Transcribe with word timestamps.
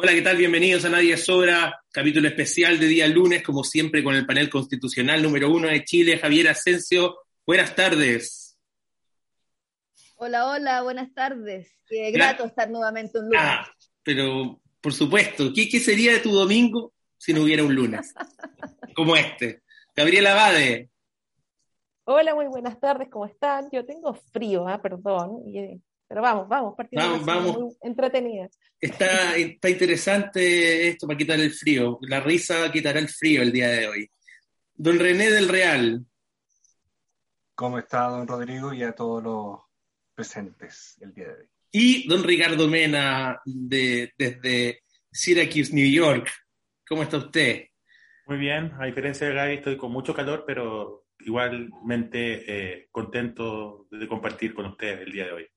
Hola, 0.00 0.12
¿qué 0.12 0.22
tal? 0.22 0.36
Bienvenidos 0.36 0.84
a 0.84 0.90
Nadie 0.90 1.16
Sobra, 1.16 1.82
capítulo 1.90 2.28
especial 2.28 2.78
de 2.78 2.86
día 2.86 3.08
lunes, 3.08 3.42
como 3.42 3.64
siempre 3.64 4.04
con 4.04 4.14
el 4.14 4.24
panel 4.24 4.48
constitucional 4.48 5.20
número 5.20 5.50
uno 5.50 5.66
de 5.66 5.84
Chile, 5.84 6.18
Javier 6.18 6.46
Asensio. 6.50 7.16
Buenas 7.44 7.74
tardes. 7.74 8.56
Hola, 10.14 10.46
hola, 10.50 10.82
buenas 10.82 11.12
tardes. 11.12 11.72
Qué 11.84 12.12
grato 12.12 12.44
estar 12.44 12.70
nuevamente 12.70 13.18
un 13.18 13.24
lunes. 13.24 13.40
Ah, 13.42 13.68
pero 14.04 14.60
por 14.80 14.92
supuesto, 14.92 15.52
¿qué, 15.52 15.68
¿qué 15.68 15.80
sería 15.80 16.12
de 16.12 16.20
tu 16.20 16.30
domingo 16.30 16.92
si 17.16 17.34
no 17.34 17.42
hubiera 17.42 17.64
un 17.64 17.74
lunes 17.74 18.14
como 18.94 19.16
este? 19.16 19.64
Gabriela 19.96 20.30
Abade. 20.30 20.90
Hola, 22.04 22.36
muy 22.36 22.46
buenas 22.46 22.78
tardes, 22.78 23.08
¿cómo 23.10 23.26
están? 23.26 23.68
Yo 23.72 23.84
tengo 23.84 24.14
frío, 24.14 24.68
¿ah? 24.68 24.80
perdón, 24.80 25.42
y 25.44 25.82
pero 26.08 26.22
vamos, 26.22 26.48
vamos, 26.48 26.74
vamos, 26.92 27.24
vamos. 27.24 27.58
muy 27.58 27.76
entretenida. 27.82 28.48
Está, 28.80 29.36
está 29.36 29.68
interesante 29.68 30.88
esto 30.88 31.06
para 31.06 31.18
quitar 31.18 31.38
el 31.38 31.52
frío. 31.52 31.98
La 32.02 32.20
risa 32.20 32.72
quitará 32.72 32.98
el 32.98 33.08
frío 33.08 33.42
el 33.42 33.52
día 33.52 33.68
de 33.68 33.88
hoy. 33.88 34.10
Don 34.74 34.98
René 34.98 35.30
del 35.30 35.48
Real. 35.48 36.06
¿Cómo 37.54 37.78
está, 37.78 38.08
don 38.08 38.26
Rodrigo, 38.26 38.72
y 38.72 38.82
a 38.84 38.92
todos 38.92 39.22
los 39.22 39.60
presentes 40.14 40.96
el 41.02 41.12
día 41.12 41.26
de 41.26 41.34
hoy? 41.34 41.48
Y 41.72 42.08
don 42.08 42.24
Ricardo 42.24 42.68
Mena, 42.68 43.42
de, 43.44 44.14
desde 44.16 44.80
Syracuse, 45.12 45.74
New 45.74 45.90
York. 45.90 46.30
¿Cómo 46.88 47.02
está 47.02 47.18
usted? 47.18 47.66
Muy 48.26 48.38
bien, 48.38 48.72
a 48.80 48.86
diferencia 48.86 49.26
de 49.26 49.34
Gaby, 49.34 49.54
estoy 49.54 49.76
con 49.76 49.92
mucho 49.92 50.14
calor, 50.14 50.44
pero 50.46 51.06
igualmente 51.20 52.44
eh, 52.46 52.88
contento 52.90 53.88
de 53.90 54.08
compartir 54.08 54.54
con 54.54 54.66
ustedes 54.66 55.00
el 55.00 55.12
día 55.12 55.26
de 55.26 55.32
hoy. 55.32 55.48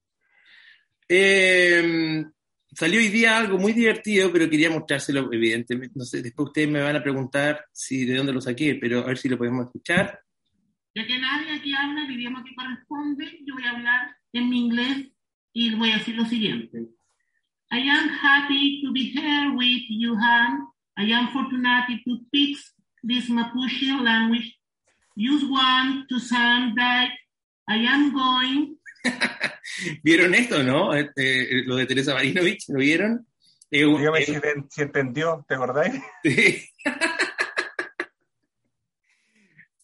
Eh, 1.13 2.23
salió 2.71 3.01
hoy 3.01 3.09
día 3.09 3.37
algo 3.37 3.57
muy 3.57 3.73
divertido, 3.73 4.31
pero 4.31 4.49
quería 4.49 4.69
mostrárselo, 4.69 5.27
evidentemente. 5.33 5.91
No 5.99 6.05
sé, 6.05 6.21
después 6.21 6.47
ustedes 6.47 6.69
me 6.69 6.81
van 6.81 6.95
a 6.95 7.03
preguntar 7.03 7.65
si 7.73 8.05
de 8.05 8.15
dónde 8.15 8.31
lo 8.31 8.39
saqué, 8.39 8.75
pero 8.79 8.99
a 8.99 9.07
ver 9.07 9.17
si 9.17 9.27
lo 9.27 9.37
podemos 9.37 9.65
escuchar. 9.65 10.21
Ya 10.95 11.05
que 11.05 11.19
nadie 11.19 11.57
aquí 11.57 11.73
habla 11.73 12.05
el 12.05 12.11
idioma 12.11 12.45
que 12.45 12.55
corresponde, 12.55 13.25
yo 13.45 13.55
voy 13.55 13.65
a 13.65 13.71
hablar 13.71 14.15
en 14.31 14.49
mi 14.49 14.67
inglés 14.67 15.07
y 15.51 15.75
voy 15.75 15.91
a 15.91 15.97
decir 15.97 16.15
lo 16.15 16.23
siguiente. 16.23 16.79
I 17.73 17.89
am 17.89 18.09
happy 18.09 18.81
to 18.81 18.93
be 18.93 19.11
here 19.13 19.51
with 19.53 19.83
you, 19.89 20.15
Han. 20.15 20.65
I 20.97 21.11
am 21.11 21.27
fortunate 21.33 22.01
to 22.05 22.17
speak 22.25 22.57
this 23.03 23.29
Mapuche 23.29 24.01
language. 24.01 24.57
Use 25.17 25.43
one 25.43 26.05
to 26.07 26.19
sound 26.19 26.77
that 26.77 27.09
I 27.67 27.85
am 27.85 28.13
going 28.13 28.77
¿Vieron 30.03 30.33
esto, 30.33 30.64
no? 30.64 30.94
Este, 30.94 31.64
lo 31.66 31.75
de 31.75 31.86
Teresa 31.86 32.14
Marinovich, 32.14 32.66
¿lo 32.69 32.80
vieron? 32.80 33.27
Eh, 33.69 33.86
Dígame 33.86 34.19
eh, 34.19 34.41
si, 34.69 34.81
entendió, 34.81 35.45
¿te 35.47 35.55
acordáis? 35.55 35.94
Sí. 36.23 36.66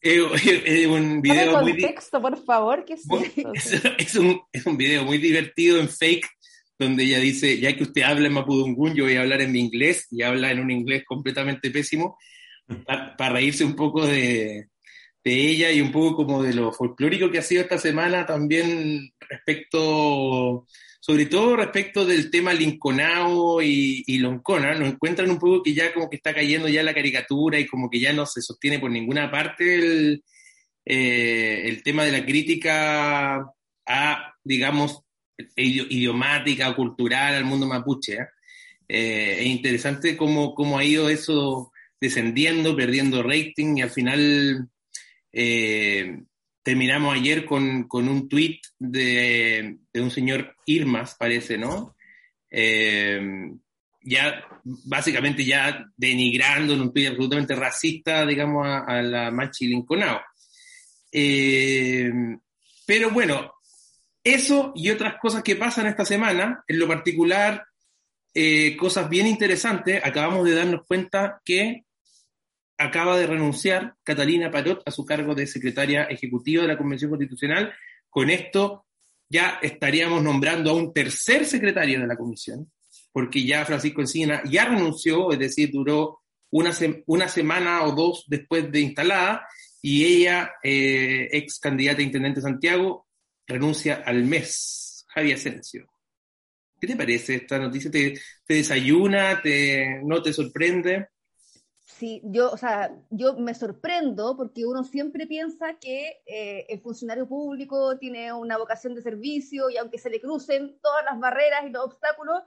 es 0.01 0.85
un 0.85 1.21
video 1.21 1.61
muy 1.61 1.71
contexto, 1.73 2.21
por 2.21 2.41
favor, 2.45 2.85
¿qué 2.85 2.93
es, 2.93 3.03
es, 3.97 4.15
un, 4.15 4.39
es 4.53 4.65
un 4.65 4.77
video 4.77 5.03
muy 5.03 5.17
divertido 5.17 5.79
en 5.79 5.89
fake 5.89 6.27
donde 6.79 7.03
ella 7.03 7.19
dice, 7.19 7.59
ya 7.59 7.75
que 7.75 7.83
usted 7.83 8.03
habla 8.03 8.27
en 8.27 8.33
Mapudungun, 8.33 8.93
yo 8.93 9.05
voy 9.05 9.15
a 9.15 9.21
hablar 9.21 9.41
en 9.41 9.51
mi 9.51 9.59
inglés, 9.59 10.07
y 10.11 10.21
habla 10.21 10.51
en 10.51 10.59
un 10.59 10.71
inglés 10.71 11.03
completamente 11.05 11.71
pésimo, 11.71 12.17
para 12.85 13.33
reírse 13.33 13.65
un 13.65 13.75
poco 13.75 14.05
de, 14.05 14.67
de 15.27 15.49
ella 15.49 15.71
y 15.71 15.81
un 15.81 15.91
poco 15.91 16.15
como 16.15 16.41
de 16.41 16.53
lo 16.53 16.71
folclórico 16.71 17.29
que 17.29 17.39
ha 17.39 17.41
sido 17.41 17.61
esta 17.61 17.77
semana 17.77 18.25
también 18.25 19.11
respecto, 19.19 20.65
sobre 21.01 21.25
todo 21.25 21.57
respecto 21.57 22.05
del 22.05 22.31
tema 22.31 22.53
Linconao 22.53 23.61
y, 23.61 24.05
y 24.07 24.19
Loncona, 24.19 24.73
nos 24.75 24.87
encuentran 24.87 25.29
un 25.29 25.37
poco 25.37 25.61
que 25.63 25.73
ya 25.73 25.93
como 25.93 26.09
que 26.09 26.15
está 26.15 26.33
cayendo 26.33 26.69
ya 26.69 26.81
la 26.81 26.93
caricatura 26.93 27.59
y 27.59 27.67
como 27.67 27.89
que 27.89 27.99
ya 27.99 28.13
no 28.13 28.25
se 28.25 28.41
sostiene 28.41 28.79
por 28.79 28.89
ninguna 28.89 29.29
parte 29.29 29.75
el, 29.75 30.23
eh, 30.85 31.63
el 31.65 31.83
tema 31.83 32.05
de 32.05 32.13
la 32.13 32.25
crítica 32.25 33.51
a, 33.85 34.33
digamos, 34.45 35.01
idiomática 35.57 36.73
cultural 36.73 37.35
al 37.35 37.43
mundo 37.43 37.67
mapuche. 37.67 38.13
¿eh? 38.13 38.27
Eh, 38.87 39.37
es 39.41 39.45
interesante 39.47 40.15
cómo, 40.15 40.55
cómo 40.55 40.77
ha 40.77 40.85
ido 40.85 41.09
eso 41.09 41.73
descendiendo, 41.99 42.77
perdiendo 42.77 43.23
rating 43.23 43.75
y 43.75 43.81
al 43.81 43.89
final 43.89 44.69
eh, 45.39 46.23
terminamos 46.63 47.15
ayer 47.15 47.45
con, 47.45 47.87
un 47.91 48.27
tuit 48.27 48.59
de, 48.79 49.77
un 49.93 50.09
señor 50.09 50.55
Irmas, 50.65 51.13
parece, 51.13 51.59
¿no? 51.59 51.95
Eh, 52.49 53.21
ya 54.01 54.43
básicamente 54.63 55.45
ya 55.45 55.85
denigrando 55.95 56.73
en 56.73 56.81
un 56.81 56.91
tuit 56.91 57.09
absolutamente 57.09 57.53
racista, 57.53 58.25
digamos, 58.25 58.65
a, 58.67 58.99
la 59.03 59.29
Machi 59.29 59.67
Linconao. 59.67 60.21
Eh, 61.11 62.11
pero 62.87 63.11
bueno, 63.11 63.53
eso 64.23 64.73
y 64.75 64.89
otras 64.89 65.19
cosas 65.21 65.43
que 65.43 65.55
pasan 65.55 65.85
esta 65.85 66.03
semana, 66.03 66.63
en 66.67 66.79
lo 66.79 66.87
particular, 66.87 67.63
cosas 68.77 69.07
bien 69.07 69.27
interesantes, 69.27 70.03
acabamos 70.03 70.45
de 70.45 70.55
darnos 70.55 70.81
cuenta 70.87 71.41
que 71.45 71.86
acaba 72.77 73.17
de 73.17 73.27
renunciar 73.27 73.95
Catalina 74.03 74.51
Parot 74.51 74.83
a 74.85 74.91
su 74.91 75.05
cargo 75.05 75.33
de 75.33 75.47
secretaria 75.47 76.03
ejecutiva 76.03 76.61
de 76.61 76.67
la 76.67 76.77
Convención 76.77 77.09
Constitucional. 77.09 77.73
Con 78.09 78.29
esto 78.29 78.85
ya 79.29 79.59
estaríamos 79.61 80.21
nombrando 80.23 80.71
a 80.71 80.73
un 80.73 80.93
tercer 80.93 81.45
secretario 81.45 81.99
de 81.99 82.07
la 82.07 82.15
comisión, 82.15 82.71
porque 83.11 83.43
ya 83.43 83.65
Francisco 83.65 84.01
Encina 84.01 84.41
ya 84.45 84.65
renunció, 84.65 85.31
es 85.31 85.39
decir, 85.39 85.71
duró 85.71 86.21
una, 86.51 86.71
semana 86.71 87.83
o 87.83 87.91
dos 87.91 88.25
después 88.27 88.71
de 88.71 88.79
instalada, 88.79 89.47
y 89.81 90.05
ella, 90.05 90.51
eh, 90.63 91.29
ex 91.31 91.59
candidata 91.59 91.99
a 91.99 92.03
intendente 92.03 92.41
Santiago, 92.41 93.07
renuncia 93.45 94.03
al 94.05 94.23
mes. 94.23 95.05
Javier 95.07 95.35
Asensio. 95.35 95.87
¿Qué 96.79 96.85
te 96.85 96.95
parece 96.95 97.35
esta 97.35 97.57
noticia? 97.57 97.89
¿Te, 97.89 98.19
desayuna? 98.47 99.41
¿No 100.03 100.21
te 100.21 100.31
sorprende? 100.31 101.07
Sí, 101.87 102.21
yo, 102.25 102.51
o 102.51 102.57
sea, 102.57 102.95
yo 103.09 103.35
me 103.35 103.53
sorprendo 103.53 104.35
porque 104.35 104.65
uno 104.65 104.83
siempre 104.83 105.25
piensa 105.25 105.79
que 105.79 106.21
eh, 106.25 106.65
el 106.69 106.81
funcionario 106.81 107.27
público 107.27 107.97
tiene 107.97 108.31
una 108.33 108.57
vocación 108.57 108.93
de 108.93 109.01
servicio 109.01 109.69
y 109.69 109.77
aunque 109.77 109.97
se 109.97 110.09
le 110.09 110.21
crucen 110.21 110.77
todas 110.81 111.05
las 111.05 111.19
barreras 111.19 111.65
y 111.65 111.69
los 111.69 111.85
obstáculos, 111.85 112.43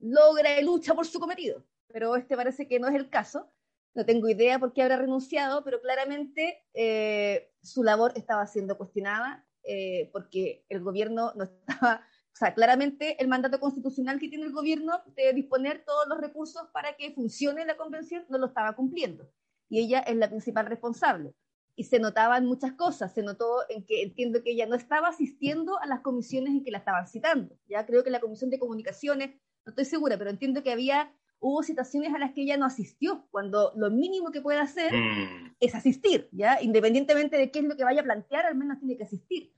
logra 0.00 0.60
y 0.60 0.64
lucha 0.64 0.94
por 0.94 1.06
su 1.06 1.20
cometido. 1.20 1.64
Pero 1.86 2.16
este 2.16 2.36
parece 2.36 2.66
que 2.66 2.80
no 2.80 2.88
es 2.88 2.94
el 2.94 3.08
caso. 3.08 3.50
No 3.94 4.04
tengo 4.04 4.28
idea 4.28 4.58
por 4.58 4.72
qué 4.72 4.82
habrá 4.82 4.96
renunciado, 4.96 5.64
pero 5.64 5.80
claramente 5.80 6.64
eh, 6.74 7.52
su 7.62 7.82
labor 7.82 8.12
estaba 8.16 8.46
siendo 8.46 8.76
cuestionada 8.76 9.46
eh, 9.62 10.10
porque 10.12 10.64
el 10.68 10.80
gobierno 10.80 11.32
no 11.36 11.44
estaba 11.68 12.06
o 12.32 12.36
sea, 12.36 12.54
claramente 12.54 13.20
el 13.20 13.28
mandato 13.28 13.60
constitucional 13.60 14.18
que 14.18 14.28
tiene 14.28 14.46
el 14.46 14.52
gobierno 14.52 15.02
de 15.16 15.32
disponer 15.32 15.84
todos 15.84 16.06
los 16.08 16.20
recursos 16.20 16.62
para 16.72 16.94
que 16.96 17.12
funcione 17.12 17.66
la 17.66 17.76
convención 17.76 18.24
no 18.28 18.38
lo 18.38 18.46
estaba 18.46 18.74
cumpliendo. 18.74 19.28
Y 19.68 19.80
ella 19.80 20.00
es 20.00 20.16
la 20.16 20.28
principal 20.28 20.66
responsable. 20.66 21.34
Y 21.76 21.84
se 21.84 21.98
notaban 21.98 22.46
muchas 22.46 22.72
cosas. 22.72 23.12
Se 23.12 23.22
notó 23.22 23.62
en 23.68 23.84
que 23.84 24.02
entiendo 24.02 24.42
que 24.42 24.52
ella 24.52 24.66
no 24.66 24.74
estaba 24.74 25.08
asistiendo 25.08 25.78
a 25.80 25.86
las 25.86 26.00
comisiones 26.00 26.52
en 26.52 26.64
que 26.64 26.70
la 26.70 26.78
estaban 26.78 27.06
citando. 27.06 27.56
Ya 27.68 27.84
creo 27.84 28.04
que 28.04 28.10
la 28.10 28.20
comisión 28.20 28.50
de 28.50 28.58
comunicaciones, 28.58 29.30
no 29.66 29.70
estoy 29.70 29.84
segura, 29.84 30.16
pero 30.16 30.30
entiendo 30.30 30.62
que 30.62 30.72
había 30.72 31.12
hubo 31.42 31.62
citaciones 31.62 32.12
a 32.12 32.18
las 32.18 32.32
que 32.32 32.42
ella 32.42 32.58
no 32.58 32.66
asistió, 32.66 33.26
cuando 33.30 33.72
lo 33.74 33.90
mínimo 33.90 34.30
que 34.30 34.42
puede 34.42 34.58
hacer 34.58 34.92
mm. 34.92 35.54
es 35.58 35.74
asistir, 35.74 36.28
¿ya? 36.32 36.60
Independientemente 36.60 37.38
de 37.38 37.50
qué 37.50 37.60
es 37.60 37.64
lo 37.64 37.76
que 37.76 37.84
vaya 37.84 38.02
a 38.02 38.04
plantear, 38.04 38.44
al 38.44 38.56
menos 38.56 38.78
tiene 38.78 38.98
que 38.98 39.04
asistir 39.04 39.54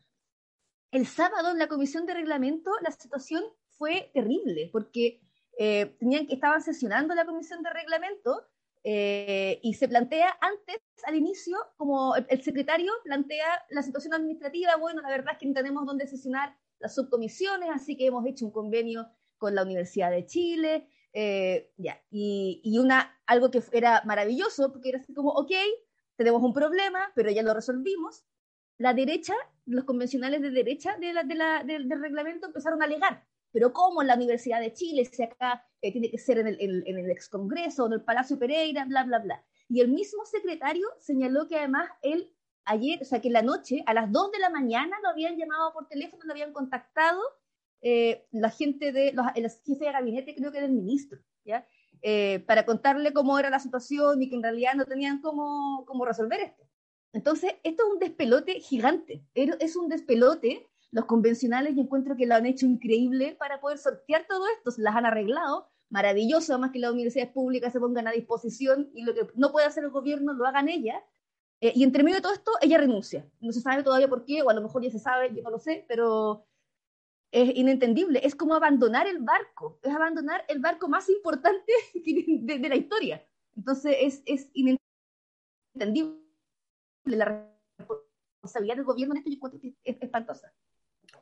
el 0.93 1.06
sábado 1.06 1.50
en 1.50 1.59
la 1.59 1.69
comisión 1.69 2.06
de 2.06 2.15
reglamento 2.15 2.71
la 2.83 2.93
situación 2.93 3.43
fue 3.67 4.11
terrible 4.15 4.69
porque 4.71 5.21
eh, 5.59 5.97
tenían, 5.99 6.27
estaban 6.31 6.62
sesionando 6.62 7.15
la 7.15 7.25
comisión 7.25 7.62
de 7.62 7.71
reglamento 7.71 8.47
eh, 8.85 9.59
y 9.62 9.75
se 9.75 9.89
plantea 9.89 10.37
antes, 10.41 10.79
al 11.06 11.15
inicio, 11.15 11.56
como 11.77 12.15
el, 12.17 12.43
secretario 12.43 12.93
plantea 13.05 13.65
la 13.71 13.83
situación 13.83 14.12
administrativa, 14.15 14.77
bueno, 14.77 15.03
la 15.03 15.09
verdad 15.09 15.35
es 15.35 15.39
que 15.39 15.47
no 15.47 15.55
tenemos 15.55 15.87
dónde 15.87 16.06
sesionar 16.06 16.56
las 16.79 16.95
subcomisiones, 16.95 17.71
así 17.73 17.97
que 17.97 18.06
hemos 18.06 18.27
hecho 18.27 18.45
un 18.45 18.53
convenio 18.53 19.09
con 19.38 19.55
la 19.55 19.62
Universidad 19.62 20.11
de 20.11 20.27
Chile, 20.27 20.88
eh, 21.12 21.73
ya, 21.77 22.03
y, 22.11 22.61
y, 22.65 22.79
una, 22.79 23.21
algo 23.27 23.50
que 23.50 23.62
era 23.73 24.03
maravilloso, 24.05 24.73
porque 24.73 24.88
era 24.88 24.99
así 24.99 25.15
como, 25.15 25.31
ok, 25.31 25.53
tenemos 26.17 26.43
un 26.43 26.53
problema, 26.53 27.12
pero 27.15 27.31
ya 27.31 27.43
lo 27.43 27.55
resolvimos. 27.55 28.25
La 28.82 28.94
derecha, 28.94 29.34
los 29.64 29.84
convencionales 29.84 30.43
de 30.43 30.50
derecha 30.50 30.96
del 30.99 31.88
reglamento 32.00 32.49
empezaron 32.49 32.82
a 32.82 32.87
alegar, 32.87 33.25
pero 33.52 33.73
¿cómo 33.73 34.02
en 34.02 34.08
la 34.08 34.17
Universidad 34.17 34.58
de 34.58 34.73
Chile, 34.73 35.05
si 35.05 35.23
acá 35.23 35.64
eh, 35.81 35.93
tiene 35.93 36.11
que 36.11 36.19
ser 36.19 36.38
en 36.38 36.49
el, 36.49 36.56
en, 36.61 36.82
en 36.84 36.99
el 36.99 37.08
ex 37.12 37.29
Congreso, 37.29 37.87
en 37.87 37.93
el 37.93 38.02
Palacio 38.02 38.40
Pereira, 38.40 38.84
bla, 38.84 39.05
bla, 39.05 39.20
bla? 39.20 39.44
Y 39.69 39.82
el 39.82 39.88
mismo 39.88 40.25
secretario 40.25 40.88
señaló 40.99 41.46
que 41.46 41.58
además 41.58 41.90
él 42.02 42.34
ayer, 42.64 42.99
o 43.00 43.05
sea, 43.05 43.20
que 43.20 43.29
en 43.29 43.34
la 43.34 43.43
noche, 43.43 43.84
a 43.87 43.94
las 43.94 44.11
2 44.11 44.32
de 44.32 44.40
la 44.40 44.50
mañana, 44.50 44.96
lo 45.00 45.11
habían 45.11 45.37
llamado 45.37 45.73
por 45.73 45.87
teléfono, 45.87 46.25
lo 46.25 46.32
habían 46.32 46.52
contactado 46.52 47.20
eh, 47.82 48.26
la 48.32 48.50
gente 48.50 48.90
de, 48.90 49.12
los, 49.12 49.26
el 49.37 49.49
jefe 49.49 49.85
de 49.85 49.93
gabinete, 49.93 50.35
creo 50.35 50.50
que 50.50 50.61
del 50.61 50.73
ministro, 50.73 51.20
¿ya? 51.44 51.64
Eh, 52.02 52.43
para 52.49 52.67
contarle 52.67 53.12
cómo 53.12 53.38
era 53.38 53.49
la 53.49 53.61
situación 53.61 54.20
y 54.20 54.28
que 54.28 54.35
en 54.35 54.43
realidad 54.43 54.75
no 54.75 54.87
tenían 54.87 55.20
cómo, 55.20 55.85
cómo 55.87 56.05
resolver 56.05 56.40
esto. 56.40 56.64
Entonces, 57.12 57.53
esto 57.62 57.85
es 57.85 57.93
un 57.93 57.99
despelote 57.99 58.61
gigante, 58.61 59.25
es 59.35 59.76
un 59.76 59.88
despelote. 59.88 60.69
Los 60.91 61.05
convencionales 61.06 61.75
yo 61.75 61.82
encuentro 61.82 62.17
que 62.17 62.26
lo 62.26 62.35
han 62.35 62.47
hecho 62.47 62.67
increíble 62.67 63.37
para 63.38 63.61
poder 63.61 63.79
sortear 63.79 64.26
todo 64.29 64.47
esto, 64.56 64.70
se 64.70 64.82
las 64.82 64.97
han 64.97 65.06
arreglado, 65.06 65.69
maravilloso, 65.91 66.53
además 66.53 66.70
que 66.73 66.79
las 66.79 66.93
universidades 66.93 67.32
públicas 67.32 67.73
se 67.73 67.81
pongan 67.81 68.09
a 68.09 68.12
disposición 68.12 68.91
y 68.94 69.03
lo 69.03 69.14
que 69.14 69.26
no 69.35 69.53
puede 69.53 69.67
hacer 69.67 69.85
el 69.85 69.91
gobierno 69.91 70.32
lo 70.32 70.47
hagan 70.47 70.69
ellas. 70.69 71.03
Eh, 71.61 71.73
y 71.76 71.85
entre 71.85 72.03
medio 72.03 72.17
de 72.17 72.23
todo 72.23 72.32
esto, 72.32 72.50
ella 72.61 72.79
renuncia. 72.79 73.31
No 73.41 73.53
se 73.53 73.61
sabe 73.61 73.82
todavía 73.82 74.09
por 74.09 74.25
qué, 74.25 74.43
o 74.43 74.50
a 74.50 74.55
lo 74.55 74.62
mejor 74.62 74.82
ya 74.82 74.91
se 74.91 74.99
sabe, 74.99 75.35
yo 75.35 75.43
no 75.43 75.50
lo 75.50 75.59
sé, 75.59 75.85
pero 75.87 76.47
es 77.31 77.56
inentendible. 77.56 78.20
Es 78.25 78.35
como 78.35 78.55
abandonar 78.55 79.06
el 79.06 79.19
barco, 79.20 79.79
es 79.82 79.94
abandonar 79.94 80.44
el 80.49 80.61
barco 80.61 80.88
más 80.88 81.09
importante 81.09 81.73
de, 81.94 82.69
la 82.69 82.76
historia. 82.76 83.26
Entonces 83.55 83.97
es, 84.00 84.23
es 84.26 84.50
inentendible. 84.55 86.22
La 87.04 87.49
responsabilidad 87.78 88.76
del 88.76 88.84
gobierno 88.84 89.14
en 89.14 89.19
esto 89.19 89.31
yo 89.31 89.37
encuentro 89.37 89.60
que 89.60 89.75
es 89.84 89.96
espantosa. 90.00 90.52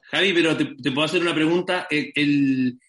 Javi, 0.02 0.32
pero 0.32 0.56
te, 0.56 0.64
te, 0.76 0.92
puedo 0.92 1.04
hacer 1.04 1.22
una 1.22 1.34
pregunta. 1.34 1.86
El, 1.90 2.12
el 2.14 2.80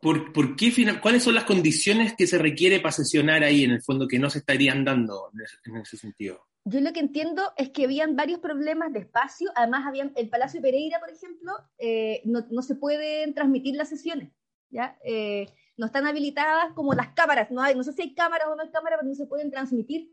¿por, 0.00 0.32
por 0.32 0.56
qué 0.56 0.70
final, 0.70 1.00
¿Cuáles 1.00 1.22
son 1.22 1.34
las 1.34 1.44
condiciones 1.44 2.14
que 2.16 2.26
se 2.26 2.38
requiere 2.38 2.80
para 2.80 2.92
sesionar 2.92 3.44
ahí, 3.44 3.64
en 3.64 3.72
el 3.72 3.82
fondo, 3.82 4.08
que 4.08 4.18
no 4.18 4.30
se 4.30 4.38
estarían 4.38 4.84
dando 4.84 5.30
en 5.34 5.40
ese, 5.42 5.56
en 5.64 5.76
ese 5.76 5.96
sentido? 5.96 6.46
yo 6.64 6.80
lo 6.80 6.92
que 6.92 7.00
entiendo 7.00 7.52
es 7.56 7.70
que 7.70 7.84
habían 7.84 8.16
varios 8.16 8.40
problemas 8.40 8.92
de 8.92 9.00
espacio, 9.00 9.50
además 9.54 9.86
habían, 9.86 10.12
el 10.16 10.28
Palacio 10.28 10.60
Pereira, 10.60 11.00
por 11.00 11.10
ejemplo, 11.10 11.52
eh, 11.78 12.20
no, 12.24 12.46
no, 12.50 12.62
se 12.62 12.74
pueden 12.74 13.34
transmitir 13.34 13.76
las 13.76 13.88
sesiones, 13.88 14.30
¿ya? 14.68 14.98
Eh, 15.04 15.48
no 15.76 15.86
están 15.86 16.06
habilitadas 16.06 16.72
como 16.74 16.92
las 16.92 17.08
cámaras, 17.14 17.50
no, 17.50 17.62
hay, 17.62 17.74
no 17.74 17.82
sé 17.82 17.92
si 17.92 18.02
hay 18.02 18.14
cámaras 18.14 18.48
o 18.48 18.56
no 18.56 18.62
hay 18.62 18.70
cámaras, 18.70 18.98
pero 19.00 19.08
no 19.08 19.14
se 19.14 19.26
pueden 19.26 19.50
transmitir. 19.50 20.12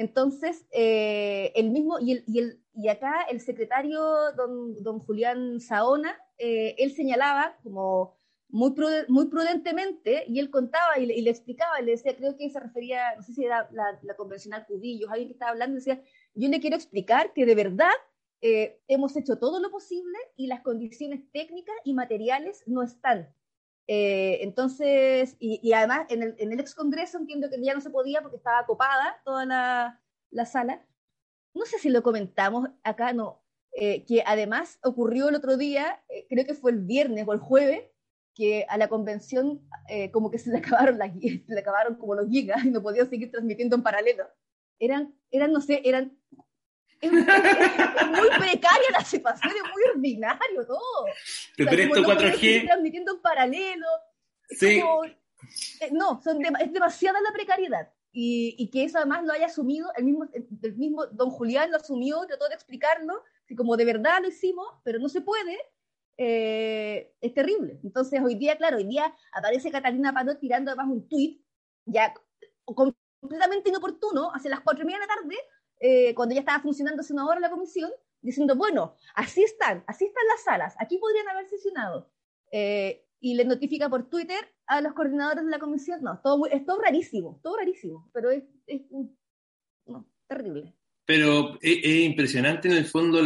Entonces, 0.00 0.66
eh, 0.72 1.52
el 1.54 1.68
mismo, 1.68 1.98
y, 2.00 2.12
el, 2.12 2.24
y, 2.26 2.38
el, 2.38 2.58
y, 2.72 2.88
acá 2.88 3.26
el 3.30 3.38
secretario, 3.38 4.00
don, 4.34 4.82
don 4.82 4.98
Julián 4.98 5.60
Saona, 5.60 6.16
eh, 6.38 6.74
él 6.78 6.92
señalaba 6.92 7.58
como 7.62 8.16
muy, 8.48 8.72
muy 9.08 9.26
prudentemente, 9.26 10.24
y 10.26 10.38
él 10.38 10.48
contaba 10.48 10.98
y 10.98 11.04
le, 11.04 11.30
explicaba, 11.30 11.78
y 11.82 11.84
le 11.84 11.90
decía, 11.92 12.16
creo 12.16 12.34
que 12.34 12.48
se 12.48 12.58
refería, 12.58 13.14
no 13.14 13.22
sé 13.22 13.34
si 13.34 13.44
era 13.44 13.68
la, 13.72 13.98
la 14.00 14.16
convencional 14.16 14.64
Cubillos, 14.66 15.10
alguien 15.10 15.28
que 15.28 15.34
estaba 15.34 15.50
hablando, 15.50 15.74
decía, 15.74 16.02
yo 16.32 16.48
le 16.48 16.60
quiero 16.60 16.76
explicar 16.76 17.34
que 17.34 17.44
de 17.44 17.54
verdad 17.54 17.92
eh, 18.40 18.80
hemos 18.88 19.14
hecho 19.18 19.38
todo 19.38 19.60
lo 19.60 19.70
posible 19.70 20.16
y 20.34 20.46
las 20.46 20.62
condiciones 20.62 21.30
técnicas 21.30 21.76
y 21.84 21.92
materiales 21.92 22.62
no 22.64 22.82
están. 22.82 23.28
Eh, 23.92 24.44
entonces, 24.44 25.36
y, 25.40 25.58
y, 25.64 25.72
además 25.72 26.06
en 26.10 26.22
el, 26.22 26.36
en 26.38 26.52
el 26.52 26.60
ex 26.60 26.76
congreso 26.76 27.18
entiendo 27.18 27.50
que 27.50 27.60
ya 27.60 27.74
no 27.74 27.80
se 27.80 27.90
podía 27.90 28.22
porque 28.22 28.36
estaba 28.36 28.64
copada 28.64 29.20
toda 29.24 29.44
la, 29.44 30.00
la 30.30 30.46
sala. 30.46 30.86
No 31.54 31.64
sé 31.64 31.76
si 31.80 31.90
lo 31.90 32.00
comentamos 32.04 32.68
acá, 32.84 33.12
no. 33.12 33.42
Eh, 33.72 34.04
que 34.04 34.22
además 34.24 34.78
ocurrió 34.84 35.28
el 35.28 35.34
otro 35.34 35.56
día, 35.56 36.04
eh, 36.08 36.24
creo 36.28 36.46
que 36.46 36.54
fue 36.54 36.70
el 36.70 36.78
viernes 36.84 37.26
o 37.26 37.32
el 37.32 37.40
jueves, 37.40 37.82
que 38.36 38.64
a 38.68 38.78
la 38.78 38.88
convención 38.88 39.60
eh, 39.88 40.12
como 40.12 40.30
que 40.30 40.38
se 40.38 40.50
le 40.50 40.58
acabaron 40.58 40.96
las 40.96 41.12
se 41.12 41.42
le 41.48 41.60
acabaron 41.60 41.96
como 41.96 42.14
los 42.14 42.28
gigas 42.28 42.64
y 42.64 42.70
no 42.70 42.82
podía 42.82 43.06
seguir 43.06 43.32
transmitiendo 43.32 43.74
en 43.74 43.82
paralelo. 43.82 44.24
Eran, 44.78 45.16
eran 45.32 45.52
no 45.52 45.60
sé, 45.60 45.82
eran 45.84 46.16
es, 47.00 47.12
muy, 47.12 48.28
precaria 48.38 48.90
la 48.92 49.04
situación, 49.04 49.52
es 49.56 49.62
muy 49.62 49.82
ordinario 49.94 50.66
todo. 50.66 51.04
Te 51.56 51.62
o 51.62 51.66
sea, 51.66 51.72
presto 51.72 52.00
no 52.00 52.08
4G. 52.08 52.66
transmitiendo 52.66 53.14
en 53.14 53.22
paralelo. 53.22 53.86
Sí. 54.50 54.80
Como, 54.80 55.04
eh, 55.04 55.90
no, 55.92 56.20
son 56.22 56.38
de, 56.38 56.52
es 56.60 56.72
demasiada 56.72 57.20
la 57.20 57.32
precariedad. 57.32 57.92
Y, 58.12 58.56
y, 58.58 58.70
que 58.70 58.84
eso 58.84 58.98
además 58.98 59.24
lo 59.24 59.32
haya 59.32 59.46
asumido, 59.46 59.88
el 59.96 60.04
mismo, 60.04 60.28
el 60.32 60.76
mismo 60.76 61.06
don 61.06 61.30
Julián 61.30 61.70
lo 61.70 61.76
asumió, 61.76 62.20
trató 62.26 62.48
de 62.48 62.54
explicarlo, 62.54 63.22
y 63.48 63.54
como 63.54 63.76
de 63.76 63.84
verdad 63.84 64.20
lo 64.20 64.28
hicimos, 64.28 64.66
pero 64.82 64.98
no 64.98 65.08
se 65.08 65.20
puede, 65.20 65.56
eh, 66.22 67.14
es 67.20 67.32
terrible. 67.32 67.80
Entonces, 67.82 68.20
hoy 68.22 68.34
día, 68.34 68.56
claro, 68.58 68.76
hoy 68.76 68.84
día 68.84 69.14
aparece 69.32 69.70
Catalina 69.70 70.12
Parot 70.12 70.38
tirando 70.38 70.70
además 70.70 70.88
un 70.90 71.08
tuit 71.08 71.42
ya 71.86 72.12
completamente 72.64 73.70
inoportuno, 73.70 74.30
hacia 74.34 74.50
las 74.50 74.60
cuatro 74.60 74.82
y 74.82 74.86
media 74.86 75.00
de 75.00 75.06
la 75.06 75.14
tarde, 75.14 75.36
eh, 75.80 76.14
cuando 76.14 76.34
ya 76.34 76.40
estaba 76.40 76.62
funcionando 76.62 77.00
hace 77.00 77.14
una 77.14 77.26
hora 77.26 77.40
la 77.40 77.50
comisión, 77.50 77.90
diciendo, 78.20 78.54
bueno, 78.54 78.96
así 79.14 79.42
están, 79.42 79.82
así 79.86 80.04
están 80.04 80.26
las 80.28 80.44
salas, 80.44 80.74
aquí 80.78 80.98
podrían 80.98 81.28
haber 81.28 81.48
sesionado. 81.48 82.12
Eh, 82.52 83.06
y 83.18 83.34
le 83.34 83.44
notifica 83.44 83.88
por 83.88 84.08
Twitter 84.08 84.54
a 84.66 84.80
los 84.80 84.92
coordinadores 84.92 85.44
de 85.44 85.50
la 85.50 85.58
comisión, 85.58 86.02
no, 86.02 86.20
todo, 86.22 86.46
es 86.46 86.64
todo 86.64 86.80
rarísimo, 86.80 87.40
todo 87.42 87.56
rarísimo, 87.56 88.10
pero 88.12 88.30
es, 88.30 88.44
terrible. 90.28 90.74
Pero 91.06 91.58
es, 91.60 91.78
es 91.82 91.96
impresionante 92.04 92.68
en 92.68 92.74
el 92.74 92.84
fondo 92.84 93.22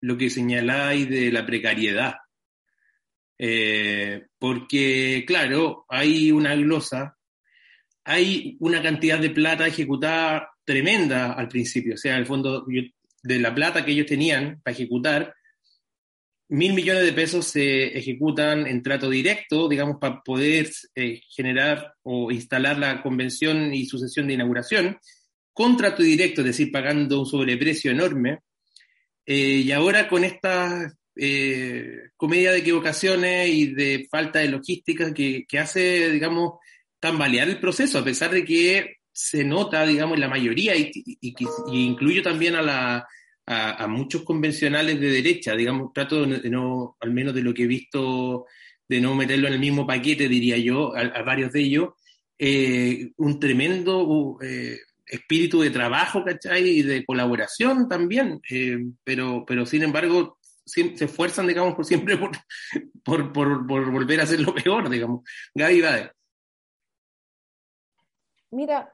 lo 0.00 0.18
que 0.18 0.30
señaláis 0.30 1.08
de 1.08 1.32
la 1.32 1.44
precariedad. 1.44 2.14
Eh, 3.38 4.26
porque, 4.38 5.24
claro, 5.26 5.86
hay 5.88 6.30
una 6.30 6.54
glosa, 6.56 7.18
hay 8.04 8.58
una 8.60 8.82
cantidad 8.82 9.18
de 9.18 9.30
plata 9.30 9.66
ejecutada 9.66 10.49
tremenda 10.70 11.32
al 11.32 11.48
principio, 11.48 11.94
o 11.94 11.96
sea, 11.96 12.16
el 12.16 12.26
fondo 12.26 12.64
de 13.22 13.38
la 13.40 13.52
plata 13.52 13.84
que 13.84 13.90
ellos 13.90 14.06
tenían 14.06 14.60
para 14.62 14.72
ejecutar, 14.72 15.34
mil 16.48 16.74
millones 16.74 17.02
de 17.02 17.12
pesos 17.12 17.46
se 17.46 17.98
ejecutan 17.98 18.68
en 18.68 18.80
trato 18.80 19.10
directo, 19.10 19.68
digamos, 19.68 19.96
para 20.00 20.22
poder 20.22 20.70
eh, 20.94 21.22
generar 21.28 21.94
o 22.04 22.30
instalar 22.30 22.78
la 22.78 23.02
convención 23.02 23.74
y 23.74 23.86
sucesión 23.86 24.28
de 24.28 24.34
inauguración, 24.34 24.96
contrato 25.52 26.04
directo, 26.04 26.42
es 26.42 26.46
decir, 26.46 26.70
pagando 26.70 27.18
un 27.18 27.26
sobreprecio 27.26 27.90
enorme, 27.90 28.38
eh, 29.26 29.62
y 29.64 29.72
ahora 29.72 30.08
con 30.08 30.22
esta 30.22 30.92
eh, 31.16 32.10
comedia 32.16 32.52
de 32.52 32.58
equivocaciones 32.58 33.48
y 33.48 33.74
de 33.74 34.06
falta 34.08 34.38
de 34.38 34.48
logística 34.50 35.12
que, 35.12 35.44
que, 35.48 35.58
hace, 35.58 36.12
digamos, 36.12 36.60
tambalear 37.00 37.48
el 37.48 37.58
proceso, 37.58 37.98
a 37.98 38.04
pesar 38.04 38.30
de 38.30 38.44
que 38.44 38.99
se 39.22 39.44
nota, 39.44 39.84
digamos, 39.84 40.14
en 40.14 40.22
la 40.22 40.28
mayoría, 40.28 40.74
y, 40.74 40.90
incluyo 41.70 42.22
también 42.22 42.54
a, 42.54 42.62
la, 42.62 43.06
a, 43.46 43.86
muchos 43.86 44.22
convencionales 44.22 44.98
de 44.98 45.10
derecha, 45.10 45.54
digamos, 45.54 45.92
trato 45.92 46.24
de 46.24 46.48
no, 46.48 46.96
al 47.00 47.12
menos 47.12 47.34
de 47.34 47.42
lo 47.42 47.52
que 47.52 47.64
he 47.64 47.66
visto, 47.66 48.46
de 48.88 49.00
no 49.00 49.14
meterlo 49.14 49.48
en 49.48 49.54
el 49.54 49.60
mismo 49.60 49.86
paquete, 49.86 50.26
diría 50.26 50.56
yo, 50.56 50.96
a, 50.96 51.22
varios 51.22 51.52
de 51.52 51.60
ellos, 51.60 51.88
eh, 52.38 53.12
un 53.18 53.38
tremendo 53.38 54.38
eh, 54.40 54.78
espíritu 55.06 55.60
de 55.60 55.70
trabajo, 55.70 56.24
¿cachai? 56.24 56.66
Y 56.66 56.82
de 56.82 57.04
colaboración 57.04 57.88
también, 57.88 58.40
eh, 58.50 58.78
pero, 59.04 59.44
pero 59.46 59.66
sin 59.66 59.82
embargo 59.82 60.38
se 60.64 60.94
esfuerzan, 61.04 61.46
digamos, 61.46 61.74
por 61.74 61.84
siempre 61.84 62.16
por, 62.16 62.30
por, 63.04 63.32
por, 63.32 63.66
por 63.66 63.90
volver 63.90 64.20
a 64.20 64.22
hacer 64.22 64.40
lo 64.40 64.54
peor, 64.54 64.88
digamos. 64.88 65.24
Gaby 65.54 65.80
Bade. 65.82 66.12
Mira, 68.52 68.92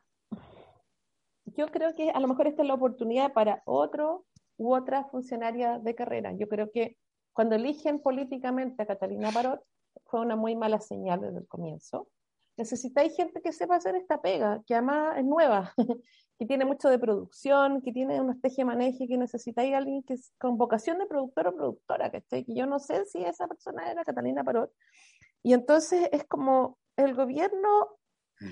yo 1.57 1.69
creo 1.69 1.95
que 1.95 2.11
a 2.11 2.21
lo 2.21 2.29
mejor 2.29 2.47
esta 2.47 2.63
es 2.63 2.69
la 2.69 2.75
oportunidad 2.75 3.33
para 3.33 3.63
otro 3.65 4.25
u 4.57 4.75
otra 4.75 5.05
funcionaria 5.05 5.79
de 5.79 5.95
carrera. 5.95 6.33
Yo 6.33 6.49
creo 6.49 6.71
que 6.71 6.97
cuando 7.33 7.55
eligen 7.55 8.01
políticamente 8.01 8.83
a 8.83 8.87
Catalina 8.87 9.31
Parot 9.31 9.61
fue 10.07 10.21
una 10.21 10.37
muy 10.37 10.57
mala 10.57 10.81
señal 10.81 11.21
desde 11.21 11.39
el 11.39 11.49
comienzo 11.49 12.09
necesitáis 12.57 13.15
gente 13.15 13.41
que 13.43 13.53
sepa 13.53 13.77
hacer 13.77 13.95
esta 13.97 14.21
pega, 14.21 14.63
que 14.67 14.75
además 14.75 15.19
es 15.19 15.25
nueva, 15.25 15.75
que 16.39 16.47
tiene 16.47 16.65
mucho 16.65 16.89
de 16.89 16.99
producción, 16.99 17.83
que 17.83 17.93
tiene 17.93 18.21
unos 18.21 18.41
teje-maneje, 18.41 19.07
que 19.07 19.19
necesitáis 19.19 19.75
alguien 19.75 20.03
que 20.03 20.15
es 20.15 20.33
con 20.39 20.57
vocación 20.57 20.99
de 20.99 21.07
productor 21.07 21.49
o 21.49 21.57
productora, 21.57 22.11
¿cachai? 22.11 22.45
Que 22.45 22.55
yo 22.55 22.67
no 22.67 22.79
sé 22.79 23.05
si 23.07 23.23
esa 23.23 23.47
persona 23.47 23.91
era 23.91 24.05
Catalina 24.05 24.45
Parot. 24.45 24.71
Y 25.43 25.53
entonces 25.53 26.09
es 26.13 26.25
como 26.25 26.79
el 26.97 27.15
gobierno, 27.15 27.89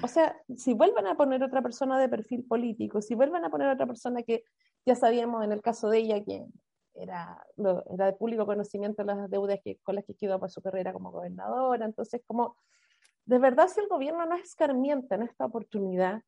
o 0.02 0.08
sea, 0.08 0.40
si 0.56 0.72
vuelven 0.72 1.06
a 1.06 1.16
poner 1.16 1.42
otra 1.42 1.62
persona 1.62 1.98
de 1.98 2.08
perfil 2.08 2.44
político, 2.44 3.02
si 3.02 3.14
vuelven 3.14 3.44
a 3.44 3.50
poner 3.50 3.68
otra 3.68 3.86
persona 3.86 4.22
que 4.22 4.44
ya 4.86 4.94
sabíamos 4.94 5.44
en 5.44 5.52
el 5.52 5.60
caso 5.60 5.88
de 5.90 5.98
ella 5.98 6.24
que 6.24 6.46
era, 6.94 7.44
era 7.90 8.06
de 8.06 8.12
público 8.14 8.46
conocimiento 8.46 9.02
las 9.04 9.28
deudas 9.30 9.58
que, 9.62 9.78
con 9.82 9.96
las 9.96 10.04
que 10.04 10.14
quedó 10.14 10.38
para 10.38 10.50
su 10.50 10.62
carrera 10.62 10.92
como 10.92 11.10
gobernadora. 11.10 11.84
Entonces, 11.84 12.22
como 12.26 12.56
de 13.26 13.38
verdad 13.38 13.68
si 13.68 13.80
el 13.80 13.88
gobierno 13.88 14.24
no 14.26 14.36
escarmienta 14.36 15.16
en 15.16 15.22
esta 15.22 15.46
oportunidad 15.46 16.22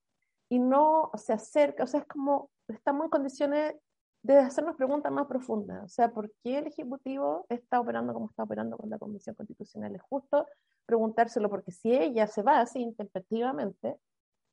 y 0.48 0.58
no 0.58 1.10
se 1.14 1.32
acerca, 1.32 1.84
o 1.84 1.86
sea, 1.86 2.00
es 2.00 2.06
como 2.06 2.50
estamos 2.68 3.04
en 3.04 3.10
condiciones 3.10 3.75
de 4.26 4.38
hacernos 4.38 4.76
preguntas 4.76 5.12
más 5.12 5.26
profundas. 5.26 5.85
O 5.85 5.88
sea, 5.88 6.11
¿por 6.11 6.33
qué 6.42 6.59
el 6.59 6.66
Ejecutivo 6.66 7.47
está 7.49 7.80
operando 7.80 8.12
como 8.12 8.28
está 8.28 8.42
operando 8.42 8.76
con 8.76 8.90
la 8.90 8.99
Convención 8.99 9.37
Constitucional? 9.37 9.95
Es 9.95 10.02
justo 10.02 10.47
preguntárselo, 10.85 11.49
porque 11.49 11.71
si 11.71 11.92
ella 11.92 12.26
se 12.26 12.42
va 12.42 12.61
así 12.61 12.80
intempestivamente, 12.80 13.97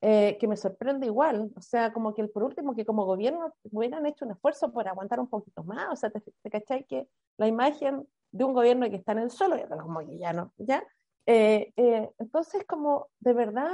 eh, 0.01 0.37
que 0.39 0.47
me 0.47 0.57
sorprende 0.57 1.07
igual. 1.07 1.51
O 1.55 1.61
sea, 1.61 1.91
como 1.91 2.13
que 2.13 2.21
el, 2.21 2.29
por 2.29 2.43
último, 2.43 2.75
que 2.75 2.85
como 2.85 3.05
gobierno 3.05 3.53
hubieran 3.71 4.05
hecho 4.05 4.25
un 4.25 4.31
esfuerzo 4.31 4.71
por 4.71 4.87
aguantar 4.87 5.19
un 5.19 5.27
poquito 5.27 5.63
más. 5.63 5.91
O 5.91 5.95
sea, 5.95 6.11
¿te, 6.11 6.21
te 6.21 6.49
cachai 6.51 6.85
que 6.85 7.07
la 7.37 7.47
imagen 7.47 8.07
de 8.31 8.43
un 8.43 8.53
gobierno 8.53 8.87
que 8.89 8.97
está 8.97 9.13
en 9.13 9.19
el 9.19 9.31
suelo, 9.31 9.55
como 9.81 9.99
que 10.01 10.19
ya 10.19 10.33
no, 10.33 10.53
ya? 10.57 10.83
Eh, 11.25 11.71
eh, 11.77 12.09
entonces, 12.19 12.63
como 12.67 13.07
de 13.19 13.33
verdad, 13.33 13.71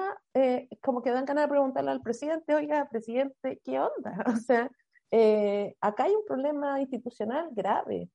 como 0.81 1.01
que 1.01 1.11
dan 1.11 1.25
ganas 1.25 1.45
de 1.45 1.49
preguntarle 1.49 1.91
al 1.91 2.01
presidente, 2.01 2.55
oiga, 2.55 2.87
presidente, 2.89 3.59
¿qué 3.65 3.79
onda? 3.79 4.13
O 4.27 4.37
sea, 4.37 4.69
acá 5.81 6.03
hay 6.05 6.15
un 6.15 6.25
problema 6.25 6.79
institucional 6.79 7.49
grave. 7.51 8.09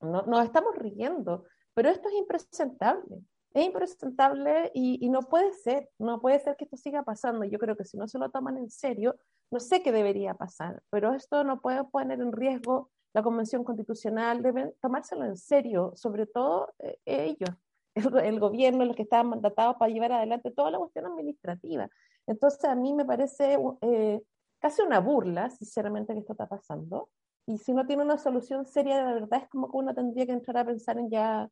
No, 0.00 0.22
nos 0.22 0.44
estamos 0.44 0.74
riendo, 0.76 1.44
pero 1.74 1.90
esto 1.90 2.08
es 2.08 2.14
impresentable 2.16 3.22
es 3.54 3.66
impresentable 3.66 4.70
y, 4.74 5.08
no 5.10 5.22
puede 5.22 5.52
ser, 5.52 5.88
no 5.98 6.20
puede 6.20 6.40
ser 6.40 6.56
que 6.56 6.64
esto 6.64 6.76
siga 6.76 7.02
pasando. 7.02 7.44
Yo 7.44 7.58
creo 7.58 7.76
que 7.76 7.84
si 7.84 7.96
no 7.96 8.08
se 8.08 8.18
lo 8.18 8.30
toman 8.30 8.56
en 8.56 8.70
serio, 8.70 9.16
no 9.50 9.60
sé 9.60 9.82
qué 9.82 9.92
debería 9.92 10.34
pasar, 10.34 10.82
pero 10.90 11.14
esto 11.14 11.44
no 11.44 11.60
puede 11.60 11.84
poner 11.84 12.20
en 12.20 12.32
riesgo 12.32 12.90
la 13.12 13.22
Convención 13.22 13.62
Constitucional, 13.62 14.42
deben 14.42 14.72
tomárselo 14.80 15.26
en 15.26 15.36
serio, 15.36 15.92
sobre 15.96 16.26
todo 16.26 16.72
eh, 16.78 16.98
ellos, 17.04 17.50
el, 18.24 18.40
gobierno, 18.40 18.86
los 18.86 18.96
que 18.96 19.02
estaban 19.02 19.28
mandatados 19.28 19.76
para 19.76 19.92
llevar 19.92 20.12
adelante 20.12 20.50
toda 20.50 20.70
la 20.70 20.78
cuestión 20.78 21.04
administrativa. 21.06 21.90
Entonces, 22.26 22.64
a 22.64 22.74
mí 22.74 22.94
me 22.94 23.04
parece 23.04 23.58
eh, 23.82 24.22
casi 24.62 24.80
una 24.80 25.00
burla, 25.00 25.50
sinceramente, 25.50 26.12
que 26.14 26.20
esto 26.20 26.32
está 26.32 26.46
pasando. 26.46 27.10
Y 27.46 27.58
si 27.58 27.74
no 27.74 27.84
tiene 27.84 28.04
una 28.04 28.16
solución 28.16 28.64
seria, 28.64 29.04
de 29.04 29.14
verdad 29.14 29.40
es 29.42 29.48
como 29.48 29.68
que 29.68 29.76
uno 29.76 29.92
tendría 29.92 30.24
que 30.24 30.32
entrar 30.32 30.58
a 30.58 30.64
pensar 30.64 30.96
en 30.98 31.10
ya 31.10 31.50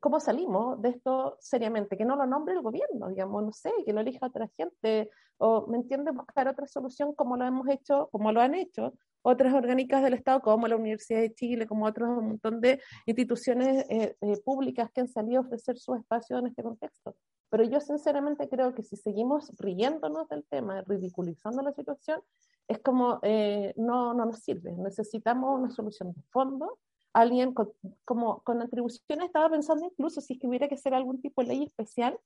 ¿cómo 0.00 0.20
salimos 0.20 0.80
de 0.82 0.90
esto 0.90 1.36
seriamente? 1.40 1.96
Que 1.96 2.04
no 2.04 2.16
lo 2.16 2.26
nombre 2.26 2.54
el 2.54 2.62
gobierno, 2.62 3.08
digamos, 3.08 3.44
no 3.44 3.52
sé, 3.52 3.72
que 3.84 3.92
lo 3.92 4.00
elija 4.00 4.26
otra 4.26 4.48
gente, 4.56 5.10
o, 5.38 5.66
¿me 5.66 5.78
entiende? 5.78 6.10
Buscar 6.12 6.48
otra 6.48 6.66
solución 6.66 7.14
como 7.14 7.36
lo 7.36 7.44
hemos 7.44 7.68
hecho, 7.68 8.08
como 8.12 8.32
lo 8.32 8.40
han 8.40 8.54
hecho 8.54 8.94
otras 9.26 9.54
orgánicas 9.54 10.02
del 10.02 10.14
Estado, 10.14 10.40
como 10.40 10.68
la 10.68 10.76
Universidad 10.76 11.20
de 11.20 11.34
Chile, 11.34 11.66
como 11.66 11.86
otros 11.86 12.10
un 12.10 12.28
montón 12.28 12.60
de 12.60 12.80
instituciones 13.06 13.86
eh, 13.88 14.16
eh, 14.20 14.40
públicas 14.44 14.90
que 14.92 15.00
han 15.00 15.08
salido 15.08 15.40
a 15.40 15.46
ofrecer 15.46 15.78
su 15.78 15.94
espacio 15.94 16.38
en 16.38 16.48
este 16.48 16.62
contexto. 16.62 17.16
Pero 17.48 17.64
yo 17.64 17.80
sinceramente 17.80 18.48
creo 18.48 18.74
que 18.74 18.82
si 18.82 18.96
seguimos 18.96 19.50
riéndonos 19.58 20.28
del 20.28 20.44
tema, 20.44 20.82
ridiculizando 20.82 21.62
la 21.62 21.72
situación, 21.72 22.20
es 22.68 22.78
como 22.80 23.18
eh, 23.22 23.72
no, 23.76 24.12
no 24.12 24.26
nos 24.26 24.40
sirve. 24.40 24.72
Necesitamos 24.72 25.58
una 25.58 25.70
solución 25.70 26.12
de 26.12 26.22
fondo 26.30 26.78
alguien 27.14 27.54
con, 27.54 27.72
como 28.04 28.42
con 28.42 28.60
atribuciones, 28.60 29.26
estaba 29.26 29.48
pensando 29.48 29.86
incluso 29.86 30.20
si 30.20 30.34
es 30.34 30.40
que 30.40 30.46
hubiera 30.46 30.68
que 30.68 30.74
hacer 30.74 30.92
algún 30.92 31.22
tipo 31.22 31.40
de 31.40 31.48
ley 31.48 31.62
especial, 31.62 32.18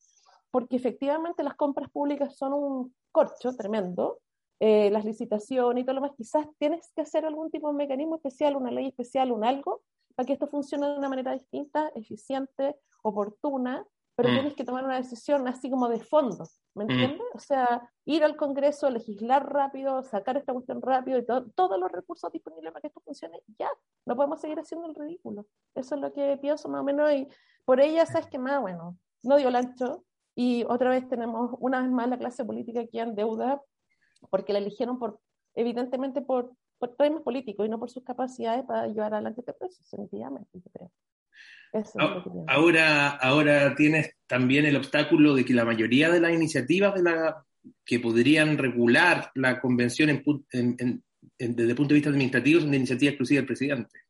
porque 0.50 0.76
efectivamente 0.76 1.42
las 1.42 1.54
compras 1.54 1.90
públicas 1.90 2.37
son 2.37 2.54
un 2.54 2.95
corcho 3.12 3.54
tremendo, 3.54 4.18
eh, 4.61 4.90
las 4.90 5.04
licitaciones 5.04 5.83
y 5.83 5.85
todo 5.85 5.97
lo 5.97 6.00
más, 6.00 6.12
quizás 6.16 6.47
tienes 6.59 6.90
que 6.97 7.02
hacer 7.02 7.25
algún 7.25 7.50
tipo 7.50 7.68
de 7.68 7.75
mecanismo 7.75 8.16
especial, 8.16 8.57
una 8.57 8.73
ley 8.73 8.88
especial, 8.88 9.30
un 9.30 9.45
algo, 9.45 9.83
para 10.16 10.26
que 10.26 10.33
esto 10.33 10.49
funcione 10.49 10.88
de 10.88 10.99
una 10.99 11.09
manera 11.09 11.33
distinta, 11.33 11.92
eficiente, 11.95 12.75
oportuna, 13.02 13.87
pero 14.18 14.30
mm. 14.30 14.32
tienes 14.32 14.54
que 14.54 14.64
tomar 14.64 14.84
una 14.84 14.96
decisión 14.96 15.46
así 15.46 15.70
como 15.70 15.88
de 15.88 16.00
fondo, 16.00 16.44
¿me 16.75 16.87
mm. 16.87 16.90
entiendes? 16.90 17.26
O 17.34 17.38
sea, 17.38 17.88
ir 18.04 18.25
al 18.25 18.34
Congreso, 18.34 18.90
legislar 18.90 19.48
rápido, 19.48 20.02
sacar 20.02 20.37
esta 20.37 20.52
cuestión 20.52 20.82
rápido 20.82 21.20
y 21.20 21.25
todos 21.54 21.78
los 21.78 21.92
recursos 21.92 22.32
disponibles 22.32 22.72
para 22.72 22.80
que 22.80 22.88
esto 22.88 23.00
funcione, 23.00 23.40
ya, 23.60 23.70
no 24.06 24.16
podemos 24.16 24.40
seguir 24.40 24.58
haciendo 24.58 24.88
el 24.88 24.96
ridículo. 24.96 25.46
Eso 25.72 25.94
es 25.94 26.00
lo 26.00 26.12
que 26.12 26.37
pienso 26.38 26.68
más 26.68 26.80
o 26.80 26.84
menos 26.84 27.12
y 27.12 27.28
por 27.64 27.80
ella, 27.80 28.06
¿sabes 28.06 28.26
qué 28.26 28.40
más? 28.40 28.60
Bueno, 28.60 28.98
no 29.22 29.37
dio 29.37 29.50
el 29.50 29.54
ancho 29.54 30.04
y 30.34 30.64
otra 30.64 30.90
vez 30.90 31.08
tenemos 31.08 31.52
una 31.60 31.80
vez 31.80 31.90
más 31.92 32.08
la 32.08 32.18
clase 32.18 32.44
política 32.44 32.80
aquí 32.80 32.98
en 32.98 33.14
deuda 33.14 33.62
porque 34.30 34.52
la 34.52 34.58
eligieron 34.58 34.98
por, 34.98 35.20
evidentemente 35.54 36.22
por, 36.22 36.50
por 36.80 36.96
temas 36.96 37.22
políticos 37.22 37.66
y 37.66 37.68
no 37.68 37.78
por 37.78 37.88
sus 37.88 38.02
capacidades 38.02 38.64
para 38.64 38.88
llevar 38.88 39.14
adelante 39.14 39.42
este 39.42 39.52
proceso, 39.52 39.84
sencillamente, 39.84 40.58
yo 40.58 40.70
creo. 40.72 40.90
Ahora, 42.47 43.09
ahora 43.11 43.75
tienes 43.75 44.14
también 44.26 44.66
el 44.66 44.76
obstáculo 44.76 45.35
de 45.35 45.45
que 45.45 45.54
la 45.54 45.64
mayoría 45.64 46.11
de 46.11 46.21
las 46.21 46.33
iniciativas 46.33 46.95
de 46.95 47.02
la, 47.02 47.45
que 47.85 48.00
podrían 48.00 48.57
regular 48.57 49.30
la 49.35 49.61
convención 49.61 50.11
en, 50.11 51.02
desde 51.38 51.71
el 51.71 51.75
punto 51.75 51.88
de 51.88 51.95
vista 51.95 52.11
administrativo 52.11 52.61
son 52.61 52.71
de 52.71 52.76
iniciativa 52.78 53.11
exclusiva 53.11 53.40
del 53.40 53.47
presidente. 53.47 54.00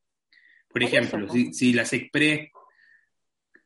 Por 0.69 0.83
ejemplo, 0.83 1.29
si, 1.29 1.53
si 1.53 1.73
la 1.73 1.85
SECPRE 1.85 2.53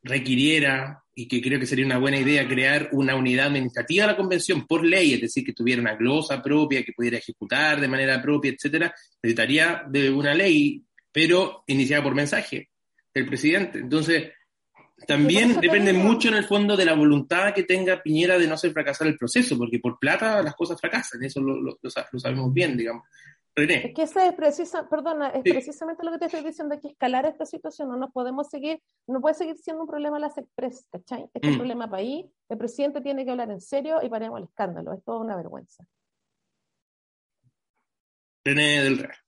requiriera, 0.02 1.02
y 1.14 1.28
que 1.28 1.42
creo 1.42 1.60
que 1.60 1.66
sería 1.66 1.84
una 1.84 1.98
buena 1.98 2.18
idea, 2.18 2.48
crear 2.48 2.88
una 2.92 3.14
unidad 3.14 3.48
administrativa 3.48 4.06
de 4.06 4.12
la 4.12 4.16
convención 4.16 4.66
por 4.66 4.84
ley, 4.84 5.14
es 5.14 5.20
decir, 5.20 5.44
que 5.44 5.52
tuviera 5.52 5.82
una 5.82 5.96
glosa 5.96 6.42
propia, 6.42 6.82
que 6.82 6.92
pudiera 6.92 7.18
ejecutar 7.18 7.80
de 7.80 7.88
manera 7.88 8.20
propia, 8.22 8.52
etcétera, 8.52 8.94
necesitaría 9.22 9.84
de 9.88 10.10
una 10.10 10.34
ley, 10.34 10.82
pero 11.12 11.64
iniciada 11.66 12.02
por 12.02 12.14
mensaje 12.14 12.71
el 13.14 13.26
presidente. 13.26 13.78
Entonces, 13.78 14.32
también 15.06 15.60
depende 15.60 15.92
mucho 15.92 16.28
en 16.28 16.34
el 16.34 16.44
fondo 16.44 16.76
de 16.76 16.84
la 16.84 16.94
voluntad 16.94 17.52
que 17.52 17.64
tenga 17.64 18.02
Piñera 18.02 18.38
de 18.38 18.46
no 18.46 18.54
hacer 18.54 18.72
fracasar 18.72 19.06
el 19.08 19.18
proceso, 19.18 19.56
porque 19.58 19.78
por 19.78 19.98
plata 19.98 20.42
las 20.42 20.54
cosas 20.54 20.80
fracasan, 20.80 21.22
eso 21.24 21.40
lo, 21.40 21.78
sabemos 21.90 22.52
bien, 22.52 22.76
digamos. 22.76 23.04
René. 23.54 23.88
Es 23.88 23.94
que 23.94 24.02
ese 24.04 24.28
es 24.28 24.32
precisa, 24.32 24.88
perdona, 24.88 25.28
es 25.28 25.42
precisamente 25.42 26.02
lo 26.02 26.12
que 26.12 26.18
te 26.18 26.24
estoy 26.24 26.42
diciendo, 26.42 26.78
que 26.80 26.88
escalar 26.88 27.26
esta 27.26 27.44
situación, 27.44 27.90
no 27.90 27.98
nos 27.98 28.10
podemos 28.10 28.48
seguir, 28.48 28.80
no 29.06 29.20
puede 29.20 29.34
seguir 29.34 29.58
siendo 29.58 29.82
un 29.82 29.88
problema 29.88 30.18
las 30.18 30.38
express, 30.38 30.86
¿cachai? 30.90 31.24
Este 31.24 31.40
es 31.42 31.48
un 31.48 31.54
mm. 31.56 31.58
problema 31.58 31.90
país, 31.90 32.24
el 32.48 32.56
presidente 32.56 33.02
tiene 33.02 33.26
que 33.26 33.30
hablar 33.30 33.50
en 33.50 33.60
serio 33.60 33.98
y 34.02 34.08
paremos 34.08 34.38
el 34.38 34.44
escándalo, 34.44 34.94
es 34.94 35.04
toda 35.04 35.18
una 35.18 35.36
vergüenza. 35.36 35.84
René 38.42 38.82
del 38.84 38.98
Real. 38.98 39.21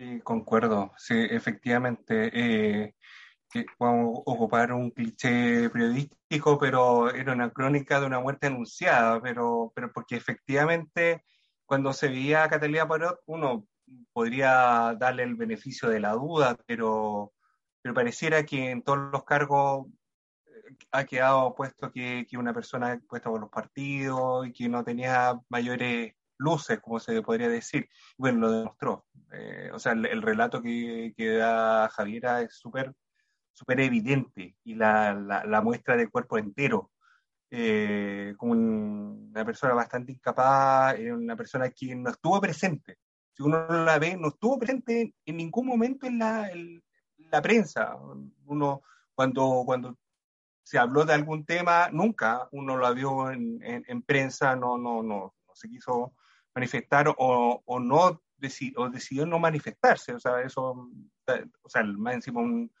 Sí, 0.00 0.18
concuerdo, 0.22 0.92
sí, 0.96 1.14
efectivamente. 1.30 2.30
Eh, 2.32 2.94
que 3.50 3.66
vamos 3.78 4.20
a 4.20 4.22
ocupar 4.32 4.72
un 4.72 4.90
cliché 4.92 5.68
periodístico, 5.70 6.58
pero 6.58 7.10
era 7.14 7.34
una 7.34 7.50
crónica 7.50 8.00
de 8.00 8.06
una 8.06 8.18
muerte 8.20 8.46
anunciada, 8.46 9.20
pero, 9.20 9.72
pero 9.74 9.92
porque 9.92 10.16
efectivamente 10.16 11.22
cuando 11.66 11.92
se 11.92 12.08
veía 12.08 12.44
a 12.44 12.48
Catalina 12.48 12.88
Parot, 12.88 13.20
uno 13.26 13.66
podría 14.14 14.96
darle 14.98 15.24
el 15.24 15.34
beneficio 15.36 15.90
de 15.90 16.00
la 16.00 16.12
duda, 16.12 16.56
pero, 16.66 17.34
pero 17.82 17.94
pareciera 17.94 18.44
que 18.46 18.70
en 18.70 18.82
todos 18.82 19.12
los 19.12 19.24
cargos 19.24 19.88
eh, 20.46 20.76
ha 20.92 21.04
quedado 21.04 21.54
puesto 21.54 21.92
que, 21.92 22.26
que 22.28 22.38
una 22.38 22.54
persona 22.54 22.98
puesta 23.08 23.28
por 23.30 23.40
los 23.40 23.50
partidos 23.50 24.46
y 24.46 24.52
que 24.52 24.68
no 24.70 24.82
tenía 24.84 25.38
mayores 25.50 26.14
luces, 26.40 26.80
como 26.80 26.98
se 26.98 27.22
podría 27.22 27.48
decir. 27.48 27.88
Bueno, 28.16 28.40
lo 28.40 28.50
demostró. 28.50 29.06
Eh, 29.32 29.70
o 29.72 29.78
sea, 29.78 29.92
el, 29.92 30.06
el 30.06 30.22
relato 30.22 30.60
que, 30.62 31.12
que, 31.16 31.30
da 31.34 31.88
Javiera 31.88 32.42
es 32.42 32.54
súper 32.54 32.94
súper 33.60 33.80
evidente 33.80 34.56
y 34.64 34.74
la, 34.74 35.12
la, 35.12 35.60
muestra 35.60 35.94
del 35.94 36.10
cuerpo 36.10 36.38
entero. 36.38 36.90
Eh, 37.50 38.34
como 38.38 38.52
una 38.52 39.44
persona 39.44 39.74
bastante 39.74 40.12
incapaz, 40.12 40.96
eh, 40.98 41.12
una 41.12 41.36
persona 41.36 41.68
que 41.70 41.94
no 41.94 42.10
estuvo 42.10 42.40
presente. 42.40 42.98
Si 43.32 43.42
uno 43.42 43.66
la 43.68 43.98
ve, 43.98 44.16
no 44.16 44.28
estuvo 44.28 44.58
presente 44.58 45.14
en 45.26 45.36
ningún 45.36 45.66
momento 45.66 46.06
en 46.06 46.18
la, 46.20 46.50
la 47.18 47.42
prensa. 47.42 47.96
Uno, 48.46 48.82
cuando, 49.14 49.62
cuando 49.66 49.98
se 50.62 50.78
habló 50.78 51.04
de 51.04 51.12
algún 51.12 51.44
tema, 51.44 51.90
nunca 51.92 52.48
uno 52.52 52.78
la 52.78 52.92
vio 52.92 53.30
en, 53.30 53.60
en, 53.62 54.02
prensa, 54.02 54.56
no, 54.56 54.78
no, 54.78 55.02
no, 55.02 55.34
no, 55.46 55.54
se 55.54 55.68
quiso 55.68 56.14
manifestar 56.54 57.08
o, 57.08 57.62
o 57.64 57.80
no 57.80 58.22
decidió, 58.40 58.80
o 58.80 58.90
decidió 58.90 59.26
no 59.26 59.38
manifestarse. 59.38 60.14
O 60.14 60.20
sea, 60.20 60.40
eso, 60.42 60.90
o 61.62 61.68
sea, 61.68 61.84
más 61.84 62.14
encima 62.14 62.40
un, 62.40 62.72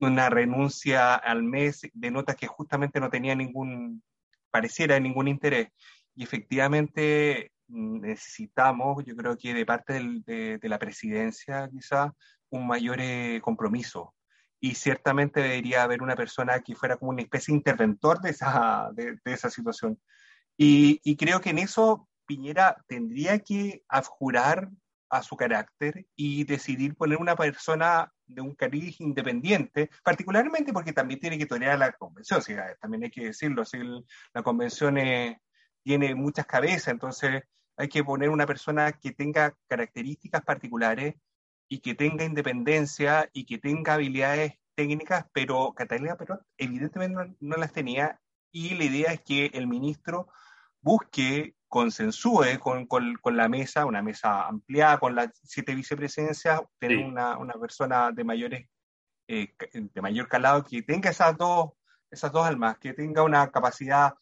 una 0.00 0.28
renuncia 0.30 1.14
al 1.14 1.42
mes 1.42 1.82
denota 1.94 2.34
que 2.34 2.46
justamente 2.46 3.00
no 3.00 3.08
tenía 3.08 3.34
ningún, 3.34 4.02
pareciera 4.50 4.98
ningún 4.98 5.28
interés. 5.28 5.68
Y 6.14 6.24
efectivamente 6.24 7.52
necesitamos, 7.68 9.04
yo 9.04 9.16
creo 9.16 9.36
que 9.36 9.54
de 9.54 9.64
parte 9.64 9.94
de, 10.26 10.58
la 10.62 10.78
presidencia 10.78 11.68
quizá, 11.70 12.12
un 12.50 12.66
mayor 12.66 12.98
eh, 13.00 13.40
compromiso. 13.42 14.14
Y 14.60 14.74
ciertamente 14.74 15.40
debería 15.40 15.82
haber 15.82 16.02
una 16.02 16.16
persona 16.16 16.60
que 16.60 16.76
fuera 16.76 16.96
como 16.96 17.10
una 17.12 17.22
especie 17.22 17.52
de 17.52 17.58
interventor 17.58 18.20
de 18.20 18.30
esa, 18.30 18.90
de, 18.94 19.18
esa 19.24 19.50
situación. 19.50 20.00
Y, 20.56 21.00
y, 21.02 21.16
creo 21.16 21.40
que 21.40 21.50
en 21.50 21.58
eso 21.58 22.08
Piñera 22.26 22.76
tendría 22.86 23.38
que 23.38 23.82
abjurar 23.88 24.68
a 25.12 25.22
su 25.22 25.36
carácter 25.36 26.06
y 26.16 26.44
decidir 26.44 26.96
poner 26.96 27.18
una 27.18 27.36
persona 27.36 28.10
de 28.24 28.40
un 28.40 28.54
cariz 28.54 28.98
independiente, 28.98 29.90
particularmente 30.02 30.72
porque 30.72 30.94
también 30.94 31.20
tiene 31.20 31.36
que 31.36 31.44
torear 31.44 31.78
la 31.78 31.92
convención, 31.92 32.40
también 32.80 33.04
hay 33.04 33.10
que 33.10 33.26
decirlo, 33.26 33.62
si 33.66 33.78
la 34.32 34.42
convención 34.42 34.96
tiene 35.82 36.14
muchas 36.14 36.46
cabezas, 36.46 36.88
entonces 36.88 37.42
hay 37.76 37.88
que 37.88 38.02
poner 38.02 38.30
una 38.30 38.46
persona 38.46 38.90
que 38.92 39.12
tenga 39.12 39.54
características 39.68 40.40
particulares 40.42 41.16
y 41.68 41.80
que 41.80 41.94
tenga 41.94 42.24
independencia 42.24 43.28
y 43.34 43.44
que 43.44 43.58
tenga 43.58 43.94
habilidades 43.94 44.54
técnicas, 44.74 45.26
pero 45.34 45.74
Catalina 45.74 46.16
Perón 46.16 46.40
evidentemente 46.56 47.36
no 47.38 47.56
las 47.56 47.72
tenía 47.74 48.18
y 48.50 48.74
la 48.76 48.84
idea 48.84 49.12
es 49.12 49.20
que 49.20 49.46
el 49.52 49.66
ministro 49.66 50.28
busque 50.80 51.54
consensúe 51.72 52.58
con, 52.60 52.86
con, 52.86 53.14
con, 53.14 53.34
la 53.34 53.48
mesa, 53.48 53.86
una 53.86 54.02
mesa 54.02 54.46
ampliada 54.46 54.98
con 54.98 55.14
las 55.14 55.30
siete 55.42 55.74
vicepresidencias, 55.74 56.60
tener 56.78 56.98
una, 56.98 57.38
una, 57.38 57.54
persona 57.54 58.12
de 58.12 58.24
mayores 58.24 58.68
eh, 59.26 59.54
de 59.72 60.02
mayor 60.02 60.28
calado 60.28 60.62
que 60.64 60.82
tenga 60.82 61.08
esas 61.08 61.34
dos, 61.38 61.70
esas 62.10 62.30
dos 62.30 62.46
almas, 62.46 62.76
que 62.76 62.92
tenga 62.92 63.22
una 63.22 63.50
capacidad 63.50 64.12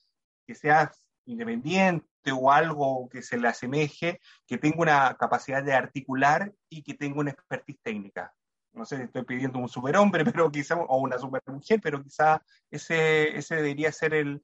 que 0.47 0.55
sea 0.55 0.93
independiente 1.27 2.31
o 2.33 2.53
algo 2.53 3.09
que 3.09 3.21
se 3.21 3.37
le 3.37 3.49
asemeje, 3.49 4.21
que 4.47 4.57
tenga 4.57 4.79
una 4.79 5.17
capacidad 5.17 5.65
de 5.65 5.73
articular 5.73 6.55
y 6.69 6.85
que 6.85 6.95
tenga 6.95 7.19
una 7.19 7.33
expertise 7.33 7.81
técnica. 7.83 8.33
No 8.73 8.85
sé, 8.85 9.03
estoy 9.03 9.25
pidiendo 9.25 9.59
un 9.59 9.69
superhombre, 9.69 10.25
pero 10.33 10.53
quizá, 10.53 10.77
o 10.77 10.99
una 10.99 11.19
supermujer, 11.19 11.81
pero 11.83 12.01
quizá 12.01 12.41
ese, 12.71 13.37
ese 13.37 13.57
debería 13.57 13.91
ser 13.91 14.15
el, 14.15 14.41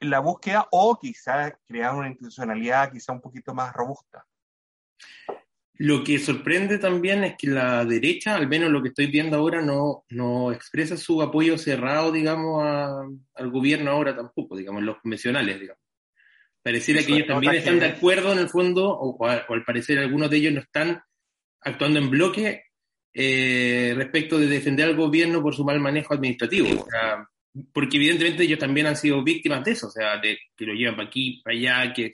la 0.00 0.20
búsqueda 0.20 0.66
o 0.70 0.98
quizá 0.98 1.58
crear 1.66 1.94
una 1.94 2.08
institucionalidad 2.08 2.92
quizá 2.92 3.12
un 3.12 3.20
poquito 3.20 3.54
más 3.54 3.72
robusta. 3.72 4.24
Lo 5.78 6.02
que 6.02 6.18
sorprende 6.18 6.78
también 6.78 7.22
es 7.24 7.34
que 7.36 7.48
la 7.48 7.84
derecha, 7.84 8.34
al 8.34 8.48
menos 8.48 8.70
lo 8.70 8.82
que 8.82 8.88
estoy 8.88 9.08
viendo 9.08 9.36
ahora, 9.36 9.60
no, 9.60 10.04
no 10.08 10.50
expresa 10.50 10.96
su 10.96 11.20
apoyo 11.20 11.58
cerrado, 11.58 12.10
digamos, 12.10 12.64
al 13.34 13.50
gobierno 13.50 13.90
ahora 13.90 14.16
tampoco, 14.16 14.56
digamos, 14.56 14.82
los 14.82 14.98
convencionales, 15.02 15.60
digamos. 15.60 15.82
Pareciera 16.62 17.02
que 17.02 17.12
ellos 17.12 17.26
también 17.26 17.54
están 17.54 17.78
de 17.78 17.86
acuerdo 17.86 18.32
en 18.32 18.38
el 18.38 18.48
fondo, 18.48 18.88
o, 18.88 19.24
al 19.26 19.64
parecer 19.64 19.98
algunos 19.98 20.30
de 20.30 20.38
ellos 20.38 20.54
no 20.54 20.60
están 20.60 21.00
actuando 21.60 21.98
en 21.98 22.10
bloque 22.10 22.64
eh, 23.12 23.92
respecto 23.96 24.38
de 24.38 24.46
defender 24.46 24.86
al 24.86 24.96
gobierno 24.96 25.42
por 25.42 25.54
su 25.54 25.64
mal 25.64 25.78
manejo 25.78 26.14
administrativo. 26.14 26.68
O 26.68 26.90
sea, 26.90 27.28
porque 27.72 27.96
evidentemente 27.96 28.42
ellos 28.42 28.58
también 28.58 28.86
han 28.86 28.96
sido 28.96 29.22
víctimas 29.22 29.64
de 29.64 29.72
eso, 29.72 29.86
o 29.88 29.90
sea, 29.90 30.18
de 30.18 30.38
que 30.56 30.64
lo 30.64 30.74
llevan 30.74 30.96
para 30.96 31.08
aquí, 31.08 31.40
para 31.42 31.56
allá, 31.56 31.92
que 31.92 32.12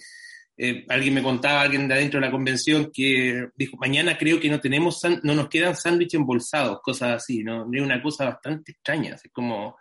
eh, 0.57 0.85
alguien 0.91 1.15
me 1.15 1.23
contaba, 1.23 1.63
alguien 1.63 1.89
de 1.89 1.95
adentro 1.95 2.21
de 2.21 2.27
la 2.27 2.31
convención, 2.31 2.91
que 2.93 3.49
dijo, 3.57 3.77
mañana 3.79 4.19
creo 4.19 4.39
que 4.39 4.51
no 4.51 4.61
tenemos, 4.61 5.01
no 5.23 5.35
nos 5.35 5.49
quedan 5.49 5.75
sándwiches 5.75 6.21
embolsados, 6.21 6.81
cosas 6.83 7.17
así, 7.17 7.43
¿no? 7.43 7.67
Es 7.73 7.83
una 7.83 8.03
cosa 8.03 8.27
bastante 8.27 8.73
extraña, 8.73 9.15
es 9.15 9.23
como... 9.33 9.69
O 9.69 9.77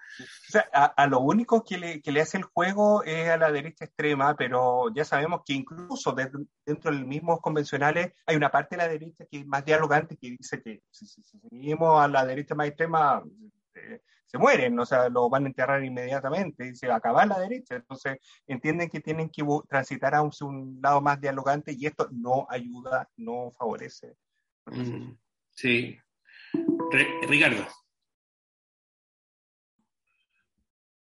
sea, 0.50 0.62
a, 0.74 1.08
lo 1.08 1.20
único 1.20 1.64
que 1.64 1.78
le, 1.78 2.02
que 2.02 2.12
le, 2.12 2.22
hace 2.22 2.38
el 2.38 2.44
juego 2.44 3.04
es 3.04 3.30
a 3.30 3.38
la 3.38 3.52
derecha 3.52 3.86
extrema, 3.86 4.36
pero 4.36 4.94
ya 4.94 5.04
sabemos 5.04 5.42
que 5.46 5.54
incluso 5.54 6.14
dentro 6.14 6.92
de 6.92 6.98
los 6.98 7.08
mismos 7.08 7.42
convencionales 7.42 8.14
hay 8.26 8.36
una 8.36 8.50
parte 8.50 8.76
de 8.76 8.84
la 8.84 8.88
derecha 8.88 9.26
que 9.30 9.40
es 9.40 9.46
más 9.46 9.66
dialogante, 9.66 10.18
que 10.18 10.32
dice 10.32 10.62
que 10.62 10.84
si, 10.90 11.06
seguimos 11.06 12.02
a 12.02 12.08
la 12.08 12.26
derecha 12.26 12.56
más 12.56 12.68
extrema... 12.68 13.22
Eh, 13.76 14.02
se 14.26 14.38
mueren, 14.38 14.80
o 14.80 14.86
sea, 14.86 15.10
lo 15.10 15.30
van 15.30 15.44
a 15.44 15.48
enterrar 15.48 15.84
inmediatamente 15.84 16.70
y 16.70 16.76
se 16.76 16.88
va 16.88 16.96
a 16.96 16.98
acabar 16.98 17.28
la 17.28 17.40
derecha. 17.40 17.76
Entonces, 17.76 18.18
entienden 18.48 18.90
que 18.90 19.02
tienen 19.02 19.30
que 19.30 19.44
transitar 19.68 20.16
a 20.16 20.22
un, 20.22 20.80
lado 20.82 21.02
más 21.02 21.20
dialogante 21.20 21.76
y 21.78 21.86
esto 21.86 22.08
no 22.12 22.48
ayuda, 22.50 23.10
no 23.18 23.52
favorece. 23.52 24.16
Mm, 24.68 25.12
sí. 25.50 25.98
Ricardo. 27.28 27.68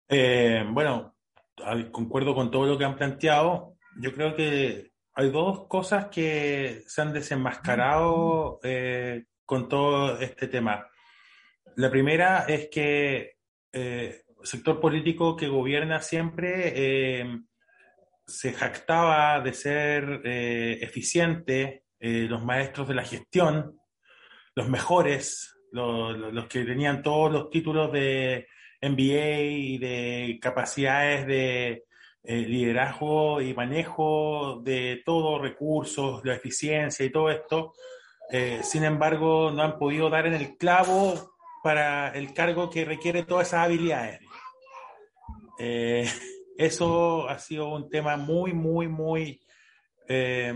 Eh, 0.09 0.65
bueno, 0.69 1.15
concuerdo 1.91 2.35
con 2.35 2.51
todo 2.51 2.65
lo 2.65 2.77
que 2.77 2.85
han 2.85 2.95
planteado. 2.95 3.77
Yo 4.01 4.13
creo 4.13 4.35
que 4.35 4.91
hay 5.13 5.31
dos 5.31 5.67
cosas 5.67 6.07
que 6.07 6.83
se 6.87 7.01
han 7.01 7.13
desenmascarado 7.13 8.59
eh, 8.63 9.25
con 9.45 9.69
todo 9.69 10.19
este 10.19 10.47
tema. 10.47 10.87
La 11.75 11.89
primera 11.89 12.45
es 12.47 12.69
que 12.69 13.37
eh, 13.71 14.21
el 14.41 14.47
sector 14.47 14.79
político 14.79 15.35
que 15.35 15.47
gobierna 15.47 16.01
siempre 16.01 16.73
eh, 16.75 17.39
se 18.27 18.53
jactaba 18.53 19.39
de 19.41 19.53
ser 19.53 20.21
eh, 20.23 20.79
eficiente, 20.81 21.81
los 22.05 22.43
maestros 22.43 22.89
de 22.89 22.95
la 22.95 23.05
gestión, 23.05 23.79
los 24.55 24.67
mejores, 24.67 25.55
los, 25.71 26.47
que 26.47 26.65
tenían 26.65 27.01
todos 27.01 27.31
los 27.31 27.49
títulos 27.49 27.93
de 27.93 28.45
MBA 28.81 29.39
y 29.39 29.77
de 29.77 30.37
capacidades 30.41 31.25
de 31.25 31.85
liderazgo 32.23 33.39
y 33.39 33.53
manejo 33.53 34.59
de 34.65 35.01
todos 35.05 35.41
recursos, 35.41 36.25
la 36.25 36.35
eficiencia 36.35 37.05
y 37.05 37.09
todo 37.09 37.29
esto. 37.29 37.73
sin 38.63 38.83
embargo, 38.83 39.49
no 39.51 39.63
han 39.63 39.79
podido 39.79 40.09
dar 40.09 40.27
en 40.27 40.33
el 40.33 40.57
clavo 40.57 41.32
para 41.63 42.09
el 42.09 42.33
cargo 42.33 42.69
que 42.69 42.83
requiere 42.83 43.23
todas 43.23 43.47
esas 43.47 43.61
habilidades. 43.61 44.19
Eh, 45.57 46.05
eso 46.57 47.27
ha 47.27 47.39
sido 47.39 47.73
un 47.73 47.89
tema 47.89 48.17
muy, 48.17 48.53
muy, 48.53 48.89
muy 48.89 49.39
eh, 50.07 50.53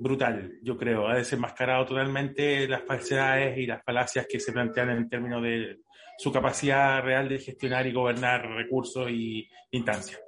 brutal, 0.00 0.58
yo 0.62 0.76
creo. 0.76 1.06
Ha 1.06 1.14
desenmascarado 1.14 1.86
totalmente 1.86 2.66
las 2.66 2.82
falsedades 2.82 3.56
y 3.56 3.66
las 3.66 3.84
falacias 3.84 4.26
que 4.28 4.40
se 4.40 4.52
plantean 4.52 4.90
en 4.90 5.08
términos 5.08 5.42
de 5.44 5.78
su 6.18 6.32
capacidad 6.32 7.00
real 7.02 7.28
de 7.28 7.38
gestionar 7.38 7.86
y 7.86 7.92
gobernar 7.92 8.44
recursos 8.50 9.08
y 9.08 9.48
instancias. 9.70 10.20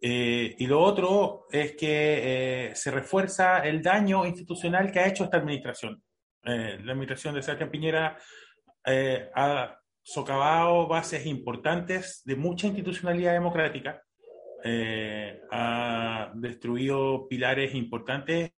Eh, 0.00 0.54
y 0.58 0.66
lo 0.66 0.80
otro 0.80 1.46
es 1.50 1.76
que 1.76 2.72
se 2.74 2.90
refuerza 2.90 3.58
el 3.58 3.82
daño 3.82 4.24
institucional 4.24 4.90
que 4.90 5.00
ha 5.00 5.08
hecho 5.08 5.24
esta 5.24 5.36
administración. 5.36 6.02
la 6.42 6.92
administración 6.92 7.34
de 7.34 7.42
Sebastián 7.42 7.70
Piñera 7.70 8.18
eh, 8.86 9.30
ha 9.34 9.78
socavado 10.02 10.86
bases 10.86 11.24
importantes 11.26 12.22
de 12.24 12.36
mucha 12.36 12.66
institucionalidad 12.66 13.32
democrática, 13.32 14.02
eh, 14.62 15.40
ha 15.50 16.30
destruido 16.34 17.26
pilares 17.28 17.74
importantes 17.74 18.52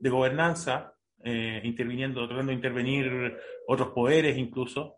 de 0.00 0.10
gobernanza, 0.10 0.94
eh, 1.24 1.60
interviniendo, 1.64 2.26
tratando 2.26 2.50
de 2.50 2.56
intervenir 2.56 3.36
otros 3.66 3.88
poderes 3.88 4.36
incluso, 4.36 4.96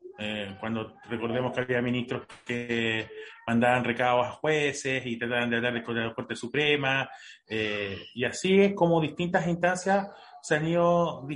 cuando 0.60 0.94
recordemos 1.10 1.52
que 1.52 1.60
había 1.60 1.82
ministros 1.82 2.22
que 2.46 3.06
mandaban 3.46 3.84
recados 3.84 4.26
a 4.26 4.30
jueces 4.32 5.04
y 5.04 5.18
trataban 5.18 5.50
de 5.50 5.56
hablar 5.56 5.82
con 5.82 5.94
la 5.94 6.14
Corte 6.14 6.34
Suprema, 6.34 7.06
y 7.46 8.24
así 8.24 8.58
es 8.58 8.72
como 8.72 8.98
distintas 8.98 9.46
instancias 9.46 10.08
se 10.46 10.54
han 10.54 10.68
ido 10.68 11.26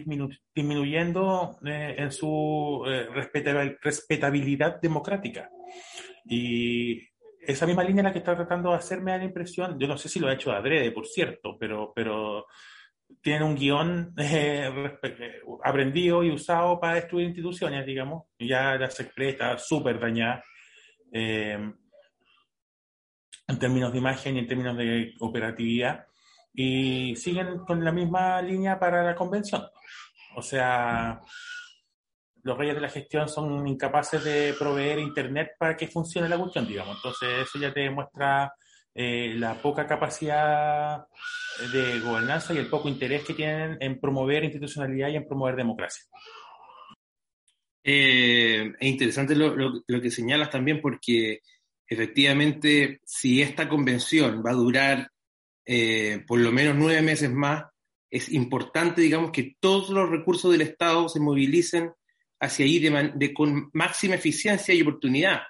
disminuyendo 0.55 1.59
eh, 1.67 1.97
en 1.99 2.13
su 2.13 2.85
eh, 2.87 3.09
respetabilidad 3.83 4.81
democrática. 4.81 5.51
Y 6.27 7.09
esa 7.41 7.67
misma 7.67 7.83
línea 7.83 8.05
la 8.05 8.13
que 8.13 8.21
está 8.21 8.37
tratando 8.37 8.71
de 8.71 8.77
hacerme 8.77 9.11
da 9.11 9.19
la 9.19 9.25
impresión, 9.25 9.77
yo 9.81 9.89
no 9.89 9.99
sé 9.99 10.09
si 10.09 10.21
lo 10.21 10.29
ha 10.29 10.35
hecho 10.35 10.53
adrede, 10.53 10.93
por 10.93 11.09
cierto, 11.09 11.57
pero, 11.59 11.93
pero 11.93 12.47
tiene 13.21 13.45
un 13.45 13.57
guion 13.57 14.15
eh, 14.17 14.71
aprendido 15.65 16.23
y 16.23 16.31
usado 16.31 16.79
para 16.79 16.95
destruir 16.95 17.27
instituciones, 17.27 17.85
digamos, 17.85 18.29
ya 18.39 18.77
la 18.77 18.89
Secretaría 18.91 19.31
está 19.31 19.59
súper 19.59 19.99
dañada 19.99 20.45
en 21.13 21.75
términos 23.59 23.91
de 23.91 23.99
imagen 23.99 24.37
y 24.37 24.39
en 24.39 24.47
términos 24.47 24.77
de 24.77 25.15
operatividad 25.19 26.07
y 26.53 27.15
siguen 27.17 27.59
con 27.61 27.85
la 27.85 27.93
misma 27.93 28.41
línea 28.43 28.79
para 28.79 29.03
la 29.03 29.15
convención. 29.15 29.63
O 30.37 30.43
sea, 30.43 31.21
los 32.43 32.59
reyes 32.59 32.75
de 32.75 32.81
la 32.81 32.89
gestión 32.89 33.29
son 33.29 33.67
incapaces 33.67 34.23
de 34.25 34.55
proveer 34.59 34.99
Internet 34.99 35.53
para 35.59 35.77
que 35.77 35.89
funcione 35.89 36.29
la 36.29 36.39
cuestión, 36.39 36.67
digamos. 36.67 36.97
Entonces, 36.97 37.29
eso 37.43 37.59
ya 37.59 37.73
te 37.73 37.81
demuestra 37.81 38.53
eh, 38.95 39.35
la 39.37 39.55
poca 39.55 39.87
capacidad 39.87 41.05
de 41.73 42.01
gobernanza 42.01 42.55
y 42.55 42.59
el 42.59 42.69
poco 42.69 42.89
interés 42.89 43.25
que 43.25 43.35
tienen 43.35 43.77
en 43.81 44.01
promover 44.01 44.45
institucionalidad 44.45 45.09
y 45.11 45.17
en 45.17 45.27
promover 45.27 45.57
democracia. 45.57 46.05
Eh, 47.83 48.73
es 48.79 48.89
interesante 48.89 49.35
lo, 49.35 49.55
lo 49.57 50.01
que 50.01 50.11
señalas 50.11 50.51
también 50.51 50.81
porque 50.83 51.41
efectivamente 51.87 53.01
si 53.05 53.41
esta 53.41 53.69
convención 53.69 54.43
va 54.45 54.51
a 54.51 54.55
durar 54.55 55.10
eh, 55.73 56.25
por 56.27 56.41
lo 56.41 56.51
menos 56.51 56.75
nueve 56.77 57.01
meses 57.01 57.31
más, 57.31 57.63
es 58.11 58.29
importante, 58.33 59.03
digamos, 59.03 59.31
que 59.31 59.55
todos 59.61 59.91
los 59.91 60.11
recursos 60.11 60.51
del 60.51 60.63
Estado 60.63 61.09
se 61.09 61.21
movilicen 61.21 61.93
hacia 62.41 62.65
ahí 62.65 62.81
de, 62.81 63.33
con 63.33 63.71
máxima 63.73 64.17
eficiencia 64.17 64.75
y 64.75 64.83
oportunidad. 64.83 65.43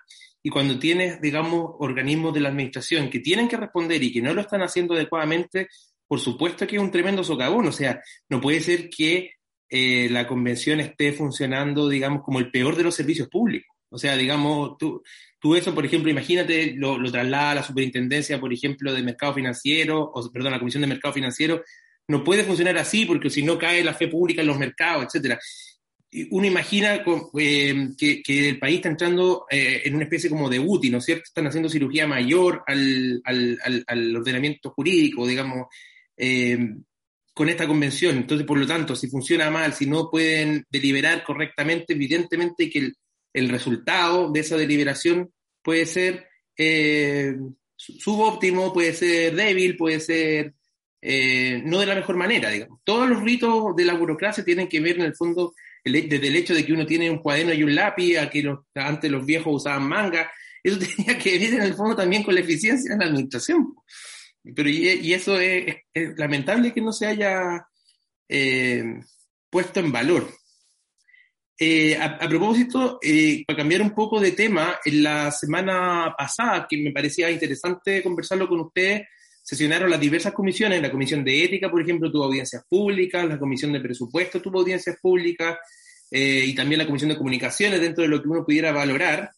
Y 0.42 0.50
cuando 0.50 0.78
tienes, 0.78 1.22
digamos, 1.22 1.70
organismos 1.78 2.34
de 2.34 2.40
la 2.40 2.50
administración 2.50 3.08
que 3.08 3.20
tienen 3.20 3.48
que 3.48 3.56
responder 3.56 4.02
y 4.02 4.12
que 4.12 4.20
no 4.20 4.34
lo 4.34 4.42
están 4.42 4.60
haciendo 4.60 4.92
adecuadamente, 4.92 5.68
por 6.06 6.20
supuesto 6.20 6.66
que 6.66 6.76
es 6.76 6.82
un 6.82 6.90
tremendo 6.90 7.24
socavón. 7.24 7.68
O 7.68 7.72
sea, 7.72 8.02
no 8.28 8.42
puede 8.42 8.60
ser 8.60 8.90
que 8.90 9.30
eh, 9.70 10.08
la 10.10 10.26
convención 10.26 10.80
esté 10.80 11.14
funcionando, 11.14 11.88
digamos, 11.88 12.22
como 12.22 12.40
el 12.40 12.50
peor 12.50 12.76
de 12.76 12.82
los 12.82 12.94
servicios 12.94 13.28
públicos. 13.28 13.74
O 13.88 13.96
sea, 13.96 14.18
digamos, 14.18 14.76
tú, 14.76 15.02
tú 15.40 15.56
eso, 15.56 15.74
por 15.74 15.84
ejemplo, 15.84 16.10
imagínate, 16.10 16.74
lo, 16.76 17.02
traslada 17.10 17.52
a 17.52 17.54
la 17.56 17.62
superintendencia, 17.62 18.38
por 18.38 18.52
ejemplo, 18.52 18.92
de 18.92 19.02
mercado 19.02 19.34
financiero, 19.34 20.10
o 20.14 20.30
perdón, 20.30 20.52
la 20.52 20.58
Comisión 20.58 20.82
de 20.82 20.86
Mercado 20.86 21.14
Financiero, 21.14 21.64
no 22.08 22.22
puede 22.22 22.44
funcionar 22.44 22.76
así 22.78 23.06
porque 23.06 23.30
si 23.30 23.42
no 23.42 23.58
cae 23.58 23.82
la 23.82 23.94
fe 23.94 24.08
pública 24.08 24.42
en 24.42 24.48
los 24.48 24.58
mercados, 24.58 25.06
etcétera. 25.06 25.38
Uno 26.30 26.46
imagina 26.46 27.04
eh, 27.38 27.88
que, 27.96 28.48
el 28.48 28.58
país 28.58 28.76
está 28.76 28.88
entrando 28.88 29.46
eh, 29.48 29.82
en 29.84 29.94
una 29.94 30.04
especie 30.04 30.28
como 30.28 30.48
de 30.50 30.58
UTI, 30.58 30.90
¿no 30.90 30.98
es 30.98 31.04
cierto? 31.04 31.22
Están 31.26 31.46
haciendo 31.46 31.68
cirugía 31.68 32.06
mayor 32.06 32.64
al, 32.66 33.22
al, 33.24 34.16
ordenamiento 34.16 34.70
jurídico, 34.70 35.24
digamos, 35.24 35.68
eh, 36.16 36.58
con 37.32 37.48
esta 37.48 37.68
convención. 37.68 38.16
Entonces, 38.16 38.44
por 38.44 38.58
lo 38.58 38.66
tanto, 38.66 38.96
si 38.96 39.06
funciona 39.06 39.48
mal, 39.50 39.72
si 39.72 39.86
no 39.86 40.10
pueden 40.10 40.64
deliberar 40.68 41.22
correctamente, 41.22 41.92
evidentemente 41.92 42.68
que 42.68 42.80
el, 42.80 42.96
el 43.32 43.48
resultado 43.48 44.30
de 44.30 44.40
esa 44.40 44.56
deliberación 44.56 45.32
puede 45.62 45.86
ser 45.86 46.28
subóptimo, 47.76 48.72
puede 48.72 48.92
ser 48.92 49.34
débil, 49.34 49.76
puede 49.76 50.00
ser 50.00 50.54
eh, 51.02 51.62
no 51.64 51.80
de 51.80 51.86
la 51.86 51.94
mejor 51.94 52.16
manera, 52.16 52.50
digamos. 52.50 52.80
Todos 52.84 53.08
los 53.08 53.22
ritos 53.22 53.74
de 53.74 53.84
la 53.84 53.94
burocracia 53.94 54.44
tienen 54.44 54.68
que 54.68 54.80
ver, 54.80 54.96
en 54.96 55.06
el 55.06 55.16
fondo, 55.16 55.54
desde 55.84 56.26
el 56.26 56.36
hecho 56.36 56.54
de 56.54 56.64
que 56.64 56.72
uno 56.72 56.84
tiene 56.84 57.10
un 57.10 57.18
cuaderno 57.18 57.54
y 57.54 57.62
un 57.62 57.74
lápiz, 57.74 58.18
a 58.18 58.28
que 58.28 58.54
antes 58.74 59.10
los 59.10 59.24
viejos 59.24 59.56
usaban 59.56 59.88
manga, 59.88 60.30
eso 60.62 60.78
tenía 60.96 61.18
que 61.18 61.38
ver, 61.38 61.54
en 61.54 61.62
el 61.62 61.74
fondo, 61.74 61.96
también 61.96 62.22
con 62.22 62.34
la 62.34 62.40
eficiencia 62.40 62.92
en 62.92 62.98
la 62.98 63.06
administración. 63.06 63.74
Pero, 64.54 64.68
y, 64.68 65.12
eso 65.12 65.38
es, 65.38 65.76
lamentable 66.16 66.72
que 66.72 66.80
no 66.80 66.92
se 66.92 67.06
haya 67.06 67.66
eh, 68.28 69.00
puesto 69.50 69.80
en 69.80 69.92
valor. 69.92 70.30
Eh, 71.62 71.94
a, 71.94 72.18
propósito, 72.26 72.98
para 73.46 73.56
cambiar 73.58 73.82
un 73.82 73.90
poco 73.90 74.18
de 74.18 74.32
tema, 74.32 74.78
en 74.82 75.02
la 75.02 75.30
semana 75.30 76.14
pasada, 76.16 76.66
que 76.66 76.78
me 76.78 76.90
parecía 76.90 77.30
interesante 77.30 78.02
conversarlo 78.02 78.48
con 78.48 78.60
ustedes, 78.60 79.02
sesionaron 79.42 79.90
las 79.90 80.00
diversas 80.00 80.32
comisiones, 80.32 80.80
la 80.80 80.90
comisión 80.90 81.22
de 81.22 81.44
ética, 81.44 81.70
por 81.70 81.82
ejemplo, 81.82 82.10
tuvo 82.10 82.24
audiencias 82.24 82.64
públicas, 82.66 83.26
la 83.26 83.38
comisión 83.38 83.72
de 83.72 83.80
presupuesto 83.80 84.40
tuvo 84.40 84.60
audiencias 84.60 84.96
públicas, 85.02 85.58
eh, 86.10 86.44
y 86.46 86.54
también 86.54 86.78
la 86.78 86.86
comisión 86.86 87.10
de 87.10 87.18
comunicaciones 87.18 87.80
dentro 87.80 88.02
de 88.02 88.08
lo 88.08 88.22
que 88.22 88.28
uno 88.28 88.44
pudiera 88.44 88.72
valorar. 88.72 89.30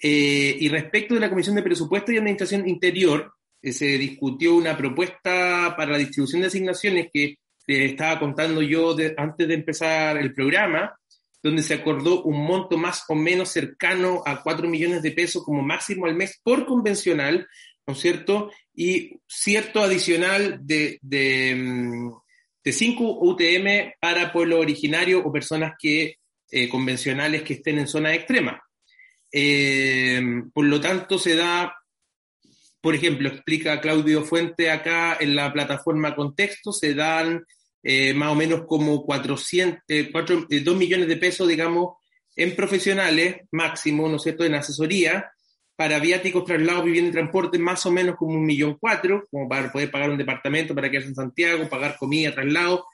Eh, 0.00 0.56
y 0.58 0.68
respecto 0.68 1.14
de 1.14 1.20
la 1.20 1.28
comisión 1.28 1.54
de 1.54 1.62
presupuesto 1.62 2.12
y 2.12 2.16
administración 2.16 2.68
interior, 2.68 3.32
eh, 3.60 3.72
se 3.72 3.98
discutió 3.98 4.54
una 4.54 4.76
propuesta 4.76 5.74
para 5.76 5.92
la 5.92 5.98
distribución 5.98 6.40
de 6.40 6.48
asignaciones 6.48 7.08
que 7.12 7.36
estaba 7.66 8.18
contando 8.18 8.62
yo 8.62 8.96
antes 9.18 9.46
de 9.46 9.54
empezar 9.54 10.16
el 10.16 10.32
programa, 10.32 10.97
donde 11.42 11.62
se 11.62 11.74
acordó 11.74 12.22
un 12.22 12.44
monto 12.44 12.76
más 12.76 13.04
o 13.08 13.14
menos 13.14 13.50
cercano 13.50 14.22
a 14.26 14.42
4 14.42 14.68
millones 14.68 15.02
de 15.02 15.12
pesos 15.12 15.44
como 15.44 15.62
máximo 15.62 16.06
al 16.06 16.16
mes 16.16 16.40
por 16.42 16.66
convencional, 16.66 17.46
¿no 17.86 17.94
es 17.94 18.00
cierto? 18.00 18.50
Y 18.74 19.20
cierto 19.26 19.82
adicional 19.82 20.58
de, 20.62 20.98
de, 21.00 22.12
5 22.64 23.02
mm, 23.02 23.26
UTM 23.26 23.92
para 24.00 24.32
pueblo 24.32 24.58
originario 24.58 25.20
o 25.20 25.32
personas 25.32 25.74
que, 25.78 26.16
eh, 26.50 26.68
convencionales 26.68 27.42
que 27.42 27.54
estén 27.54 27.78
en 27.78 27.88
zona 27.88 28.14
extrema. 28.14 28.62
Eh, 29.32 30.20
por 30.52 30.64
lo 30.64 30.80
tanto, 30.80 31.18
se 31.18 31.36
da, 31.36 31.74
por 32.80 32.94
ejemplo, 32.94 33.28
explica 33.28 33.80
Claudio 33.80 34.24
Fuente 34.24 34.70
acá 34.70 35.16
en 35.20 35.36
la 35.36 35.52
plataforma 35.52 36.14
Contexto, 36.14 36.72
se 36.72 36.94
dan 36.94 37.44
eh, 37.82 38.14
más 38.14 38.32
o 38.32 38.34
menos 38.34 38.64
como 38.66 39.04
400, 39.04 39.80
4, 40.12 40.46
2 40.48 40.76
millones 40.76 41.08
de 41.08 41.16
pesos, 41.16 41.48
digamos, 41.48 41.94
en 42.36 42.54
profesionales 42.54 43.36
máximo, 43.50 44.08
¿no 44.08 44.16
es 44.16 44.22
cierto?, 44.22 44.44
en 44.44 44.54
asesoría, 44.54 45.32
para 45.78 46.00
viáticos, 46.00 46.44
traslados, 46.44 46.84
vivienda 46.84 47.10
y 47.10 47.12
transporte, 47.12 47.56
más 47.56 47.86
o 47.86 47.92
menos 47.92 48.16
como 48.16 48.34
un 48.34 48.44
millón 48.44 48.76
cuatro, 48.80 49.24
como 49.30 49.48
para 49.48 49.70
poder 49.70 49.90
pagar 49.92 50.10
un 50.10 50.18
departamento 50.18 50.74
para 50.74 50.90
quedarse 50.90 51.10
en 51.10 51.14
Santiago, 51.14 51.68
pagar 51.68 51.96
comida, 51.96 52.34
traslado, 52.34 52.84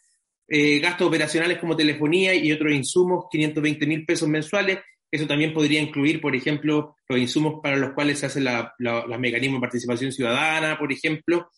eh, 0.47 0.81
gastos 0.81 1.09
operacionales 1.09 1.57
como 1.57 1.77
telefonía 1.77 2.35
y 2.35 2.53
otros 2.53 2.75
insumos, 2.75 3.25
520 3.31 3.87
mil 3.87 4.05
pesos 4.05 4.29
mensuales. 4.29 4.81
Eso 5.11 5.27
también 5.27 5.55
podría 5.55 5.81
incluir, 5.81 6.21
por 6.21 6.37
ejemplo, 6.37 6.97
los 7.09 7.19
insumos 7.19 7.61
para 7.63 7.77
los 7.77 7.95
cuales 7.95 8.19
se 8.19 8.27
hace 8.27 8.43
la, 8.43 8.75
mecanismo 9.19 9.57
de 9.57 9.63
participación 9.63 10.13
ciudadana, 10.13 10.79
por 10.79 10.93
ejemplo. 10.93 11.51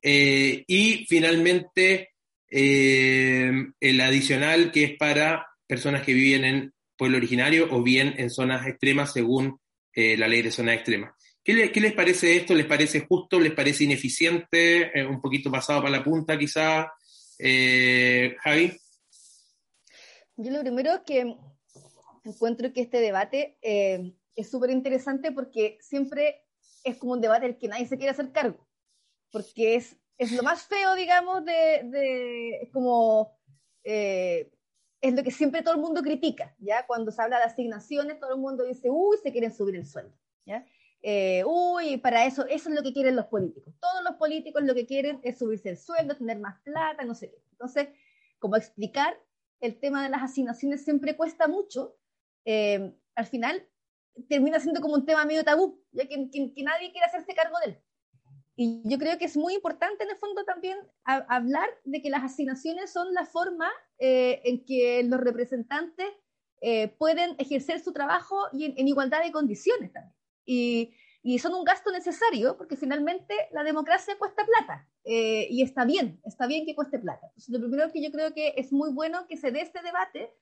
Eh, 0.00 0.64
y 0.66 1.04
finalmente, 1.06 2.11
eh, 2.52 3.50
el 3.80 4.00
adicional 4.00 4.70
que 4.70 4.84
es 4.84 4.96
para 4.98 5.46
personas 5.66 6.02
que 6.02 6.12
viven 6.12 6.44
en 6.44 6.74
pueblo 6.96 7.16
originario 7.16 7.66
o 7.70 7.82
bien 7.82 8.14
en 8.18 8.30
zonas 8.30 8.66
extremas 8.66 9.12
según 9.12 9.58
eh, 9.94 10.16
la 10.16 10.28
ley 10.28 10.42
de 10.42 10.50
zona 10.50 10.74
extrema. 10.74 11.16
¿Qué, 11.42 11.54
les 11.74 11.92
parece 11.94 12.36
esto? 12.36 12.54
¿Les 12.54 12.66
parece 12.66 13.00
justo? 13.00 13.40
¿Les 13.40 13.52
parece 13.52 13.84
ineficiente? 13.84 14.98
Eh, 14.98 15.04
¿Un 15.04 15.20
poquito 15.20 15.50
pasado 15.50 15.80
para 15.80 15.98
la 15.98 16.04
punta 16.04 16.38
quizá? 16.38 16.92
Eh, 17.38 18.36
Javi. 18.40 18.78
Yo 20.36 20.50
lo 20.50 20.60
primero 20.60 21.02
que 21.04 21.34
encuentro 22.24 22.72
que 22.72 22.82
este 22.82 23.00
debate 23.00 23.58
es 23.60 24.50
súper 24.50 24.70
interesante 24.70 25.32
porque 25.32 25.78
siempre 25.80 26.42
es 26.84 26.96
como 26.98 27.12
un 27.12 27.20
debate 27.20 27.46
del 27.46 27.58
que 27.58 27.68
nadie 27.68 27.86
se 27.86 27.96
quiere 27.96 28.10
hacer 28.10 28.30
cargo, 28.32 28.68
porque 29.30 29.74
es, 29.74 29.96
es 30.18 30.32
lo 30.32 30.42
más 30.42 30.66
feo, 30.66 30.94
digamos, 30.94 31.44
de, 31.44 31.82
de 31.84 32.70
como 32.72 33.36
es 35.02 35.14
lo 35.14 35.22
que 35.24 35.32
siempre 35.32 35.62
todo 35.62 35.74
el 35.74 35.80
mundo 35.80 36.00
critica, 36.00 36.54
¿ya? 36.58 36.86
Cuando 36.86 37.10
se 37.10 37.20
habla 37.20 37.38
de 37.38 37.44
asignaciones, 37.44 38.20
todo 38.20 38.34
el 38.34 38.40
mundo 38.40 38.64
dice, 38.64 38.88
uy, 38.88 39.16
se 39.20 39.32
quieren 39.32 39.52
subir 39.52 39.74
el 39.74 39.84
sueldo, 39.84 40.16
¿ya? 40.46 40.64
Eh, 41.02 41.42
uy, 41.44 41.96
para 41.96 42.24
eso, 42.24 42.46
eso 42.46 42.68
es 42.68 42.74
lo 42.76 42.82
que 42.82 42.92
quieren 42.92 43.16
los 43.16 43.26
políticos. 43.26 43.74
Todos 43.80 44.04
los 44.04 44.14
políticos 44.14 44.62
lo 44.62 44.74
que 44.74 44.86
quieren 44.86 45.20
es 45.24 45.38
subirse 45.38 45.70
el 45.70 45.76
sueldo, 45.76 46.16
tener 46.16 46.38
más 46.38 46.60
plata, 46.60 47.04
no 47.04 47.16
sé 47.16 47.32
qué. 47.32 47.42
Entonces, 47.50 47.88
como 48.38 48.56
explicar 48.56 49.20
el 49.60 49.80
tema 49.80 50.04
de 50.04 50.08
las 50.08 50.22
asignaciones 50.22 50.84
siempre 50.84 51.16
cuesta 51.16 51.48
mucho, 51.48 51.96
eh, 52.44 52.94
al 53.16 53.26
final 53.26 53.68
termina 54.28 54.60
siendo 54.60 54.80
como 54.80 54.94
un 54.94 55.04
tema 55.04 55.24
medio 55.24 55.42
tabú, 55.42 55.82
ya 55.90 56.06
que 56.06 56.16
nadie 56.16 56.92
quiere 56.92 57.06
hacerse 57.06 57.34
cargo 57.34 57.56
de 57.64 57.72
él. 57.72 57.82
Y 58.62 58.80
yo 58.84 58.96
creo 58.96 59.18
que 59.18 59.24
es 59.24 59.36
muy 59.36 59.54
importante 59.54 60.04
en 60.04 60.10
el 60.10 60.16
fondo 60.16 60.44
también 60.44 60.78
hablar 61.04 61.68
de 61.82 62.00
que 62.00 62.10
las 62.10 62.22
asignaciones 62.22 62.92
son 62.92 63.12
la 63.12 63.26
forma 63.26 63.68
eh, 63.98 64.40
en 64.44 64.64
que 64.64 65.02
los 65.02 65.20
representantes 65.20 66.06
eh, 66.60 66.86
pueden 66.86 67.34
ejercer 67.38 67.80
su 67.80 67.92
trabajo 67.92 68.36
y 68.52 68.66
en, 68.66 68.86
igualdad 68.86 69.24
de 69.24 69.32
condiciones 69.32 69.92
también. 69.92 70.14
Y, 70.44 70.94
y, 71.24 71.40
son 71.40 71.54
un 71.54 71.64
gasto 71.64 71.90
necesario 71.90 72.56
porque 72.56 72.76
finalmente 72.76 73.34
la 73.50 73.64
democracia 73.64 74.16
cuesta 74.16 74.46
plata 74.46 74.88
eh, 75.02 75.48
y 75.50 75.62
está 75.62 75.84
bien, 75.84 76.20
está 76.24 76.46
bien 76.46 76.64
que 76.64 76.76
cueste 76.76 77.00
plata. 77.00 77.26
Entonces, 77.26 77.48
lo 77.48 77.58
primero 77.58 77.90
que 77.90 78.00
yo 78.00 78.12
creo 78.12 78.32
que 78.32 78.54
es 78.56 78.72
muy 78.72 78.92
bueno 78.92 79.26
que 79.26 79.38
se 79.38 79.50
dé 79.50 79.62
este 79.62 79.82
debate 79.82 80.32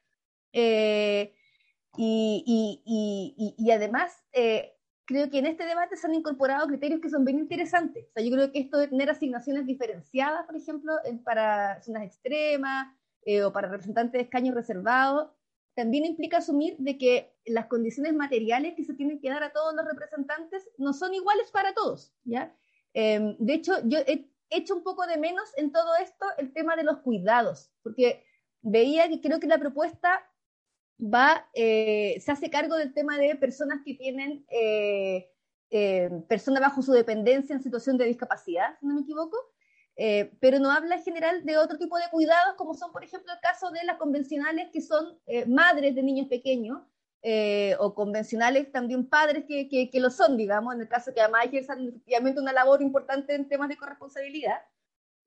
y, 1.96 2.84
y, 2.86 3.54
y, 3.56 3.70
además 3.70 4.12
creo 5.10 5.28
que 5.28 5.40
en 5.40 5.46
este 5.46 5.66
debate 5.66 5.96
se 5.96 6.06
han 6.06 6.14
incorporado 6.14 6.68
criterios 6.68 7.00
que 7.00 7.10
son 7.10 7.24
bien 7.24 7.40
interesantes. 7.40 8.06
O 8.10 8.12
sea, 8.12 8.22
yo 8.22 8.30
creo 8.30 8.52
que 8.52 8.60
esto 8.60 8.78
de 8.78 8.86
tener 8.86 9.10
asignaciones 9.10 9.66
diferenciadas, 9.66 10.46
por 10.46 10.56
ejemplo, 10.56 10.92
para 11.24 11.82
zonas 11.82 12.04
extremas 12.04 12.94
eh, 13.24 13.42
o 13.42 13.52
para 13.52 13.68
representantes 13.68 14.12
de 14.12 14.20
escaños 14.20 14.54
reservados, 14.54 15.32
también 15.74 16.04
implica 16.04 16.36
asumir 16.36 16.76
de 16.78 16.96
que 16.96 17.34
las 17.44 17.66
condiciones 17.66 18.14
materiales 18.14 18.74
que 18.76 18.84
se 18.84 18.94
tienen 18.94 19.20
que 19.20 19.30
dar 19.30 19.42
a 19.42 19.52
todos 19.52 19.74
los 19.74 19.84
representantes 19.84 20.70
no 20.78 20.92
son 20.92 21.12
iguales 21.12 21.50
para 21.50 21.74
todos, 21.74 22.14
¿ya? 22.22 22.54
Em, 22.94 23.36
de 23.40 23.54
hecho, 23.54 23.72
yo 23.84 23.98
he 24.06 24.30
hecho 24.48 24.76
un 24.76 24.84
poco 24.84 25.08
de 25.08 25.16
menos 25.16 25.50
en 25.56 25.72
todo 25.72 25.96
esto 26.00 26.24
el 26.38 26.52
tema 26.52 26.76
de 26.76 26.84
los 26.84 26.98
cuidados, 26.98 27.72
porque 27.82 28.22
veía 28.62 29.08
que 29.08 29.20
creo 29.20 29.40
que 29.40 29.48
la 29.48 29.58
propuesta 29.58 30.22
va, 31.00 31.48
eh, 31.54 32.20
se 32.20 32.32
hace 32.32 32.50
cargo 32.50 32.76
del 32.76 32.92
tema 32.92 33.16
de 33.18 33.34
personas 33.36 33.80
que 33.84 33.94
tienen 33.94 34.44
eh, 34.50 35.30
eh, 35.70 36.10
personas 36.28 36.60
bajo 36.60 36.82
su 36.82 36.92
dependencia 36.92 37.54
en 37.54 37.62
situación 37.62 37.96
de 37.96 38.06
discapacidad, 38.06 38.78
si 38.78 38.86
no 38.86 38.94
me 38.94 39.02
equivoco, 39.02 39.36
pero 40.40 40.58
no 40.58 40.70
habla 40.70 40.94
en 40.96 41.02
general 41.02 41.44
de 41.44 41.58
otro 41.58 41.76
tipo 41.76 41.98
de 41.98 42.04
cuidados, 42.10 42.54
como 42.56 42.72
son, 42.72 42.90
por 42.90 43.04
ejemplo, 43.04 43.34
el 43.34 43.40
caso 43.40 43.70
de 43.70 43.84
las 43.84 43.98
convencionales 43.98 44.70
que 44.72 44.80
son 44.80 45.18
madres 45.46 45.94
de 45.94 46.02
niños 46.02 46.26
pequeños, 46.28 46.80
o 47.78 47.94
convencionales 47.94 48.72
también 48.72 49.06
padres 49.06 49.44
que, 49.46 49.68
que, 49.68 49.90
que, 49.90 50.00
lo 50.00 50.08
son, 50.08 50.38
digamos, 50.38 50.74
en 50.74 50.80
el 50.80 50.88
caso 50.88 51.12
que 51.12 51.20
además 51.20 51.44
ejerzan 51.44 51.86
efectivamente 51.86 52.40
una 52.40 52.54
labor 52.54 52.80
importante 52.80 53.34
en 53.34 53.46
temas 53.46 53.68
de 53.68 53.76
corresponsabilidad. 53.76 54.62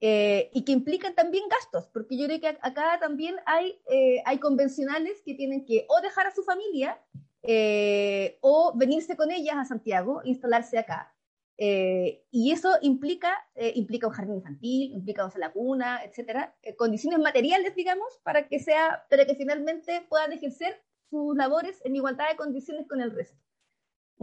Eh, 0.05 0.49
y 0.53 0.65
que 0.65 0.73
implican 0.73 1.15
también 1.15 1.45
gastos, 1.47 1.87
porque 1.93 2.17
yo 2.17 2.25
creo 2.25 2.41
que 2.41 2.47
acá 2.49 2.99
también 2.99 3.35
hay, 3.45 3.79
eh, 3.89 4.21
hay 4.25 4.37
convencionales 4.37 5.21
que 5.23 5.33
tienen 5.33 5.63
que 5.63 5.85
o 5.87 6.01
dejar 6.01 6.27
a 6.27 6.35
su 6.35 6.43
familia 6.43 7.01
eh, 7.41 8.37
o 8.41 8.73
venirse 8.75 9.15
con 9.15 9.31
ellas 9.31 9.55
a 9.55 9.63
Santiago, 9.63 10.19
instalarse 10.25 10.77
acá. 10.77 11.15
Eh, 11.57 12.25
y 12.31 12.51
eso 12.51 12.73
implica, 12.81 13.31
eh, 13.55 13.71
implica 13.75 14.07
un 14.07 14.13
jardín 14.13 14.35
infantil, 14.35 14.91
implica 14.91 15.23
una 15.23 15.37
la 15.37 15.53
cuna, 15.53 16.03
etcétera, 16.03 16.53
eh, 16.63 16.75
condiciones 16.75 17.19
materiales, 17.19 17.73
digamos, 17.73 18.19
para 18.23 18.49
que, 18.49 18.59
sea, 18.59 19.05
para 19.09 19.25
que 19.25 19.35
finalmente 19.35 20.05
puedan 20.09 20.33
ejercer 20.33 20.83
sus 21.09 21.33
labores 21.37 21.79
en 21.85 21.95
igualdad 21.95 22.27
de 22.29 22.35
condiciones 22.35 22.89
con 22.89 22.99
el 22.99 23.11
resto. 23.11 23.39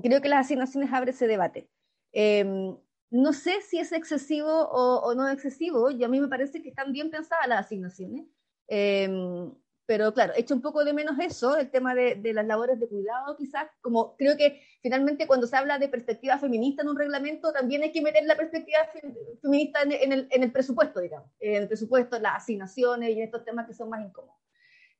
Creo 0.02 0.20
que 0.20 0.28
las 0.28 0.44
asignaciones 0.44 0.92
abren 0.92 1.14
ese 1.14 1.26
debate. 1.26 1.70
Em, 2.12 2.76
no 3.10 3.32
sé 3.32 3.60
si 3.62 3.78
es 3.78 3.92
excesivo 3.92 4.48
o, 4.48 5.14
no 5.14 5.28
excesivo, 5.28 5.90
y 5.90 6.04
a 6.04 6.08
mí 6.08 6.20
me 6.20 6.28
parece 6.28 6.62
que 6.62 6.68
están 6.68 6.92
bien 6.92 7.10
pensadas 7.10 7.48
las 7.48 7.66
asignaciones. 7.66 8.26
Em, 8.68 9.52
pero 9.90 10.14
claro, 10.14 10.32
echo 10.36 10.54
un 10.54 10.62
poco 10.62 10.84
de 10.84 10.92
menos 10.92 11.18
eso, 11.18 11.56
el 11.56 11.68
tema 11.68 11.96
de, 11.96 12.20
las 12.32 12.46
labores 12.46 12.78
de 12.78 12.86
cuidado, 12.86 13.36
quizás, 13.36 13.66
como 13.80 14.16
creo 14.16 14.36
que 14.36 14.62
finalmente 14.80 15.26
cuando 15.26 15.48
se 15.48 15.56
habla 15.56 15.80
de 15.80 15.88
perspectiva 15.88 16.38
feminista 16.38 16.82
en 16.82 16.90
un 16.90 16.96
reglamento, 16.96 17.52
también 17.52 17.82
hay 17.82 17.90
que 17.90 18.00
meter 18.00 18.24
la 18.24 18.36
perspectiva 18.36 18.78
feminista 19.42 19.82
en, 19.82 20.12
el, 20.30 20.52
presupuesto, 20.52 21.00
digamos, 21.00 21.28
en 21.40 21.62
el 21.62 21.66
presupuesto, 21.66 22.20
las 22.20 22.36
asignaciones 22.36 23.10
y 23.10 23.20
estos 23.20 23.44
temas 23.44 23.66
que 23.66 23.74
son 23.74 23.88
más 23.88 24.06
incómodos. 24.06 24.38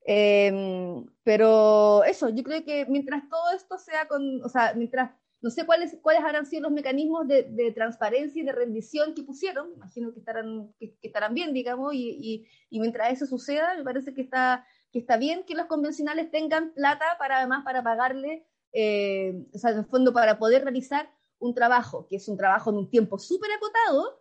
Eh, 0.05 1.05
pero 1.23 2.03
eso, 2.03 2.29
yo 2.31 2.43
creo 2.43 2.65
que 2.65 2.87
mientras 2.87 3.29
todo 3.29 3.53
esto 3.55 3.79
sea 3.79 4.09
con, 4.09 4.43
o 4.43 4.49
sea, 4.49 4.73
mientras, 4.75 5.13
no 5.43 5.51
sé 5.51 5.65
cuáles, 5.65 5.97
cuáles 6.03 6.23
habrán 6.23 6.47
sido 6.47 6.63
los 6.63 6.73
mecanismos 6.73 7.27
de, 7.27 7.73
transparencia 7.75 8.43
y 8.43 8.45
de 8.45 8.53
rendición 8.53 9.15
que 9.15 9.23
pusieron, 9.23 9.73
imagino 9.75 10.13
que 10.13 10.19
estarán, 10.19 10.73
que, 10.79 10.97
estarán 11.03 11.35
bien, 11.35 11.55
digamos, 11.55 11.95
y, 11.95 12.11
y, 12.11 12.47
y 12.69 12.81
mientras 12.81 13.13
eso 13.13 13.27
suceda, 13.27 13.75
me 13.77 13.85
parece 13.85 14.13
que 14.13 14.21
está 14.21 14.67
que 14.93 14.99
está 14.99 15.17
bien 15.17 15.45
que 15.45 15.55
los 15.55 15.67
convencionales 15.67 16.31
tengan 16.31 16.73
plata 16.73 17.05
para 17.19 17.39
además 17.39 17.65
para 17.65 17.83
pagarle, 17.83 18.47
eh, 18.73 19.47
o 19.55 19.59
sea, 19.59 19.71
en 19.71 19.79
el 19.79 19.85
fondo 19.87 20.13
para 20.13 20.39
poder 20.39 20.63
realizar 20.63 21.11
un 21.39 21.55
trabajo, 21.55 22.07
que 22.09 22.17
es 22.17 22.29
un 22.29 22.37
trabajo 22.37 22.71
en 22.71 22.77
un 22.77 22.91
tiempo 22.91 23.19
súper 23.19 23.51
acotado, 23.53 24.21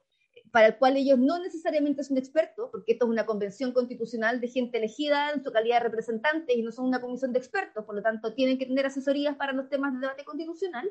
para 0.52 0.68
el 0.68 0.78
cual 0.78 0.98
ellos 0.98 1.20
no 1.20 1.38
necesariamente 1.40 2.04
son 2.04 2.18
expertos, 2.18 2.70
porque 2.72 2.94
esto 2.94 3.06
es 3.06 3.12
una 3.12 3.26
convención 3.26 3.72
constitucional 3.72 4.42
de 4.42 4.48
gente 4.48 4.80
elegida 4.80 5.32
en 5.32 5.44
su 5.44 5.52
calidad 5.52 5.78
de 5.78 5.84
representantes 5.84 6.56
y 6.56 6.64
no 6.64 6.72
son 6.72 6.86
una 6.86 7.02
comisión 7.02 7.34
de 7.34 7.40
expertos, 7.40 7.86
por 7.86 7.94
lo 7.94 8.02
tanto 8.02 8.34
tienen 8.34 8.58
que 8.58 8.66
tener 8.66 8.86
asesorías 8.86 9.36
para 9.36 9.54
los 9.54 9.70
temas 9.70 9.94
de 9.94 10.00
debate 10.00 10.24
constitucional 10.24 10.90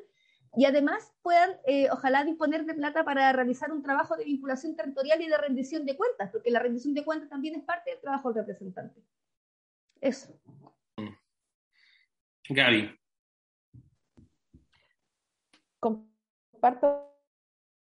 y 0.56 0.64
además 0.64 1.14
puedan, 1.22 1.50
eh, 1.66 1.88
ojalá, 1.90 2.24
disponer 2.24 2.64
de 2.64 2.74
plata 2.74 3.04
para 3.04 3.32
realizar 3.32 3.72
un 3.72 3.82
trabajo 3.82 4.16
de 4.16 4.24
vinculación 4.24 4.76
territorial 4.76 5.20
y 5.20 5.28
de 5.28 5.38
rendición 5.38 5.84
de 5.84 5.96
cuentas, 5.96 6.30
porque 6.30 6.50
la 6.50 6.60
rendición 6.60 6.94
de 6.94 7.04
cuentas 7.04 7.28
también 7.28 7.54
es 7.54 7.64
parte 7.64 7.90
del 7.90 8.00
trabajo 8.00 8.32
del 8.32 8.46
representante. 8.46 9.02
Eso. 10.00 10.40
Gaby. 12.48 12.98
Comparto 15.80 17.07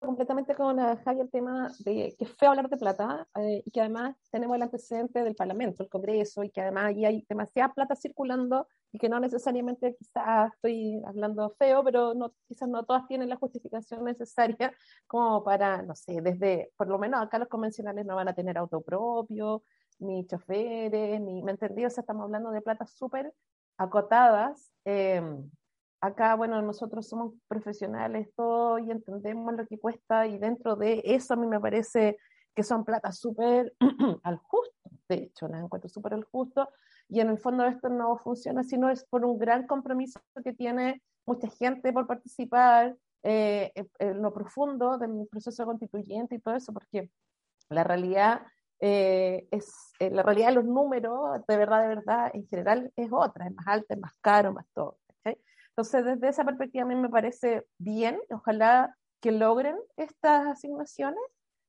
completamente 0.05 0.55
con 0.55 0.79
Javi 0.79 1.21
el 1.21 1.31
tema 1.31 1.71
de 1.81 2.15
que 2.19 2.25
es 2.25 2.37
feo 2.37 2.51
hablar 2.51 2.69
de 2.69 2.77
plata 2.77 3.27
eh, 3.37 3.63
y 3.65 3.71
que 3.71 3.81
además 3.81 4.17
tenemos 4.31 4.57
el 4.57 4.63
antecedente 4.63 5.23
del 5.23 5.35
Parlamento, 5.35 5.83
el 5.83 5.89
Congreso, 5.89 6.43
y 6.45 6.51
que 6.51 6.61
además 6.61 6.87
ahí 6.87 7.05
hay 7.05 7.25
demasiada 7.29 7.73
plata 7.73 7.97
circulando 7.97 8.69
y 8.93 8.99
que 8.99 9.09
no 9.09 9.21
necesariamente 9.21 9.97
quizás 9.97 10.53
estoy 10.55 11.03
hablando 11.05 11.51
feo, 11.59 11.83
pero 11.83 12.15
no, 12.15 12.33
quizás 12.47 12.69
no 12.69 12.85
todas 12.85 13.07
tienen 13.07 13.29
la 13.29 13.37
justificación 13.37 14.05
necesaria 14.05 14.73
como 15.07 15.43
para, 15.43 15.83
no 15.83 15.95
sé, 15.95 16.21
desde, 16.21 16.73
por 16.77 16.89
lo 16.89 16.99
menos 16.99 17.23
acá 17.23 17.39
los 17.39 17.49
convencionales 17.49 18.07
no 18.07 18.17
van 18.17 18.29
a 18.29 18.35
tener 18.35 18.57
auto 18.59 18.81
propio, 18.81 19.65
ni 19.99 20.27
choferes, 20.27 21.21
ni, 21.21 21.43
¿me 21.43 21.53
entendí? 21.53 21.85
O 21.85 21.91
sea, 21.91 22.03
estamos 22.03 22.25
hablando 22.25 22.51
de 22.51 22.63
platas 22.63 22.93
súper 22.93 23.33
acotadas. 23.77 24.71
Eh, 24.85 25.23
acá, 26.07 26.35
bueno, 26.35 26.61
nosotros 26.63 27.09
somos 27.09 27.35
profesionales 27.49 28.29
y 28.87 28.91
entendemos 28.91 29.55
lo 29.55 29.67
que 29.67 29.79
cuesta 29.79 30.27
y 30.27 30.39
dentro 30.39 30.77
de 30.77 31.03
eso 31.05 31.35
a 31.35 31.37
mí 31.37 31.47
me 31.47 31.61
parece 31.61 32.19
que 32.55 32.63
son 32.63 32.85
platas 32.85 33.19
súper 33.19 33.73
al 34.23 34.39
justo, 34.39 34.91
de 35.09 35.17
hecho, 35.17 35.49
las 35.49 35.63
encuentro 35.63 35.89
súper 35.89 36.15
al 36.15 36.25
justo 36.25 36.69
y 37.09 37.21
en 37.21 37.31
el 37.31 37.39
fondo 37.39 37.65
esto 37.65 37.89
no 37.89 38.17
funciona 38.19 38.63
si 38.63 38.79
no 38.79 38.91
es 38.91 39.05
por 39.05 39.25
un 39.25 39.39
gran 39.39 39.67
compromiso 39.67 40.21
que 40.43 40.53
tiene 40.53 41.03
mucha 41.27 41.49
gente 41.49 41.93
por 41.93 42.07
participar 42.07 42.97
eh, 43.23 43.73
en 43.99 44.21
lo 44.21 44.33
profundo 44.33 44.99
del 44.99 45.27
proceso 45.31 45.65
constituyente 45.65 46.35
y 46.35 46.41
todo 46.41 46.55
eso, 46.55 46.73
porque 46.73 47.11
la 47.71 47.83
realidad 47.83 48.43
eh, 48.81 49.49
es 49.51 49.73
eh, 49.99 50.11
la 50.11 50.23
realidad 50.23 50.49
de 50.49 50.55
los 50.57 50.67
números, 50.67 51.41
de 51.49 51.57
verdad, 51.57 51.81
de 51.81 51.89
verdad, 51.89 52.31
en 52.35 52.47
general 52.47 52.93
es 52.95 53.09
otra, 53.11 53.47
es 53.47 53.55
más 53.55 53.67
alta, 53.67 53.95
es 53.95 54.01
más 54.01 54.13
caro, 54.21 54.53
más 54.53 54.67
todo. 54.75 54.99
¿okay? 55.21 55.39
Entonces, 55.77 56.05
desde 56.05 56.29
esa 56.29 56.45
perspectiva 56.45 56.85
a 56.85 56.87
mí 56.87 56.95
me 56.95 57.09
parece 57.09 57.67
bien, 57.79 58.21
ojalá 58.31 58.97
que 59.21 59.33
logren 59.33 59.77
estas 59.97 60.47
asignaciones, 60.47 61.21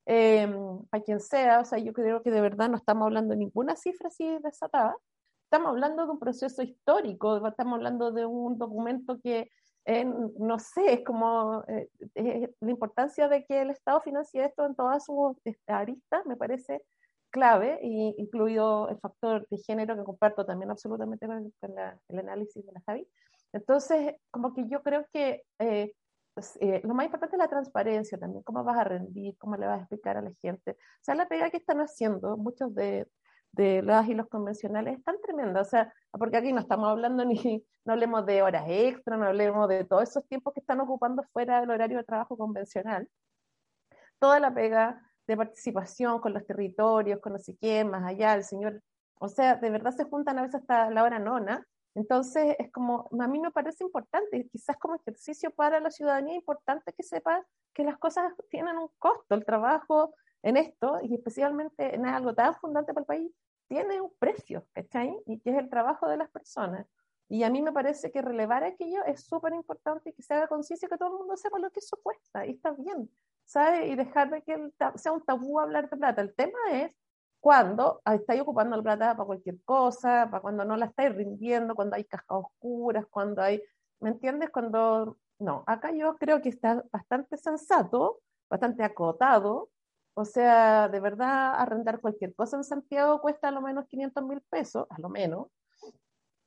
eh, 0.06 0.48
para 0.91 1.04
quien 1.04 1.20
sea, 1.20 1.62
o 1.62 1.65
sea, 1.65 1.80
yo 1.80 1.91
creo 1.91 2.22
que 2.22 2.30
de 2.30 2.41
verdad 2.41 2.70
no 2.70 2.78
estamos 2.78 3.06
hablando 3.06 3.32
de 3.32 3.38
ninguna 3.39 3.76
cifra 3.76 4.10
así 4.10 4.38
desatada, 4.44 4.96
estamos 5.46 5.70
hablando 5.70 6.06
de 6.06 6.12
un 6.12 6.20
proceso 6.20 6.62
histórico, 6.62 7.48
estamos 7.48 7.76
hablando 7.76 8.12
de 8.12 8.28
un 8.28 8.60
documento 8.60 9.20
que 9.24 9.50
eh, 9.86 10.06
no 10.06 10.60
sé, 10.60 10.94
es 10.94 11.04
como 11.04 11.63
eh, 11.68 11.89
la 12.60 12.72
importancia 12.72 13.28
de 13.28 13.46
que 13.46 13.62
el 13.62 13.70
Estado 13.70 14.02
financie 14.02 14.44
esto 14.44 14.65
en 14.65 14.76
todas 14.76 15.06
sus 15.06 15.38
aristas, 15.68 16.26
me 16.26 16.36
parece 16.36 16.84
clave, 17.30 17.80
y 17.84 18.15
incluido 18.18 18.89
el 18.89 18.98
factor 19.00 19.48
de 19.50 19.58
género 19.58 19.96
que 19.96 20.04
comparto 20.04 20.46
también 20.46 20.72
absolutamente 20.72 21.28
con, 21.28 21.52
con 21.60 21.76
la, 21.76 22.00
el 22.10 22.20
análisis 22.20 22.65
de 22.65 22.72
la 22.72 22.82
Javi. 22.86 23.08
Entonces, 23.56 24.15
como 24.32 24.54
que 24.54 24.68
yo 24.68 24.84
creo 24.84 25.06
que 25.13 25.44
eh, 25.60 25.94
pues, 26.34 26.58
eh, 26.60 26.82
lo 26.84 26.94
más 26.94 27.06
importante 27.06 27.38
es 27.38 27.39
la 27.39 27.48
transparencia 27.48 28.18
también, 28.18 28.44
cómo 28.44 28.63
vas 28.65 28.78
a 28.78 28.84
rendir, 28.84 29.38
cómo 29.38 29.56
le 29.56 29.65
vas 29.65 29.78
a 29.78 29.82
explicar 29.84 30.18
a 30.18 30.22
la 30.22 30.34
gente. 30.41 30.72
O 30.72 31.04
sea, 31.04 31.15
la 31.15 31.28
pega 31.28 31.50
que 31.50 31.58
están 31.58 31.80
haciendo 31.80 32.36
muchos 32.36 32.76
de, 32.76 33.08
de 33.54 33.82
las 33.82 34.10
y 34.10 34.13
los 34.13 34.28
convencionales 34.28 34.98
es 34.98 35.04
tan 35.06 35.22
tremenda, 35.22 35.62
o 35.62 35.65
sea, 35.65 35.94
porque 36.12 36.36
aquí 36.36 36.52
no 36.52 36.60
estamos 36.60 36.89
hablando 36.89 37.24
ni, 37.24 37.36
no 37.86 37.94
hablemos 37.94 38.26
de 38.26 38.41
horas 38.41 38.65
extra, 38.68 39.15
no 39.15 39.26
hablemos 39.26 39.70
de 39.70 39.86
todos 39.86 40.04
esos 40.04 40.28
tiempos 40.28 40.54
que 40.54 40.60
están 40.60 40.82
ocupando 40.82 41.24
fuera 41.32 41.62
del 41.62 41.70
horario 41.70 41.98
de 42.00 42.04
trabajo 42.04 42.36
convencional. 42.38 43.08
Toda 44.20 44.41
la 44.41 44.54
pega 44.54 45.02
de 45.28 45.38
participación 45.38 46.20
con 46.20 46.34
los 46.34 46.46
territorios, 46.46 47.22
con 47.22 47.34
no 47.34 47.39
sé 47.39 47.56
quién, 47.56 47.89
más 47.89 48.04
allá, 48.04 48.34
el 48.34 48.44
señor, 48.44 48.82
o 49.20 49.30
sea, 49.30 49.56
de 49.56 49.70
verdad 49.70 49.91
se 49.91 50.04
juntan 50.04 50.39
a 50.39 50.41
veces 50.41 50.62
hasta 50.62 50.89
la 50.91 51.04
hora 51.04 51.20
nona, 51.20 51.65
entonces 51.95 52.55
es 52.60 52.71
como, 52.71 53.10
a 53.19 53.27
mí 53.27 53.39
me 53.39 53.51
parece 53.51 53.84
importante, 53.84 54.47
quizás 54.51 54.77
como 54.77 54.95
ejercicio 54.95 55.51
para 55.51 55.79
la 55.79 55.89
ciudadanía, 55.89 56.36
importante 56.36 56.93
que 56.93 57.03
sepa 57.03 57.43
que 57.73 57.84
las 57.84 57.97
cosas 57.97 58.34
tienen 58.49 58.77
un 58.77 58.89
costo, 58.99 59.34
el 59.34 59.45
trabajo 59.45 60.13
en 60.43 60.58
esto, 60.58 60.99
y 61.01 61.15
especialmente 61.15 61.95
en 61.95 62.05
algo 62.05 62.36
tan 62.36 62.53
fundante 62.55 62.93
para 62.93 63.01
el 63.01 63.08
país, 63.08 63.31
tiene 63.67 63.99
un 63.99 64.13
precio, 64.19 64.67
¿cachai? 64.73 65.17
Y 65.25 65.39
que 65.39 65.49
es 65.49 65.58
el 65.58 65.69
trabajo 65.69 66.08
de 66.08 66.17
las 66.17 66.29
personas. 66.29 66.86
Y 67.27 67.41
a 67.41 67.49
mí 67.49 67.63
me 67.63 67.73
parece 67.73 68.12
que 68.12 68.21
relevar 68.21 68.63
aquello 68.63 69.03
es 69.05 69.25
súper 69.25 69.53
importante 69.53 70.12
y 70.12 70.13
que 70.13 70.21
se 70.21 70.36
haga 70.36 70.47
conciencia 70.47 70.88
que 70.88 70.97
todo 70.97 71.13
el 71.13 71.17
mundo 71.17 71.36
sepa 71.36 71.58
lo 71.58 71.71
que 71.71 71.79
eso 71.79 71.97
cuesta, 72.03 72.45
y 72.45 72.51
está 72.51 72.71
bien. 72.71 73.10
¿sabes? 73.45 73.89
Y 73.89 73.95
dejar 73.95 74.29
de 74.31 74.41
que 74.41 74.71
sea 74.95 75.12
un 75.12 75.23
tabú 75.23 75.60
hablar 75.60 75.89
de 75.89 75.97
plata. 75.97 76.21
El 76.21 76.34
tema 76.34 76.58
es 76.71 76.95
cuando 77.45 78.01
estáis 78.12 78.41
ocupando 78.41 78.75
la 78.75 78.81
plata 78.81 79.15
para 79.15 79.27
cualquier 79.27 79.62
cosa, 79.63 80.27
para 80.31 80.41
cuando 80.41 80.65
no 80.65 80.75
la 80.77 80.88
estáis 80.88 81.13
rindiendo, 81.13 81.75
cuando 81.75 81.95
hay 81.95 82.03
cajas 82.05 82.25
oscuras, 82.29 83.05
cuando 83.08 83.39
hay, 83.43 83.62
¿me 83.99 84.10
entiendes? 84.10 84.49
Cuando, 84.49 85.19
no, 85.38 85.63
acá 85.67 85.91
yo 85.91 86.15
creo 86.15 86.41
que 86.41 86.49
está 86.49 86.84
bastante 86.91 87.38
sensato, 87.38 88.21
bastante 88.49 88.84
acotado, 88.84 89.69
o 90.15 90.25
sea, 90.25 90.89
de 90.89 90.99
verdad, 90.99 91.53
arrendar 91.60 91.99
cualquier 92.01 92.34
cosa 92.34 92.58
en 92.58 92.63
Santiago 92.63 93.21
cuesta 93.21 93.49
a 93.49 93.51
lo 93.51 93.62
menos 93.62 93.86
500 93.89 94.23
mil 94.23 94.41
pesos, 94.49 94.88
a 94.89 94.99
lo 94.99 95.10
menos. 95.10 95.49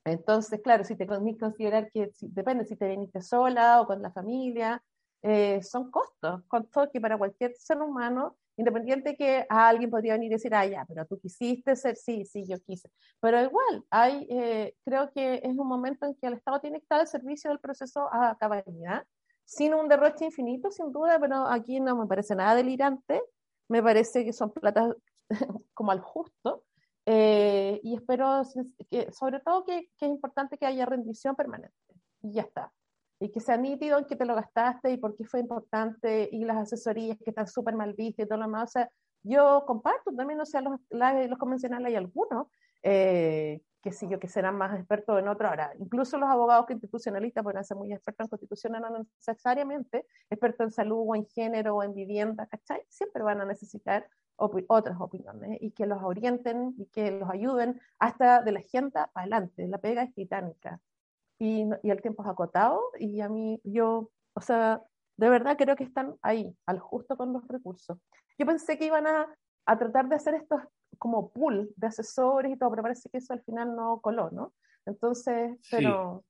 Entonces, 0.05 0.61
claro, 0.65 0.83
si 0.83 0.97
te 0.97 1.07
considerar 1.07 1.93
que 1.93 2.11
depende 2.23 2.65
si 2.65 2.75
te 2.75 2.89
viniste 2.89 3.23
sola 3.23 3.83
o 3.83 3.87
con 3.87 4.03
la 4.03 4.11
familia, 4.11 4.83
eh, 5.23 5.63
son 5.63 5.91
costos, 5.91 6.43
costos 6.47 6.89
que 6.93 7.01
para 7.01 7.19
cualquier 7.19 7.55
ser 7.57 7.81
humano, 7.81 8.37
independiente 8.57 9.17
que 9.17 9.47
a 9.49 9.69
alguien 9.69 9.91
podría 9.91 10.15
venir 10.15 10.31
y 10.31 10.35
decir, 10.35 10.55
ah, 10.55 10.67
ya, 10.67 10.85
pero 10.87 11.07
tú 11.07 11.19
quisiste 11.19 11.75
ser, 11.77 11.97
sí, 11.97 12.25
sí, 12.25 12.45
yo 12.47 12.59
quise. 12.61 12.91
Pero 13.21 13.41
igual, 13.43 13.85
hay, 13.91 14.27
eh, 14.31 14.75
creo 14.85 15.11
que 15.13 15.41
es 15.43 15.57
un 15.57 15.67
momento 15.67 16.07
en 16.07 16.15
que 16.15 16.27
el 16.27 16.35
Estado 16.35 16.61
tiene 16.61 16.79
que 16.79 16.85
estar 16.85 17.01
al 17.01 17.07
servicio 17.09 17.51
del 17.51 17.61
proceso 17.61 18.09
a 18.13 18.37
cabalidad, 18.39 19.07
sin 19.45 19.75
un 19.75 19.89
derroche 19.89 20.25
infinito, 20.25 20.71
sin 20.71 20.93
duda, 20.93 21.19
pero 21.21 21.47
aquí 21.47 21.81
no 21.81 21.97
me 21.97 22.07
parece 22.07 22.35
nada 22.35 22.55
delirante, 22.55 23.23
me 23.69 23.83
parece 23.83 24.25
que 24.25 24.33
son 24.33 24.53
platas 24.53 24.95
como 25.75 25.93
al 25.93 26.01
justo, 26.01 26.65
eh, 27.07 27.81
y 27.83 27.95
espero, 27.97 28.43
que, 28.91 29.11
sobre 29.13 29.41
todo, 29.41 29.65
que, 29.65 29.89
que 29.97 30.07
es 30.07 30.11
importante 30.11 30.59
que 30.59 30.67
haya 30.67 30.85
rendición 30.85 31.35
permanente. 31.35 31.75
Y 32.23 32.33
ya 32.33 32.43
está 32.43 32.73
y 33.21 33.31
que 33.31 33.41
sea 33.41 33.57
nítido 33.57 33.99
en 33.99 34.05
que 34.05 34.17
te 34.17 34.25
lo 34.25 34.35
gastaste 34.35 34.93
y 34.93 34.97
por 34.97 35.17
qué 35.17 35.25
fue 35.25 35.41
importante 35.41 36.29
y 36.31 36.45
las 36.45 36.57
asesorías 36.57 37.19
que 37.19 37.31
están 37.31 37.49
súper 37.49 37.75
mal 37.75 37.95
vistas 37.95 38.27
y 38.27 38.29
todo 38.29 38.39
lo 38.39 38.45
demás. 38.45 38.71
O 38.71 38.73
sea, 38.73 38.91
yo 39.23 39.65
comparto 39.67 40.13
también, 40.17 40.41
o 40.41 40.47
sea, 40.47 40.61
los, 40.61 40.81
los 40.91 41.39
convencionales 41.39 41.89
hay 41.89 41.97
algunos 41.97 42.47
eh, 42.83 43.61
que 43.83 43.93
sí 43.93 44.09
yo, 44.09 44.19
que 44.19 44.29
serán 44.29 44.57
más 44.57 44.79
expertos 44.79 45.19
en 45.19 45.29
otro. 45.29 45.49
Ahora, 45.49 45.73
incluso 45.79 46.19
los 46.19 46.29
abogados 46.29 46.67
constitucionalistas 46.67 47.43
pueden 47.43 47.65
ser 47.65 47.77
muy 47.77 47.93
expertos 47.93 48.25
en 48.25 48.29
constitución, 48.29 48.73
no 48.75 48.99
necesariamente 48.99 50.07
expertos 50.31 50.67
en 50.67 50.71
salud 50.73 51.05
o 51.07 51.15
en 51.15 51.27
género 51.27 51.77
o 51.77 51.83
en 51.83 51.95
vivienda, 51.95 52.47
¿cachai? 52.47 52.83
Siempre 52.89 53.23
van 53.23 53.41
a 53.41 53.45
necesitar 53.45 54.09
otras 54.37 55.01
opiniones 55.01 55.59
y 55.61 55.73
que 55.73 55.87
los 55.87 56.01
orienten 56.01 56.75
y 56.79 56.87
que 56.87 57.11
los 57.11 57.29
ayuden 57.29 57.81
hasta 57.99 58.41
de 58.43 58.53
la 58.53 58.61
gente 58.61 58.93
para 58.93 59.11
adelante. 59.15 59.67
La 59.67 59.79
pega 59.79 60.03
es 60.05 60.15
titánica 60.15 60.81
y, 61.39 61.65
y 61.83 61.91
el 61.91 62.03
tiempo 62.03 62.23
es 62.23 62.29
acotado 62.29 62.81
y 62.99 63.21
a 63.21 63.29
mí, 63.29 63.61
yo, 63.65 64.11
o 64.35 64.41
sea, 64.41 64.83
de 65.17 65.29
verdad 65.29 65.57
creo 65.57 65.77
que 65.77 65.85
están 65.85 66.15
ahí, 66.23 66.55
al 66.67 66.79
justo 66.79 67.17
con 67.17 67.33
los 67.33 67.47
recursos. 67.49 67.99
Yo 68.39 68.47
pensé 68.47 68.79
que 68.79 68.87
iban 68.87 69.07
a, 69.07 69.27
a 69.67 69.79
tratar 69.79 70.09
de 70.09 70.17
hacer 70.17 70.35
estos 70.35 70.61
como 70.97 71.31
pool 71.33 71.71
de 71.77 71.87
asesores 71.87 72.53
y 72.53 72.59
todo, 72.59 72.71
pero 72.71 72.83
parece 72.83 73.09
que 73.11 73.19
eso 73.19 73.33
al 73.33 73.43
final 73.43 73.75
no 73.77 74.01
coló, 74.01 74.31
¿no? 74.31 74.55
Entonces, 74.87 75.53
pero, 75.71 76.25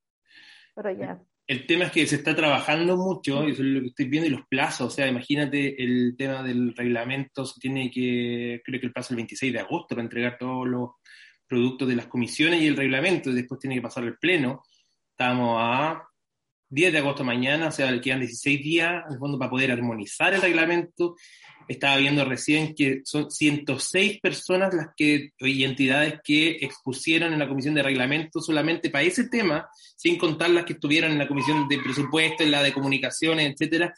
pero 0.75 0.91
ya. 0.91 1.23
El 1.47 1.67
tema 1.67 1.85
es 1.85 1.93
que 1.93 2.07
se 2.07 2.17
está 2.17 2.35
trabajando 2.35 2.97
mucho, 2.97 3.47
y 3.47 3.53
eso 3.53 3.63
es 3.63 3.69
lo 3.69 3.81
que 3.81 3.87
estoy 3.87 4.09
viendo, 4.09 4.29
y 4.29 4.33
los 4.33 4.47
plazos, 4.49 4.87
o 4.89 4.91
sea, 4.91 5.07
imagínate 5.07 5.83
el 5.83 6.15
tema 6.19 6.43
del 6.43 6.75
reglamento, 6.75 7.47
se 7.47 7.59
tiene 7.61 7.91
que, 7.91 8.61
creo 8.65 8.81
que 8.81 8.87
el 8.87 8.93
plazo 8.93 9.07
es 9.07 9.11
el 9.13 9.17
26 9.17 9.53
de 9.53 9.61
agosto 9.61 9.95
para 9.95 10.03
entregar 10.03 10.37
todos 10.39 10.67
los 10.67 10.91
productos 11.47 11.89
de 11.89 11.97
las 11.97 12.07
comisiones 12.09 12.61
y 12.61 12.67
el 12.67 12.77
reglamento, 12.77 13.31
y 13.31 13.35
después 13.35 13.61
tiene 13.61 13.77
que 13.77 13.83
pasar 13.83 14.05
el 14.05 14.19
pleno. 14.19 14.63
Estamos 15.19 15.57
a 15.59 16.09
10 16.69 16.93
de 16.93 16.99
agosto 16.99 17.25
mañana, 17.25 17.69
o 17.69 17.73
sea, 17.73 18.01
quedan 18.01 18.21
16 18.21 18.63
días, 18.63 19.03
en 19.05 19.15
el 19.15 19.19
fondo, 19.19 19.37
para 19.37 19.51
poder 19.51 19.73
armonizar 19.73 20.33
el 20.33 20.41
reglamento 20.41 21.17
estaba 21.67 21.97
viendo 21.97 22.25
recién 22.25 22.73
que 22.73 23.03
son 23.05 23.29
106 23.29 24.21
personas 24.21 24.73
las 24.73 24.89
que, 24.97 25.33
y 25.41 25.65
entidades 25.65 26.21
que 26.23 26.59
expusieron 26.61 27.33
en 27.33 27.41
la 27.41 27.49
comisión 27.49 27.75
de 27.75 27.83
reglamento 27.83 28.41
solamente 28.41 28.91
para 28.91 29.05
ese 29.05 29.29
tema, 29.29 29.69
sin 29.97 30.17
contar 30.17 30.51
las 30.51 30.65
que 30.65 30.75
estuvieran 30.75 31.11
en 31.11 31.19
la 31.19 31.27
comisión 31.27 31.67
de 31.69 31.79
presupuesto, 31.79 32.45
en 32.45 32.53
la 32.53 32.63
de 32.63 32.73
comunicaciones, 32.73 33.53
etcétera. 33.53 33.93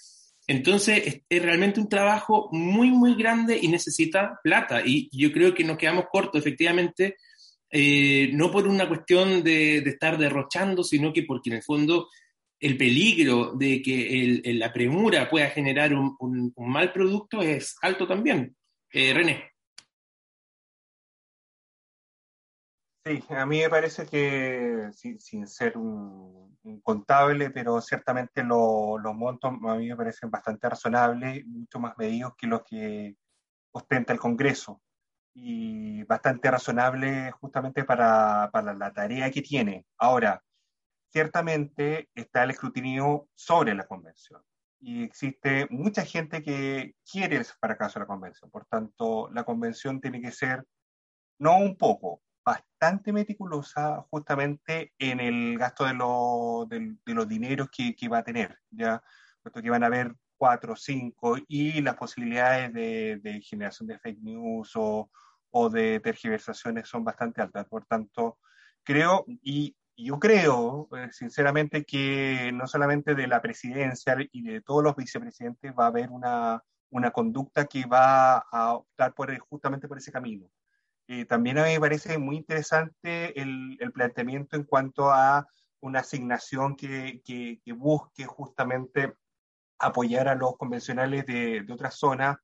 Entonces, 0.46 1.22
es, 1.28 1.42
realmente 1.42 1.80
un 1.80 1.88
trabajo 1.90 2.48
muy, 2.50 2.90
muy 2.90 3.14
grande 3.14 3.58
y 3.60 3.68
necesita 3.68 4.40
plata. 4.42 4.82
Y 4.84 5.10
yo 5.12 5.32
creo 5.32 5.54
que 5.54 5.64
nos 5.64 5.76
quedamos 5.76 6.06
cortos, 6.10 6.40
efectivamente, 6.40 7.16
eh, 7.72 8.30
no 8.32 8.50
por 8.50 8.66
una 8.66 8.88
cuestión 8.88 9.44
de, 9.44 9.78
estar 9.78 10.18
derrochando, 10.18 10.82
sino 10.82 11.12
que 11.12 11.22
porque 11.22 11.50
en 11.50 11.56
el 11.56 11.62
fondo 11.62 12.08
el 12.58 12.76
peligro 12.76 13.52
de 13.54 13.80
que 13.80 14.40
la 14.54 14.72
premura 14.72 15.30
pueda 15.30 15.48
generar 15.50 15.94
un, 15.94 16.52
mal 16.56 16.92
producto 16.92 17.40
es 17.42 17.76
alto 17.80 18.06
también. 18.06 18.56
Eh, 18.92 19.14
René. 19.14 19.52
Sí, 23.06 23.24
a 23.30 23.46
mí 23.46 23.60
me 23.60 23.70
parece 23.70 24.06
que, 24.06 24.90
sin, 24.92 25.46
ser 25.46 25.78
un, 25.78 26.58
contable, 26.82 27.50
pero 27.50 27.80
ciertamente 27.80 28.42
los 28.44 29.14
montos 29.14 29.52
a 29.66 29.74
mí 29.76 29.88
me 29.88 29.96
parecen 29.96 30.30
bastante 30.30 30.68
razonables, 30.68 31.46
mucho 31.46 31.78
más 31.78 31.96
medidos 31.96 32.34
que 32.36 32.46
los 32.46 32.62
que 32.62 33.16
ostenta 33.72 34.12
el 34.12 34.18
Congreso 34.18 34.82
y 35.34 36.02
bastante 36.04 36.50
razonable 36.50 37.30
justamente 37.32 37.84
para, 37.84 38.50
para 38.52 38.74
la 38.74 38.92
tarea 38.92 39.30
que 39.30 39.42
tiene. 39.42 39.86
Ahora, 39.98 40.42
ciertamente 41.10 42.08
está 42.14 42.44
el 42.44 42.50
escrutinio 42.50 43.28
sobre 43.34 43.74
la 43.74 43.86
convención 43.86 44.42
y 44.80 45.04
existe 45.04 45.66
mucha 45.70 46.04
gente 46.04 46.42
que 46.42 46.94
quiere 47.10 47.36
el 47.36 47.44
fracaso 47.44 47.98
de 47.98 48.04
la 48.04 48.06
convención. 48.06 48.50
Por 48.50 48.64
tanto, 48.64 49.28
la 49.32 49.44
convención 49.44 50.00
tiene 50.00 50.20
que 50.22 50.32
ser, 50.32 50.64
no 51.38 51.58
un 51.58 51.76
poco, 51.76 52.22
bastante 52.44 53.12
meticulosa 53.12 54.06
justamente 54.10 54.92
en 54.98 55.20
el 55.20 55.58
gasto 55.58 55.84
de, 55.84 56.96
de, 57.04 57.14
los 57.14 57.28
dineros 57.28 57.68
que, 57.70 57.94
que, 57.94 58.08
va 58.08 58.18
a 58.18 58.24
tener, 58.24 58.58
¿ya? 58.70 59.02
Puesto 59.42 59.60
que 59.60 59.70
van 59.70 59.84
a 59.84 59.86
haber 59.86 60.14
cuatro 60.40 60.72
o 60.72 60.76
cinco 60.76 61.36
y 61.48 61.82
las 61.82 61.96
posibilidades 61.96 62.72
de, 62.72 63.20
de 63.22 63.42
generación 63.42 63.86
de 63.88 63.98
fake 63.98 64.22
news 64.22 64.72
o, 64.74 65.10
o 65.50 65.68
de 65.68 66.00
tergiversaciones 66.00 66.88
son 66.88 67.04
bastante 67.04 67.42
altas. 67.42 67.66
Por 67.66 67.84
tanto, 67.84 68.38
creo, 68.82 69.26
y 69.42 69.76
yo 69.94 70.18
creo, 70.18 70.88
eh, 70.96 71.10
sinceramente, 71.12 71.84
que 71.84 72.52
no 72.54 72.66
solamente 72.66 73.14
de 73.14 73.26
la 73.26 73.42
presidencia 73.42 74.16
y 74.32 74.42
de 74.42 74.62
todos 74.62 74.82
los 74.82 74.96
vicepresidentes 74.96 75.74
va 75.78 75.84
a 75.84 75.88
haber 75.88 76.08
una, 76.08 76.64
una 76.88 77.10
conducta 77.10 77.66
que 77.66 77.84
va 77.84 78.38
a 78.38 78.72
optar 78.76 79.12
por, 79.12 79.38
justamente 79.40 79.88
por 79.88 79.98
ese 79.98 80.10
camino. 80.10 80.48
Eh, 81.06 81.26
también 81.26 81.58
a 81.58 81.64
mí 81.64 81.74
me 81.74 81.80
parece 81.80 82.16
muy 82.16 82.36
interesante 82.36 83.38
el, 83.38 83.76
el, 83.78 83.92
planteamiento 83.92 84.56
en 84.56 84.64
cuanto 84.64 85.10
a 85.10 85.46
una 85.80 86.00
asignación 86.00 86.76
que, 86.76 87.20
que, 87.26 87.60
que, 87.62 87.72
busque 87.74 88.24
justamente 88.24 89.12
apoyar 89.80 90.28
a 90.28 90.34
los 90.34 90.56
convencionales 90.56 91.26
de, 91.26 91.62
de 91.62 91.72
otras 91.72 91.94
zonas 91.94 92.36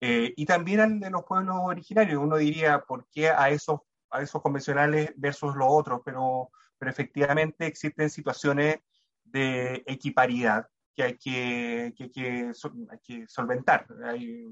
eh, 0.00 0.32
y 0.36 0.46
también 0.46 0.80
al 0.80 1.00
de 1.00 1.10
los 1.10 1.24
pueblos 1.24 1.56
originarios. 1.60 2.22
Uno 2.22 2.36
diría, 2.36 2.80
¿por 2.80 3.06
qué 3.10 3.30
a 3.30 3.50
esos, 3.50 3.80
a 4.10 4.22
esos 4.22 4.42
convencionales 4.42 5.12
versus 5.16 5.54
los 5.56 5.68
otros? 5.70 6.00
Pero 6.04 6.50
pero 6.78 6.90
efectivamente 6.90 7.66
existen 7.66 8.10
situaciones 8.10 8.78
de 9.24 9.82
equiparidad 9.86 10.66
que 10.94 11.02
hay 11.02 11.18
que, 11.18 11.94
que, 11.96 12.10
que, 12.10 12.52
hay 12.90 12.98
que 13.02 13.28
solventar. 13.28 13.86
Hay 14.04 14.44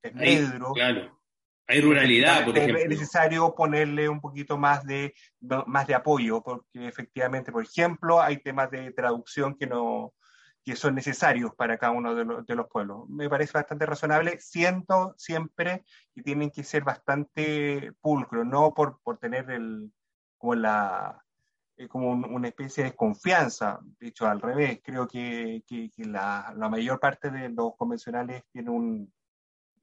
Pedro. 0.00 0.72
Claro. 0.72 1.18
Hay 1.68 1.80
ruralidad, 1.80 2.44
por 2.44 2.58
ejemplo. 2.58 2.78
Es 2.78 2.88
necesario 2.88 3.54
ponerle 3.54 4.08
un 4.08 4.20
poquito 4.20 4.58
más 4.58 4.84
de, 4.84 5.14
más 5.40 5.86
de 5.86 5.94
apoyo, 5.94 6.42
porque 6.42 6.88
efectivamente, 6.88 7.52
por 7.52 7.62
ejemplo, 7.62 8.20
hay 8.20 8.38
temas 8.38 8.70
de 8.70 8.92
traducción 8.92 9.56
que 9.56 9.66
no 9.66 10.12
que 10.64 10.76
son 10.76 10.94
necesarios 10.94 11.54
para 11.54 11.78
cada 11.78 11.92
uno 11.92 12.14
de, 12.14 12.24
los, 12.24 12.46
de 12.46 12.54
los 12.54 12.68
pueblos. 12.68 13.08
Me 13.08 13.28
parece 13.28 13.52
bastante 13.54 13.86
razonable. 13.86 14.38
Siento 14.40 15.14
siempre 15.16 15.84
que 16.14 16.22
tienen 16.22 16.50
que 16.50 16.62
ser 16.62 16.84
bastante 16.84 17.92
pulcros, 18.00 18.46
no 18.46 18.72
por, 18.72 19.00
por 19.02 19.18
tener 19.18 19.50
el, 19.50 19.92
como, 20.38 20.54
la, 20.54 21.24
eh, 21.76 21.88
como 21.88 22.10
una 22.10 22.48
especie 22.48 22.84
de 22.84 22.94
confianza, 22.94 23.80
dicho 23.98 24.26
al 24.26 24.40
revés. 24.40 24.80
Creo 24.84 25.08
que, 25.08 25.64
que, 25.66 25.90
la, 26.04 26.52
la, 26.56 26.68
mayor 26.68 27.00
parte 27.00 27.30
de 27.30 27.48
los 27.48 27.76
convencionales 27.76 28.44
tiene 28.52 28.70
un, 28.70 29.12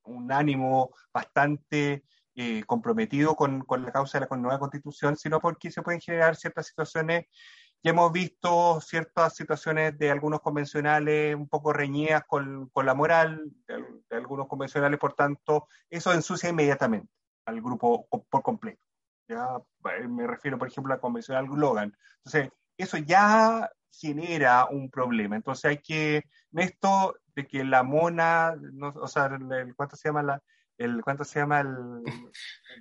un 0.03 0.31
ánimo 0.31 0.91
bastante 1.13 2.03
eh, 2.35 2.63
comprometido 2.65 3.35
con, 3.35 3.61
con, 3.61 3.83
la 3.83 3.91
causa 3.91 4.19
de 4.19 4.27
la 4.29 4.37
nueva 4.37 4.59
constitución, 4.59 5.17
sino 5.17 5.41
porque 5.41 5.71
se 5.71 5.81
pueden 5.81 5.99
generar 5.99 6.37
ciertas 6.37 6.67
situaciones. 6.67 7.25
Ya 7.81 7.91
hemos 7.91 8.11
visto 8.11 8.81
ciertas 8.81 9.35
situaciones 9.35 9.97
de 9.97 10.11
algunos 10.11 10.41
convencionales 10.41 11.35
un 11.35 11.47
poco 11.47 11.71
reñidas 11.71 12.23
con, 12.27 12.69
con 12.69 12.85
la 12.85 12.93
moral 12.93 13.41
de, 13.67 13.83
de, 14.09 14.17
algunos 14.17 14.47
convencionales, 14.47 14.99
por 14.99 15.13
tanto, 15.13 15.67
eso 15.89 16.13
ensucia 16.13 16.49
inmediatamente 16.49 17.09
al 17.45 17.61
grupo 17.61 18.07
por 18.07 18.41
completo. 18.43 18.81
¿ya? 19.29 19.47
Me 20.07 20.27
refiero, 20.27 20.57
por 20.57 20.67
ejemplo, 20.67 20.93
a 20.93 20.97
la 20.97 21.01
convencional 21.01 21.45
Logan. 21.45 21.95
Entonces, 22.17 22.51
eso 22.77 22.97
ya 22.97 23.69
genera 23.91 24.65
un 24.65 24.89
problema. 24.89 25.35
Entonces 25.35 25.65
hay 25.65 25.77
que, 25.79 26.23
esto 26.53 27.15
de 27.35 27.47
que 27.47 27.63
la 27.63 27.83
mona, 27.83 28.55
no, 28.73 28.89
o 28.89 29.07
sea, 29.07 29.25
el, 29.25 29.75
¿cuánto 29.75 29.95
se 29.95 30.09
llama 30.09 30.23
la, 30.23 30.43
el, 30.77 31.01
cuánto 31.03 31.23
se 31.23 31.39
llama 31.39 31.61
el... 31.61 32.03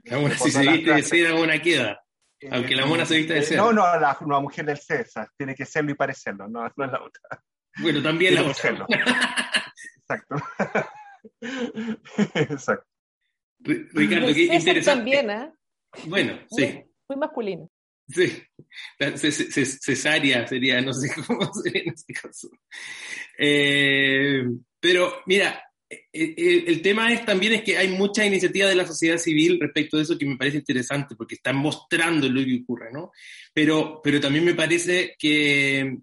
la 0.05 0.31
si 0.37 0.51
se 0.51 0.61
viste 0.61 0.93
de 0.93 1.03
seda, 1.03 1.35
mona 1.35 1.61
queda. 1.61 2.01
Eh, 2.41 2.49
Aunque 2.53 2.77
la 2.77 2.87
mona 2.87 3.05
se 3.05 3.17
viste 3.17 3.35
de 3.35 3.43
seda. 3.43 3.63
No, 3.63 3.73
no, 3.73 3.83
la, 3.83 4.17
la 4.21 4.41
mujer 4.41 4.65
del 4.65 4.79
César, 4.79 5.29
tiene 5.37 5.55
que 5.55 5.65
serlo 5.65 5.91
y 5.91 5.95
parecerlo, 5.95 6.49
no, 6.49 6.61
no 6.77 6.85
es 6.85 6.93
la 6.93 7.03
otra. 7.03 7.43
Bueno, 7.81 8.03
también 8.03 8.35
la 8.35 8.43
otra. 8.43 8.87
Exacto. 9.97 10.37
Exacto. 12.35 12.87
Ricardo, 13.61 14.27
qué 14.29 14.45
interesante. 14.45 14.83
También, 14.83 15.31
¿eh? 15.31 15.53
Bueno, 16.07 16.39
sí. 16.51 16.85
Muy 17.09 17.19
masculino. 17.19 17.71
Sí, 18.09 18.43
cesárea 19.17 20.47
sería, 20.47 20.81
no 20.81 20.95
sé 20.95 21.11
cómo 21.27 21.53
sería 21.53 21.83
en 21.83 21.93
este 21.93 22.15
caso. 22.15 22.49
Eh, 23.37 24.45
pero 24.81 25.23
mira, 25.27 25.63
el, 25.89 25.99
eh, 26.13 26.35
eh, 26.37 26.65
el, 26.67 26.83
tema 26.83 27.13
es 27.13 27.25
también 27.25 27.55
es 27.55 27.63
que 27.63 27.77
hay 27.77 27.89
mucha 27.89 28.25
iniciativa 28.25 28.69
de 28.69 28.75
la 28.75 28.87
sociedad 28.87 29.19
civil 29.19 29.59
respecto 29.61 29.97
de 29.97 30.03
eso 30.03 30.19
que 30.19 30.27
me 30.27 30.37
parece 30.37 30.59
interesante 30.59 31.15
porque 31.17 31.37
están 31.37 31.57
mostrando 31.57 32.29
lo 32.29 32.45
que 32.45 32.61
ocurre, 32.63 32.93
¿no? 32.93 33.13
Pero, 33.53 34.01
pero 34.03 34.21
también 34.21 34.45
me 34.45 34.55
parece 34.55 35.15
que, 35.19 35.99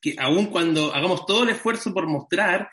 que 0.00 0.14
aun 0.18 0.46
cuando 0.46 0.94
hagamos 0.94 1.26
todo 1.26 1.44
el 1.44 1.50
esfuerzo 1.50 1.92
por 1.92 2.06
mostrar 2.06 2.70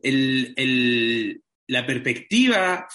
el, 0.00 0.54
el, 0.56 1.42
la 1.66 1.86
perspectiva 1.86 2.86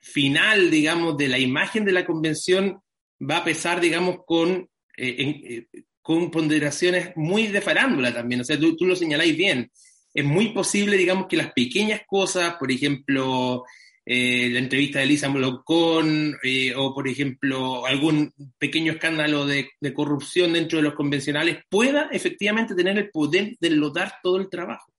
final, 0.00 0.70
digamos, 0.70 1.16
de 1.16 1.28
la 1.28 1.38
imagen 1.38 1.84
de 1.84 1.92
la 1.92 2.04
convención 2.04 2.80
va 3.20 3.38
a 3.38 3.44
pesar, 3.44 3.80
digamos, 3.80 4.18
con, 4.26 4.68
eh, 4.96 5.66
eh, 5.72 5.84
con 6.02 6.30
ponderaciones 6.30 7.12
muy 7.16 7.46
de 7.46 7.62
farándula 7.62 8.12
también. 8.12 8.42
O 8.42 8.44
sea, 8.44 8.58
tú, 8.58 8.76
tú, 8.76 8.84
lo 8.84 8.96
señaláis 8.96 9.36
bien. 9.36 9.70
Es 10.14 10.24
muy 10.24 10.50
posible, 10.50 10.96
digamos, 10.96 11.26
que 11.26 11.36
las 11.36 11.52
pequeñas 11.52 12.02
cosas, 12.06 12.54
por 12.54 12.70
ejemplo, 12.70 13.64
eh, 14.06 14.50
la 14.52 14.58
entrevista 14.58 14.98
de 14.98 15.06
Elisa 15.06 15.30
Molocón, 15.30 16.36
eh, 16.42 16.74
o 16.76 16.94
por 16.94 17.08
ejemplo 17.08 17.86
algún 17.86 18.32
pequeño 18.58 18.92
escándalo 18.92 19.46
de, 19.46 19.70
corrupción 19.94 20.52
dentro 20.52 20.78
de 20.78 20.84
los 20.84 20.94
convencionales, 20.94 21.58
pueda 21.70 22.08
efectivamente 22.12 22.74
tener 22.74 22.98
el 22.98 23.10
poder 23.10 23.56
de 23.58 23.70
lotar 23.70 24.14
todo 24.22 24.36
el 24.36 24.50
trabajo. 24.50 24.92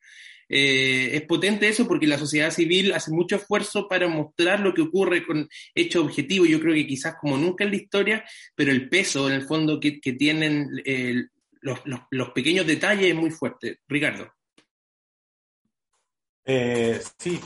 Eh, 0.49 1.11
es 1.13 1.21
potente 1.23 1.67
eso 1.67 1.87
porque 1.87 2.07
la 2.07 2.17
sociedad 2.17 2.51
civil 2.51 2.93
hace 2.93 3.11
mucho 3.11 3.35
esfuerzo 3.35 3.87
para 3.87 4.07
mostrar 4.07 4.59
lo 4.59 4.73
que 4.73 4.81
ocurre 4.81 5.25
con 5.25 5.47
hechos 5.73 6.03
objetivos, 6.03 6.47
yo 6.47 6.59
creo 6.59 6.73
que 6.73 6.87
quizás 6.87 7.15
como 7.19 7.37
nunca 7.37 7.63
en 7.63 7.71
la 7.71 7.77
historia, 7.77 8.25
pero 8.55 8.71
el 8.71 8.89
peso 8.89 9.27
en 9.27 9.35
el 9.35 9.43
fondo 9.43 9.79
que, 9.79 9.99
tienen 10.17 10.69
los, 11.61 12.29
pequeños 12.33 12.67
detalles 12.67 13.07
es 13.07 13.15
muy 13.15 13.31
fuerte. 13.31 13.79
Ricardo. 13.87 14.34
Sí, 16.45 17.39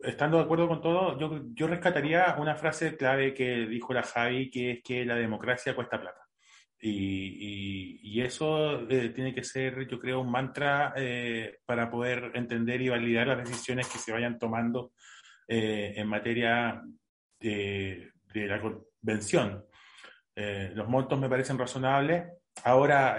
estando 0.00 0.38
de 0.38 0.44
acuerdo 0.44 0.68
con 0.68 0.80
todo, 0.80 1.18
yo, 1.18 1.42
yo 1.54 1.66
rescataría 1.66 2.36
una 2.38 2.54
frase 2.56 2.96
clave 2.96 3.34
que 3.34 3.66
dijo 3.66 3.92
la 3.92 4.02
Javi, 4.02 4.50
que 4.50 4.72
es 4.72 4.82
que 4.82 5.04
la 5.04 5.14
democracia 5.14 5.74
cuesta 5.74 6.00
plata. 6.00 6.20
Y, 6.84 8.00
y, 8.02 8.20
eso 8.22 8.88
eh, 8.90 9.10
tiene 9.10 9.32
que 9.32 9.44
ser, 9.44 9.86
yo 9.86 10.00
creo, 10.00 10.20
un 10.20 10.32
mantra 10.32 10.92
eh, 10.96 11.60
para 11.64 11.88
poder 11.88 12.32
entender 12.34 12.82
y 12.82 12.88
validar 12.88 13.28
las 13.28 13.38
decisiones 13.38 13.86
que 13.86 13.98
se 13.98 14.10
vayan 14.10 14.36
tomando 14.36 14.92
eh, 15.46 15.94
en 15.96 16.08
materia 16.08 16.82
de, 17.38 18.10
de 18.34 18.46
la 18.48 18.60
convención. 18.60 19.64
los 20.34 20.88
montos 20.88 21.20
me 21.20 21.28
parecen 21.28 21.56
razonables. 21.56 22.24
Ahora, 22.64 23.16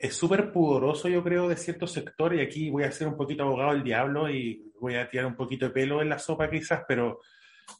es 0.00 0.16
súper 0.16 0.50
pudoroso, 0.50 1.08
yo 1.08 1.22
creo, 1.22 1.46
de 1.46 1.58
ciertos 1.58 1.92
sectores, 1.92 2.40
y 2.40 2.42
aquí 2.42 2.70
voy 2.70 2.84
a 2.84 2.90
ser 2.90 3.06
un 3.06 3.18
poquito 3.18 3.42
abogado 3.42 3.72
del 3.72 3.84
diablo 3.84 4.30
y 4.30 4.72
voy 4.80 4.94
a 4.94 5.06
tirar 5.10 5.26
un 5.26 5.36
poquito 5.36 5.66
de 5.66 5.72
pelo 5.72 6.00
en 6.00 6.08
la 6.08 6.18
sopa 6.18 6.48
quizás, 6.48 6.84
pero 6.88 7.20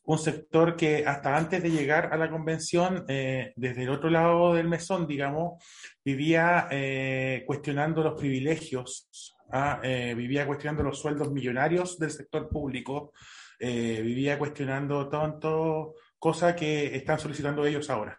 un 0.05 0.18
sector 0.18 0.77
que 0.77 1.07
hasta 1.07 1.35
antes 1.35 1.62
de 1.62 1.71
llegar 1.71 2.12
a 2.12 2.18
la 2.18 2.29
convención, 2.31 3.07
eh, 3.09 3.55
desde 3.57 3.85
el 3.85 3.89
otro 3.89 4.11
lado 4.11 4.53
del 4.53 4.68
mesón, 4.68 5.07
digamos, 5.07 5.64
vivía 6.05 6.68
eh, 6.71 7.43
cuestionando 7.47 8.03
los 8.03 8.21
privilegios, 8.21 9.09
¿ah? 9.51 9.81
eh, 9.83 10.14
vivía 10.14 10.47
cuestionando 10.47 10.83
los 10.83 11.01
sueldos 11.01 11.33
millonarios 11.33 11.99
del 11.99 12.11
sector 12.11 12.51
público, 12.51 13.12
vivía 13.59 14.39
cuestionando 14.39 15.09
tanto 15.09 15.95
cosas 16.18 16.55
que 16.55 16.97
están 16.97 17.18
solicitando 17.18 17.64
ellos 17.66 17.91
ahora. 17.91 18.16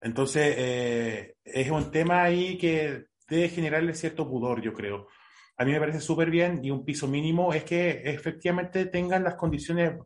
Entonces, 0.00 1.34
es 1.44 1.70
un 1.70 1.90
tema 1.90 2.22
ahí 2.22 2.56
que 2.56 3.06
debe 3.28 3.48
generarle 3.48 3.94
cierto 3.94 4.28
pudor, 4.28 4.62
yo 4.62 4.72
creo. 4.72 5.08
A 5.56 5.64
mí 5.64 5.72
me 5.72 5.80
parece 5.80 6.00
súper 6.00 6.30
bien 6.30 6.60
y 6.62 6.70
un 6.70 6.84
piso 6.84 7.08
mínimo 7.08 7.52
es 7.52 7.64
que 7.64 8.02
efectivamente 8.04 8.86
tengan 8.86 9.24
las 9.24 9.36
condiciones 9.36 9.98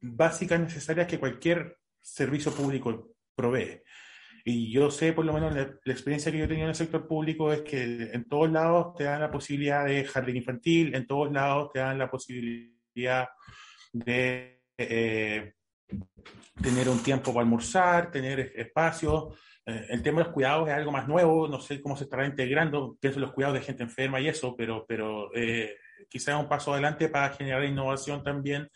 básicas 0.00 0.60
necesarias 0.60 1.06
que 1.06 1.18
cualquier 1.18 1.78
servicio 2.00 2.52
público 2.52 3.14
provee. 3.34 3.82
Y 4.44 4.72
yo 4.72 4.90
sé, 4.90 5.12
por 5.12 5.24
lo 5.24 5.32
menos, 5.32 5.54
la, 5.54 5.92
experiencia 5.92 6.32
que 6.32 6.38
yo 6.38 6.44
he 6.44 6.48
tenido 6.48 6.64
en 6.64 6.70
el 6.70 6.74
sector 6.74 7.06
público 7.06 7.52
es 7.52 7.60
que 7.62 8.10
en 8.12 8.24
todos 8.26 8.50
lados 8.50 8.94
te 8.96 9.04
dan 9.04 9.20
la 9.20 9.30
posibilidad 9.30 9.84
de 9.84 10.04
jardín 10.04 10.36
infantil, 10.36 10.94
en 10.94 11.06
todos 11.06 11.30
lados 11.30 11.70
te 11.72 11.80
dan 11.80 11.98
la 11.98 12.10
posibilidad 12.10 13.28
de 13.92 14.62
eh, 14.78 15.54
tener 16.60 16.88
un 16.88 17.02
tiempo 17.02 17.32
para 17.32 17.44
almorzar, 17.44 18.10
tener 18.10 18.52
espacios, 18.56 19.38
eh, 19.66 19.86
el 19.90 20.02
tema 20.02 20.18
de 20.18 20.24
los 20.24 20.32
cuidados 20.32 20.68
es 20.68 20.74
algo 20.74 20.92
más 20.92 21.08
nuevo, 21.08 21.48
no 21.48 21.60
sé 21.60 21.80
cómo 21.80 21.96
se 21.96 22.04
estará 22.04 22.26
integrando, 22.26 22.96
pienso 23.00 23.18
en 23.18 23.26
los 23.26 23.32
cuidados 23.32 23.58
de 23.58 23.64
gente 23.64 23.82
enferma 23.82 24.20
y 24.20 24.28
eso, 24.28 24.54
pero, 24.56 24.84
pero 24.86 25.34
eh, 25.34 25.76
quizás 26.08 26.40
un 26.40 26.48
paso 26.48 26.72
adelante 26.72 27.08
para 27.08 27.30
generar 27.30 27.64
innovación 27.64 28.22
también 28.22 28.68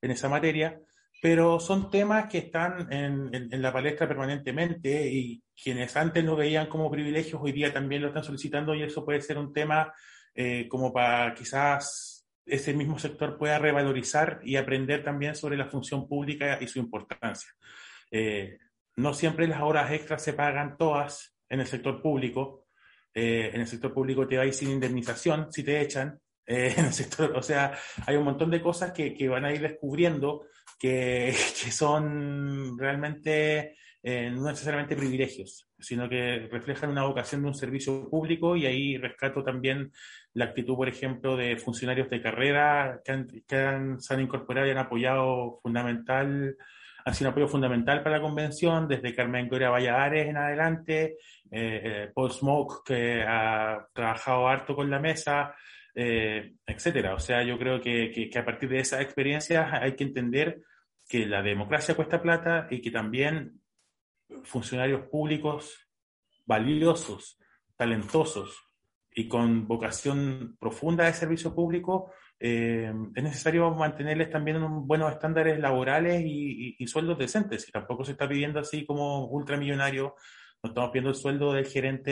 en 0.00 0.10
esa 0.10 0.28
materia. 0.28 0.78
Pero 1.20 1.58
son 1.58 1.90
temas 1.90 2.28
que 2.28 2.38
están 2.38 2.92
en, 2.92 3.48
la 3.60 3.72
palestra 3.72 4.06
permanentemente 4.06 5.10
y 5.10 5.42
quienes 5.60 5.96
antes 5.96 6.24
lo 6.24 6.36
veían 6.36 6.68
como 6.68 6.90
privilegios 6.90 7.42
hoy 7.42 7.50
día 7.50 7.72
también 7.72 8.02
lo 8.02 8.08
están 8.08 8.22
solicitando 8.22 8.72
y 8.72 8.84
eso 8.84 9.04
puede 9.04 9.20
ser 9.20 9.36
un 9.36 9.52
tema 9.52 9.92
eh, 10.32 10.68
como 10.68 10.92
para 10.92 11.34
quizás 11.34 12.24
ese 12.46 12.72
mismo 12.72 13.00
sector 13.00 13.36
pueda 13.36 13.58
revalorizar 13.58 14.40
y 14.44 14.54
aprender 14.54 15.02
también 15.02 15.34
sobre 15.34 15.56
la 15.56 15.66
función 15.66 16.06
pública 16.08 16.58
y 16.60 16.68
su 16.68 16.78
importancia. 16.78 17.50
Eh, 18.12 18.58
no 18.98 19.14
siempre 19.14 19.46
las 19.46 19.62
horas 19.62 19.92
extras 19.92 20.22
se 20.22 20.32
pagan 20.32 20.76
todas 20.76 21.36
en 21.48 21.60
el 21.60 21.66
sector 21.66 22.02
público. 22.02 22.66
Eh, 23.14 23.50
en 23.54 23.60
el 23.60 23.66
sector 23.66 23.94
público 23.94 24.26
te 24.26 24.44
ir 24.44 24.52
sin 24.52 24.70
indemnización 24.70 25.52
si 25.52 25.62
te 25.62 25.80
echan. 25.80 26.18
Eh, 26.44 26.74
en 26.76 26.86
el 26.86 26.92
sector, 26.92 27.32
o 27.36 27.42
sea, 27.42 27.78
hay 28.06 28.16
un 28.16 28.24
montón 28.24 28.50
de 28.50 28.60
cosas 28.60 28.92
que, 28.92 29.14
que 29.14 29.28
van 29.28 29.44
a 29.44 29.52
ir 29.52 29.60
descubriendo 29.60 30.46
que, 30.78 31.32
que 31.64 31.70
son 31.70 32.76
realmente 32.76 33.76
eh, 34.02 34.30
no 34.30 34.42
necesariamente 34.48 34.96
privilegios, 34.96 35.68
sino 35.78 36.08
que 36.08 36.48
reflejan 36.50 36.90
una 36.90 37.04
vocación 37.04 37.42
de 37.42 37.48
un 37.48 37.54
servicio 37.54 38.10
público 38.10 38.56
y 38.56 38.66
ahí 38.66 38.96
rescato 38.96 39.44
también 39.44 39.92
la 40.34 40.46
actitud, 40.46 40.74
por 40.74 40.88
ejemplo, 40.88 41.36
de 41.36 41.56
funcionarios 41.56 42.10
de 42.10 42.20
carrera 42.20 43.00
que, 43.04 43.26
que 43.46 43.96
se 43.98 44.14
han 44.14 44.20
incorporado 44.20 44.66
y 44.66 44.70
han 44.70 44.78
apoyado 44.78 45.60
fundamental 45.62 46.56
ha 47.04 47.14
sido 47.14 47.28
un 47.28 47.32
apoyo 47.32 47.48
fundamental 47.48 48.02
para 48.02 48.16
la 48.16 48.22
convención, 48.22 48.86
desde 48.86 49.14
Carmen 49.14 49.48
Gloria 49.48 49.70
Valladares 49.70 50.28
en 50.28 50.36
adelante, 50.36 51.16
eh, 51.50 51.82
eh, 51.84 52.10
Paul 52.14 52.32
Smoke, 52.32 52.82
que 52.84 53.22
ha 53.26 53.86
trabajado 53.92 54.48
harto 54.48 54.74
con 54.74 54.90
la 54.90 54.98
mesa, 54.98 55.54
eh, 55.94 56.54
etcétera. 56.66 57.14
O 57.14 57.18
sea, 57.18 57.42
yo 57.42 57.58
creo 57.58 57.80
que, 57.80 58.28
que, 58.30 58.38
a 58.38 58.44
partir 58.44 58.68
de 58.68 58.80
esas 58.80 59.00
experiencias 59.00 59.72
hay 59.72 59.96
que 59.96 60.04
entender 60.04 60.60
que 61.08 61.26
la 61.26 61.42
democracia 61.42 61.94
cuesta 61.94 62.20
plata 62.20 62.68
y 62.70 62.80
que 62.80 62.90
también 62.90 63.60
funcionarios 64.44 65.06
públicos 65.06 65.88
valiosos, 66.44 67.38
talentosos 67.76 68.62
y 69.10 69.28
con 69.28 69.66
vocación 69.66 70.56
profunda 70.60 71.04
de 71.04 71.14
servicio 71.14 71.54
público 71.54 72.12
eh, 72.40 72.92
es 73.14 73.22
necesario 73.22 73.70
mantenerles 73.74 74.30
también 74.30 74.58
buenos 74.86 75.12
estándares 75.12 75.58
laborales 75.58 76.22
y, 76.24 76.86
sueldos 76.86 77.18
decentes. 77.18 77.68
Y 77.68 77.72
tampoco 77.72 78.04
se 78.04 78.12
está 78.12 78.28
pidiendo 78.28 78.60
así 78.60 78.86
como 78.86 79.26
ultramillonario, 79.26 80.14
no 80.62 80.68
estamos 80.68 80.90
pidiendo 80.90 81.10
el 81.10 81.16
sueldo 81.16 81.52
del 81.52 81.66
gerente 81.66 82.10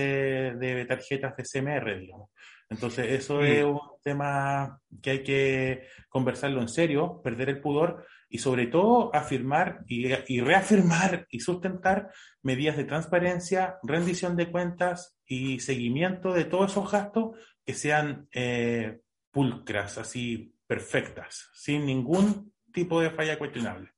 de 0.54 0.84
tarjetas 0.84 1.36
de 1.36 1.44
CMR, 1.44 1.98
digamos. 1.98 2.30
Entonces, 2.68 3.12
eso 3.12 3.42
es 3.42 3.64
un 3.64 3.78
tema 4.02 4.80
que 5.00 5.10
hay 5.10 5.22
que 5.22 5.86
conversarlo 6.08 6.60
en 6.60 6.68
serio, 6.68 7.20
perder 7.22 7.50
el 7.50 7.60
pudor 7.60 8.04
y 8.28 8.38
sobre 8.38 8.66
todo 8.66 9.14
afirmar 9.14 9.84
y, 9.86 10.40
reafirmar 10.40 11.26
y 11.30 11.40
sustentar 11.40 12.10
medidas 12.42 12.76
de 12.76 12.84
transparencia, 12.84 13.76
rendición 13.84 14.36
de 14.36 14.50
cuentas 14.50 15.16
y 15.26 15.60
seguimiento 15.60 16.32
de 16.32 16.44
todos 16.44 16.72
esos 16.72 16.90
gastos 16.90 17.36
que 17.64 17.74
sean 17.74 18.28
eh, 18.32 18.98
pulcras, 19.36 19.98
así 19.98 20.54
perfectas, 20.66 21.50
sin 21.52 21.84
ningún 21.84 22.54
tipo 22.72 23.02
de 23.02 23.10
falla 23.10 23.38
cuestionable. 23.38 23.90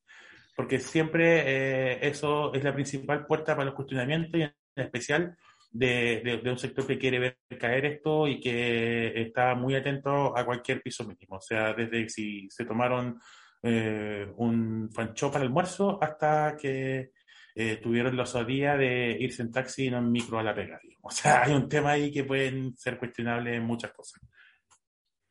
Porque 0.57 0.81
siempre 0.81 1.45
eh, 1.47 1.99
eso 2.03 2.53
es 2.53 2.65
la 2.65 2.75
principal 2.75 3.25
puerta 3.25 3.55
para 3.55 3.67
los 3.67 3.75
cuestionamientos 3.77 4.41
y 4.41 4.43
en 4.43 4.53
especial 4.75 5.37
de, 5.71 6.43
un 6.45 6.59
sector 6.59 6.85
que 6.89 6.99
quiere 6.99 7.21
ver 7.21 7.39
caer 7.57 7.85
esto 7.87 8.27
y 8.27 8.41
que 8.41 9.13
está 9.23 9.55
muy 9.55 9.77
atento 9.77 10.37
a 10.37 10.45
cualquier 10.45 10.83
piso 10.83 11.05
mínimo. 11.05 11.37
O 11.37 11.41
sea, 11.41 11.73
desde 11.73 12.09
si 12.09 12.49
se 12.51 12.65
tomaron 12.65 13.21
eh, 13.63 14.27
un 14.39 14.91
fancho 14.93 15.31
para 15.31 15.45
almuerzo 15.45 16.03
hasta 16.03 16.57
que 16.61 17.13
eh, 17.55 17.77
tuvieron 17.77 18.17
la 18.17 18.25
osadía 18.25 18.77
de 18.77 19.17
irse 19.21 19.43
en 19.43 19.53
taxi 19.53 19.87
y 19.87 19.91
no 19.91 19.99
en 19.99 20.11
micro 20.11 20.41
a 20.41 20.43
la 20.43 20.53
pega. 20.53 20.81
O 21.01 21.11
sea, 21.13 21.45
hay 21.45 21.53
un 21.53 21.69
tema 21.69 21.93
ahí 21.93 22.11
que 22.11 22.25
pueden 22.25 22.77
ser 22.77 22.99
cuestionables 22.99 23.55
en 23.55 23.63
muchas 23.63 23.93
cosas. 23.93 24.21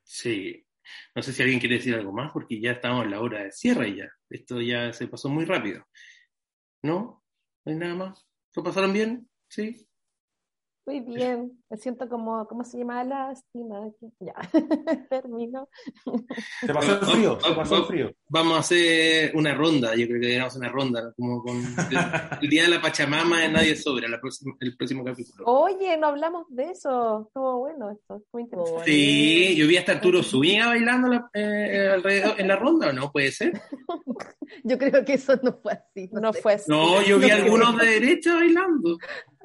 Sí. 0.07 0.65
No 1.15 1.21
sé 1.21 1.33
si 1.33 1.41
alguien 1.43 1.59
quiere 1.59 1.75
decir 1.75 1.93
algo 1.93 2.13
más, 2.13 2.31
porque 2.31 2.59
ya 2.61 2.71
estamos 2.71 3.05
en 3.05 3.11
la 3.11 3.21
hora 3.21 3.43
de 3.43 3.51
cierre 3.51 3.95
ya. 3.95 4.09
Esto 4.29 4.61
ya 4.61 4.93
se 4.93 5.07
pasó 5.07 5.29
muy 5.29 5.45
rápido. 5.45 5.85
¿No? 6.81 7.23
¿No 7.65 7.71
hay 7.71 7.77
nada 7.77 7.95
más? 7.95 8.27
¿Lo 8.55 8.63
pasaron 8.63 8.93
bien? 8.93 9.29
¿Sí? 9.49 9.86
Muy 10.87 11.01
bien, 11.01 11.51
me 11.69 11.77
siento 11.77 12.07
como, 12.07 12.47
¿cómo 12.47 12.63
se 12.63 12.77
llama 12.77 13.03
la 13.03 13.33
estima? 13.33 13.81
Ya, 14.19 14.33
termino. 15.09 15.69
Se 16.61 16.73
pasó 16.73 16.93
el 16.93 17.05
frío, 17.05 17.39
se 17.41 17.53
pasó 17.53 17.77
el 17.77 17.83
frío. 17.83 18.11
Vamos 18.29 18.55
a 18.55 18.59
hacer 18.59 19.35
una 19.35 19.53
ronda, 19.53 19.89
yo 19.95 20.07
creo 20.07 20.19
que 20.19 20.27
deberíamos 20.27 20.53
hacer 20.53 20.61
una 20.61 20.71
ronda, 20.71 21.13
como 21.17 21.43
con 21.43 21.57
el, 21.57 22.49
día 22.49 22.63
de 22.63 22.69
la 22.69 22.81
Pachamama 22.81 23.41
de 23.41 23.49
Nadie 23.49 23.75
Sobra, 23.75 24.07
el 24.07 24.77
próximo 24.77 25.03
capítulo. 25.03 25.43
Oye, 25.45 25.97
no 25.97 26.07
hablamos 26.07 26.45
de 26.49 26.71
eso, 26.71 27.25
estuvo 27.27 27.59
bueno 27.59 27.91
esto, 27.91 28.23
muy 28.31 28.43
interesante. 28.43 28.85
Sí, 28.85 29.55
yo 29.57 29.67
vi 29.67 29.77
hasta 29.77 29.91
Arturo 29.91 30.23
Zúñiga 30.23 30.67
bailando 30.67 31.29
eh, 31.33 31.89
alrededor, 31.93 32.39
en 32.39 32.47
la 32.47 32.55
ronda, 32.55 32.89
¿o 32.89 32.93
no? 32.93 33.11
¿Puede 33.11 33.31
ser? 33.31 33.51
yo 34.63 34.77
creo 34.77 35.03
que 35.03 35.13
eso 35.13 35.37
no 35.43 35.59
fue 35.61 35.73
así. 35.73 36.09
No, 36.13 36.31
fue 36.31 36.53
así. 36.53 36.71
No, 36.71 37.01
yo 37.01 37.19
vi 37.19 37.29
algunos 37.29 37.77
de 37.77 37.85
derecha 37.85 38.35
bailando. 38.35 38.97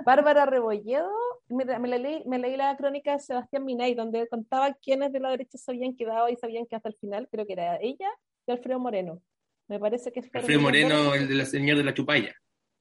Bárbara 0.05 0.47
Rebolledo, 0.47 1.11
me, 1.49 1.65
leí, 1.65 2.23
me, 2.27 2.39
leí, 2.39 2.57
la 2.57 2.77
crónica 2.77 3.13
de 3.13 3.19
Sebastián 3.21 3.65
Minay, 3.65 3.95
donde 3.95 4.27
contaba 4.29 4.75
quiénes 4.75 5.13
de 5.13 5.21
la 5.21 5.31
derecha 5.31 5.59
se 5.59 5.71
habían 5.71 5.97
quedado 5.97 6.29
y 6.29 6.37
sabían 6.37 6.67
que 6.67 6.77
hasta 6.77 6.89
el 6.89 6.97
final, 6.97 7.29
creo 7.31 7.47
que 7.47 7.53
era 7.55 7.79
ella, 7.81 8.09
de 8.47 8.53
Alfredo 8.53 8.79
Moreno. 8.79 9.23
Me 9.69 9.79
parece 9.79 10.13
que 10.13 10.21
es 10.21 10.31
Alfredo 10.33 10.61
Moreno, 10.61 11.15
el 11.15 11.29
de 11.29 11.35
la 11.35 11.45
señor 11.45 11.77
de 11.77 11.85
la 11.85 11.95
chupalla. 11.95 12.35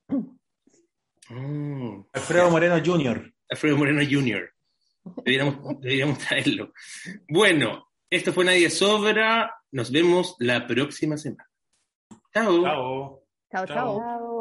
Mm. 1.29 2.07
Alfredo 2.11 2.49
Moreno 2.49 2.75
Jr. 2.83 3.33
Alfredo 3.49 3.77
Moreno 3.77 4.01
Jr. 4.01 4.49
Deberíamos, 5.23 5.79
deberíamos 5.79 6.19
traerlo. 6.19 6.73
Bueno, 7.29 7.85
esto 8.09 8.33
fue 8.33 8.43
Nadie 8.43 8.69
Sobra. 8.69 9.55
Nos 9.71 9.91
vemos 9.91 10.35
la 10.39 10.67
próxima 10.67 11.15
semana. 11.15 11.47
Chao. 12.33 12.61
Chao. 12.61 13.23
Chao, 13.49 13.65
chao. 13.65 13.97
Chao. 13.97 14.40